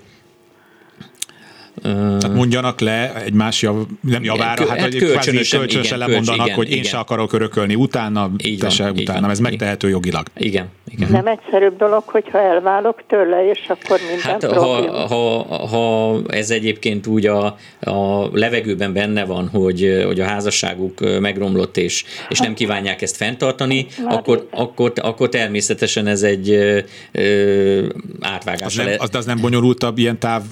tehát 1.81 2.33
mondjanak 2.33 2.79
le 2.79 3.15
egymás 3.15 3.61
jav, 3.61 3.75
nem 4.01 4.23
javára, 4.23 4.67
hát, 4.67 4.79
hát 4.79 4.95
kölcsönösen, 4.95 5.59
kölcsönösen 5.59 5.97
igen, 5.97 6.09
lemondanak, 6.09 6.45
igen, 6.45 6.57
hogy 6.57 6.67
igen. 6.67 6.77
én 6.77 6.83
se 6.83 6.97
akarok 6.97 7.33
örökölni 7.33 7.75
utána, 7.75 8.31
így 8.43 8.59
te 8.59 8.69
se 8.69 8.91
utána, 8.91 9.21
van, 9.21 9.29
ez 9.29 9.39
igen. 9.39 9.51
megtehető 9.51 9.89
jogilag. 9.89 10.27
Igen. 10.37 10.67
igen. 10.87 11.11
Nem 11.11 11.27
egyszerűbb 11.27 11.77
dolog, 11.77 12.03
hogyha 12.05 12.39
elválok 12.39 13.03
tőle, 13.07 13.49
és 13.49 13.59
akkor 13.67 13.99
minden 14.07 14.25
hát, 14.25 14.43
ha, 14.43 15.07
ha, 15.07 15.43
ha, 15.67 16.17
ez 16.27 16.49
egyébként 16.49 17.07
úgy 17.07 17.25
a, 17.25 17.45
a 17.79 18.27
levegőben 18.33 18.93
benne 18.93 19.25
van, 19.25 19.47
hogy, 19.47 20.03
hogy 20.05 20.19
a 20.19 20.25
házasságuk 20.25 21.19
megromlott, 21.19 21.77
és, 21.77 22.03
és 22.29 22.39
nem 22.39 22.53
kívánják 22.53 23.01
ezt 23.01 23.15
fenntartani, 23.15 23.87
akkor, 24.05 24.47
akkor, 24.51 24.91
akkor 24.95 25.29
természetesen 25.29 26.07
ez 26.07 26.21
egy 26.21 26.49
ö, 27.11 27.85
átvágás. 28.21 28.77
Az 28.77 28.85
nem, 28.85 28.95
az, 28.97 29.09
az 29.15 29.25
nem 29.25 29.37
bonyolultabb 29.41 29.97
ilyen 29.97 30.19
táv 30.19 30.43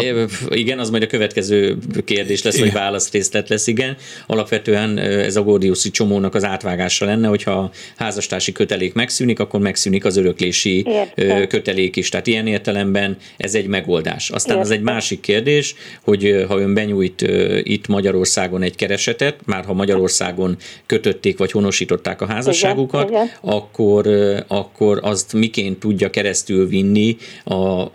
de, 0.00 0.26
igen, 0.48 0.78
az 0.78 0.90
majd 0.90 1.02
a 1.02 1.06
következő 1.06 1.78
kérdés 2.04 2.42
lesz, 2.42 2.54
igen. 2.54 2.66
vagy 2.66 2.76
válaszrészlet 2.76 3.48
lesz, 3.48 3.66
igen. 3.66 3.96
Alapvetően 4.26 4.98
ez 4.98 5.36
a 5.36 5.42
Gordiuszi 5.42 5.90
csomónak 5.90 6.34
az 6.34 6.44
átvágása 6.44 7.04
lenne, 7.04 7.28
hogyha 7.28 7.50
a 7.50 7.70
házastársi 7.96 8.52
kötelék 8.52 8.94
megszűnik, 8.94 9.38
akkor 9.38 9.60
megszűnik 9.60 10.04
az 10.04 10.16
öröklési 10.16 10.84
Értem. 10.86 11.46
kötelék 11.46 11.96
is. 11.96 12.08
Tehát 12.08 12.26
ilyen 12.26 12.46
értelemben 12.46 13.16
ez 13.36 13.54
egy 13.54 13.66
megoldás. 13.66 14.30
Aztán 14.30 14.56
Értem. 14.56 14.70
az 14.70 14.78
egy 14.78 14.84
másik 14.84 15.20
kérdés, 15.20 15.74
hogy 16.02 16.44
ha 16.48 16.58
ön 16.58 16.74
benyújt 16.74 17.24
itt 17.62 17.86
Magyarországon 17.86 18.62
egy 18.62 18.74
keresetet, 18.74 19.36
már 19.44 19.64
ha 19.64 19.72
Magyarországon 19.72 20.56
kötötték 20.86 21.38
vagy 21.38 21.50
honosították 21.50 22.20
a 22.20 22.26
házasságukat, 22.26 23.08
igen, 23.08 23.24
igen. 23.24 23.36
Akkor, 23.40 24.08
akkor 24.46 24.98
azt 25.02 25.32
miként 25.32 25.78
tudja 25.78 26.10
keresztül 26.10 26.68
vinni 26.68 27.16
a 27.44 27.86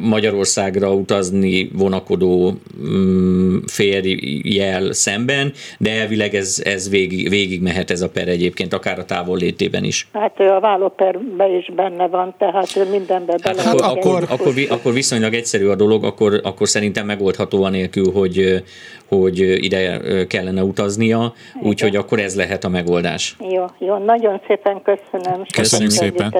Magyarországra 0.00 0.92
utazni 0.92 1.70
vonakodó 1.72 2.52
mm, 2.86 3.56
férjel 3.66 4.92
szemben, 4.92 5.52
de 5.78 5.90
elvileg 5.90 6.34
ez, 6.34 6.62
ez 6.64 6.90
végig, 6.90 7.28
végig 7.28 7.62
mehet 7.62 7.90
ez 7.90 8.00
a 8.00 8.08
per 8.08 8.28
egyébként, 8.28 8.72
akár 8.74 8.98
a 8.98 9.04
távol 9.04 9.38
létében 9.38 9.84
is. 9.84 10.08
Hát 10.12 10.40
ő 10.40 10.48
a 10.48 10.60
vállóperben 10.60 11.54
is 11.54 11.72
benne 11.76 12.06
van, 12.06 12.34
tehát 12.38 12.76
ő 12.76 12.90
mindenben 12.90 13.38
bele 13.42 13.62
hát, 13.62 13.80
akkor, 13.80 13.96
akkor, 13.96 14.26
akkor, 14.28 14.54
akkor 14.68 14.92
viszonylag 14.92 15.34
egyszerű 15.34 15.66
a 15.66 15.74
dolog, 15.74 16.04
akkor, 16.04 16.40
akkor 16.42 16.68
szerintem 16.68 17.06
megoldható 17.06 17.62
anélkül, 17.62 18.12
hogy, 18.12 18.62
hogy 19.08 19.38
ide 19.64 20.00
kellene 20.26 20.62
utaznia, 20.62 21.32
úgyhogy 21.62 21.96
akkor 21.96 22.18
ez 22.18 22.36
lehet 22.36 22.64
a 22.64 22.68
megoldás. 22.68 23.36
Jó, 23.40 23.64
jó, 23.78 23.96
nagyon 23.96 24.40
szépen 24.46 24.82
köszönöm. 24.82 25.44
Köszönjük 25.54 25.90
szépen. 25.90 26.34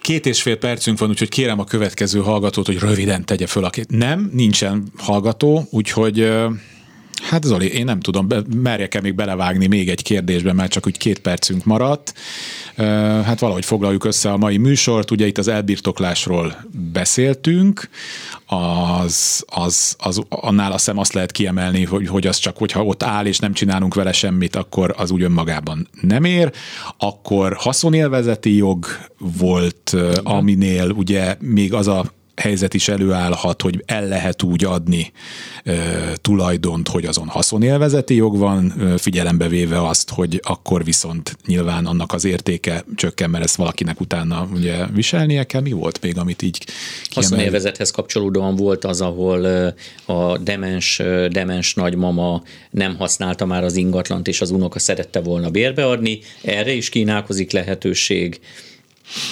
Két 0.00 0.26
és 0.26 0.42
fél 0.42 0.56
percünk 0.56 0.98
van, 0.98 1.08
úgyhogy 1.08 1.28
kérem 1.28 1.58
a 1.58 1.64
következő 1.64 2.20
hallgatót, 2.20 2.66
hogy 2.66 2.78
röviden 2.78 3.24
tegye 3.24 3.46
föl 3.46 3.64
a 3.64 3.70
két. 3.70 3.90
Nem, 3.90 4.30
nincsen 4.32 4.92
hallgató, 4.96 5.66
úgyhogy 5.70 6.30
Hát 7.20 7.44
Zoli, 7.44 7.72
én 7.72 7.84
nem 7.84 8.00
tudom, 8.00 8.26
merjek-e 8.56 9.00
még 9.00 9.14
belevágni 9.14 9.66
még 9.66 9.88
egy 9.88 10.02
kérdésbe, 10.02 10.52
mert 10.52 10.72
csak 10.72 10.86
úgy 10.86 10.98
két 10.98 11.18
percünk 11.18 11.64
maradt. 11.64 12.14
Hát 13.24 13.40
valahogy 13.40 13.64
foglaljuk 13.64 14.04
össze 14.04 14.30
a 14.30 14.36
mai 14.36 14.56
műsort. 14.56 15.10
Ugye 15.10 15.26
itt 15.26 15.38
az 15.38 15.48
elbirtoklásról 15.48 16.64
beszéltünk, 16.92 17.88
az, 18.46 19.44
az, 19.46 19.96
az 19.98 20.22
annál 20.28 20.72
azt 20.72 20.84
hiszem 20.84 20.98
azt 20.98 21.12
lehet 21.12 21.32
kiemelni, 21.32 21.84
hogy, 21.84 22.08
hogy 22.08 22.26
az 22.26 22.36
csak, 22.36 22.56
hogyha 22.56 22.84
ott 22.84 23.02
áll 23.02 23.26
és 23.26 23.38
nem 23.38 23.52
csinálunk 23.52 23.94
vele 23.94 24.12
semmit, 24.12 24.56
akkor 24.56 24.94
az 24.96 25.10
úgy 25.10 25.22
önmagában 25.22 25.88
nem 26.00 26.24
ér. 26.24 26.52
Akkor 26.98 27.56
haszonélvezeti 27.58 28.56
jog 28.56 28.86
volt, 29.38 29.96
aminél 30.22 30.90
ugye 30.90 31.36
még 31.40 31.74
az 31.74 31.88
a 31.88 32.18
helyzet 32.40 32.74
is 32.74 32.88
előállhat, 32.88 33.62
hogy 33.62 33.82
el 33.86 34.06
lehet 34.06 34.42
úgy 34.42 34.64
adni 34.64 35.12
e, 35.64 35.72
tulajdont, 36.20 36.88
hogy 36.88 37.04
azon 37.04 37.28
haszonélvezeti 37.28 38.14
jog 38.14 38.38
van, 38.38 38.74
e, 38.80 38.98
figyelembe 38.98 39.48
véve 39.48 39.86
azt, 39.86 40.10
hogy 40.10 40.40
akkor 40.44 40.84
viszont 40.84 41.36
nyilván 41.46 41.86
annak 41.86 42.12
az 42.12 42.24
értéke 42.24 42.84
csökken, 42.94 43.30
mert 43.30 43.44
ezt 43.44 43.56
valakinek 43.56 44.00
utána 44.00 44.48
ugye 44.54 44.86
viselnie 44.86 45.44
kell. 45.44 45.60
Mi 45.60 45.72
volt 45.72 46.00
még, 46.02 46.18
amit 46.18 46.42
így 46.42 46.58
kiemel? 46.58 46.74
Haszonélvezethez 47.14 47.90
kapcsolódóan 47.90 48.56
volt 48.56 48.84
az, 48.84 49.00
ahol 49.00 49.44
a 50.06 50.38
demens, 50.38 51.02
demens 51.30 51.74
nagymama 51.74 52.42
nem 52.70 52.96
használta 52.96 53.46
már 53.46 53.64
az 53.64 53.76
ingatlant, 53.76 54.28
és 54.28 54.40
az 54.40 54.50
unoka 54.50 54.78
szerette 54.78 55.20
volna 55.20 55.50
bérbeadni. 55.50 56.18
Erre 56.42 56.72
is 56.72 56.88
kínálkozik 56.88 57.52
lehetőség 57.52 58.40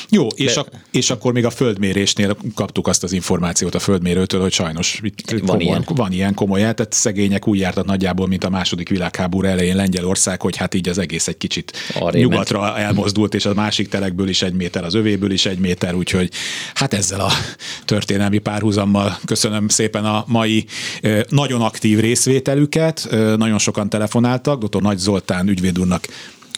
Jó, 0.08 0.26
és, 0.26 0.54
De... 0.54 0.60
a, 0.60 0.66
és 0.90 1.10
akkor 1.10 1.32
még 1.32 1.44
a 1.44 1.50
földmérésnél 1.50 2.36
kaptuk 2.54 2.86
azt 2.86 3.02
az 3.02 3.12
információt 3.12 3.74
a 3.74 3.78
földmérőtől, 3.78 4.40
hogy 4.40 4.52
sajnos 4.52 5.00
itt 5.02 5.30
van, 5.30 5.40
komoly, 5.40 5.64
ilyen. 5.64 5.84
van 5.86 6.12
ilyen 6.12 6.34
komoly, 6.34 6.60
tehát 6.60 6.92
szegények 6.92 7.46
úgy 7.46 7.58
jártak 7.58 7.86
nagyjából, 7.86 8.26
mint 8.26 8.44
a 8.44 8.50
második 8.50 8.88
világháború 8.88 9.46
elején 9.46 9.76
Lengyelország, 9.76 10.40
hogy 10.40 10.56
hát 10.56 10.74
így 10.74 10.88
az 10.88 10.98
egész 10.98 11.28
egy 11.28 11.36
kicsit 11.36 11.72
Arra 11.94 12.18
nyugatra 12.18 12.60
ment. 12.60 12.76
elmozdult, 12.76 13.34
és 13.34 13.44
a 13.44 13.54
másik 13.54 13.88
telekből 13.88 14.28
is 14.28 14.42
egy 14.42 14.54
méter, 14.54 14.84
az 14.84 14.94
övéből 14.94 15.30
is 15.30 15.46
egy 15.46 15.58
méter, 15.58 15.94
úgyhogy 15.94 16.30
hát 16.74 16.94
ezzel 16.94 17.20
a 17.20 17.30
történelmi 17.84 18.38
párhuzammal 18.38 19.18
köszönöm 19.24 19.68
szépen 19.68 20.04
a 20.04 20.24
mai 20.26 20.64
nagyon 21.28 21.60
aktív 21.60 22.00
részvételüket, 22.00 23.08
nagyon 23.36 23.58
sokan 23.58 23.88
telefonáltak, 23.88 24.64
dr. 24.64 24.82
Nagy 24.82 24.98
Zoltán 24.98 25.48
ügyvéd 25.48 25.78
úrnak 25.78 26.06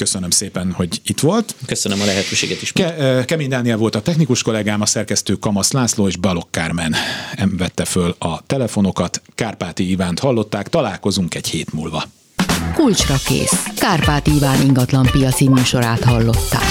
Köszönöm 0.01 0.31
szépen, 0.31 0.73
hogy 0.73 1.01
itt 1.05 1.21
volt. 1.21 1.55
Köszönöm 1.67 2.01
a 2.01 2.05
lehetőséget 2.05 2.63
is. 2.63 2.73
Ke- 2.73 3.25
Kemény 3.25 3.49
Dániel 3.49 3.77
volt 3.77 3.95
a 3.95 4.03
technikus 4.03 4.43
kollégám, 4.43 4.81
a 4.81 4.87
szerkesztő 4.87 5.35
Kamasz 5.35 5.73
László 5.73 6.07
és 6.07 6.17
Balok 6.17 6.51
Kármen 6.51 6.95
vette 7.59 7.85
föl 7.85 8.15
a 8.19 8.41
telefonokat. 8.47 9.23
Kárpáti 9.35 9.91
Ivánt 9.91 10.19
hallották, 10.19 10.69
találkozunk 10.69 11.35
egy 11.35 11.49
hét 11.49 11.73
múlva. 11.73 12.05
Kulcsra 12.75 13.15
kész. 13.25 13.65
Kárpát 13.77 14.27
Iván 14.27 14.63
ingatlan 14.63 15.09
piaci 15.13 15.49
műsorát 15.49 16.05
hallották. 16.05 16.65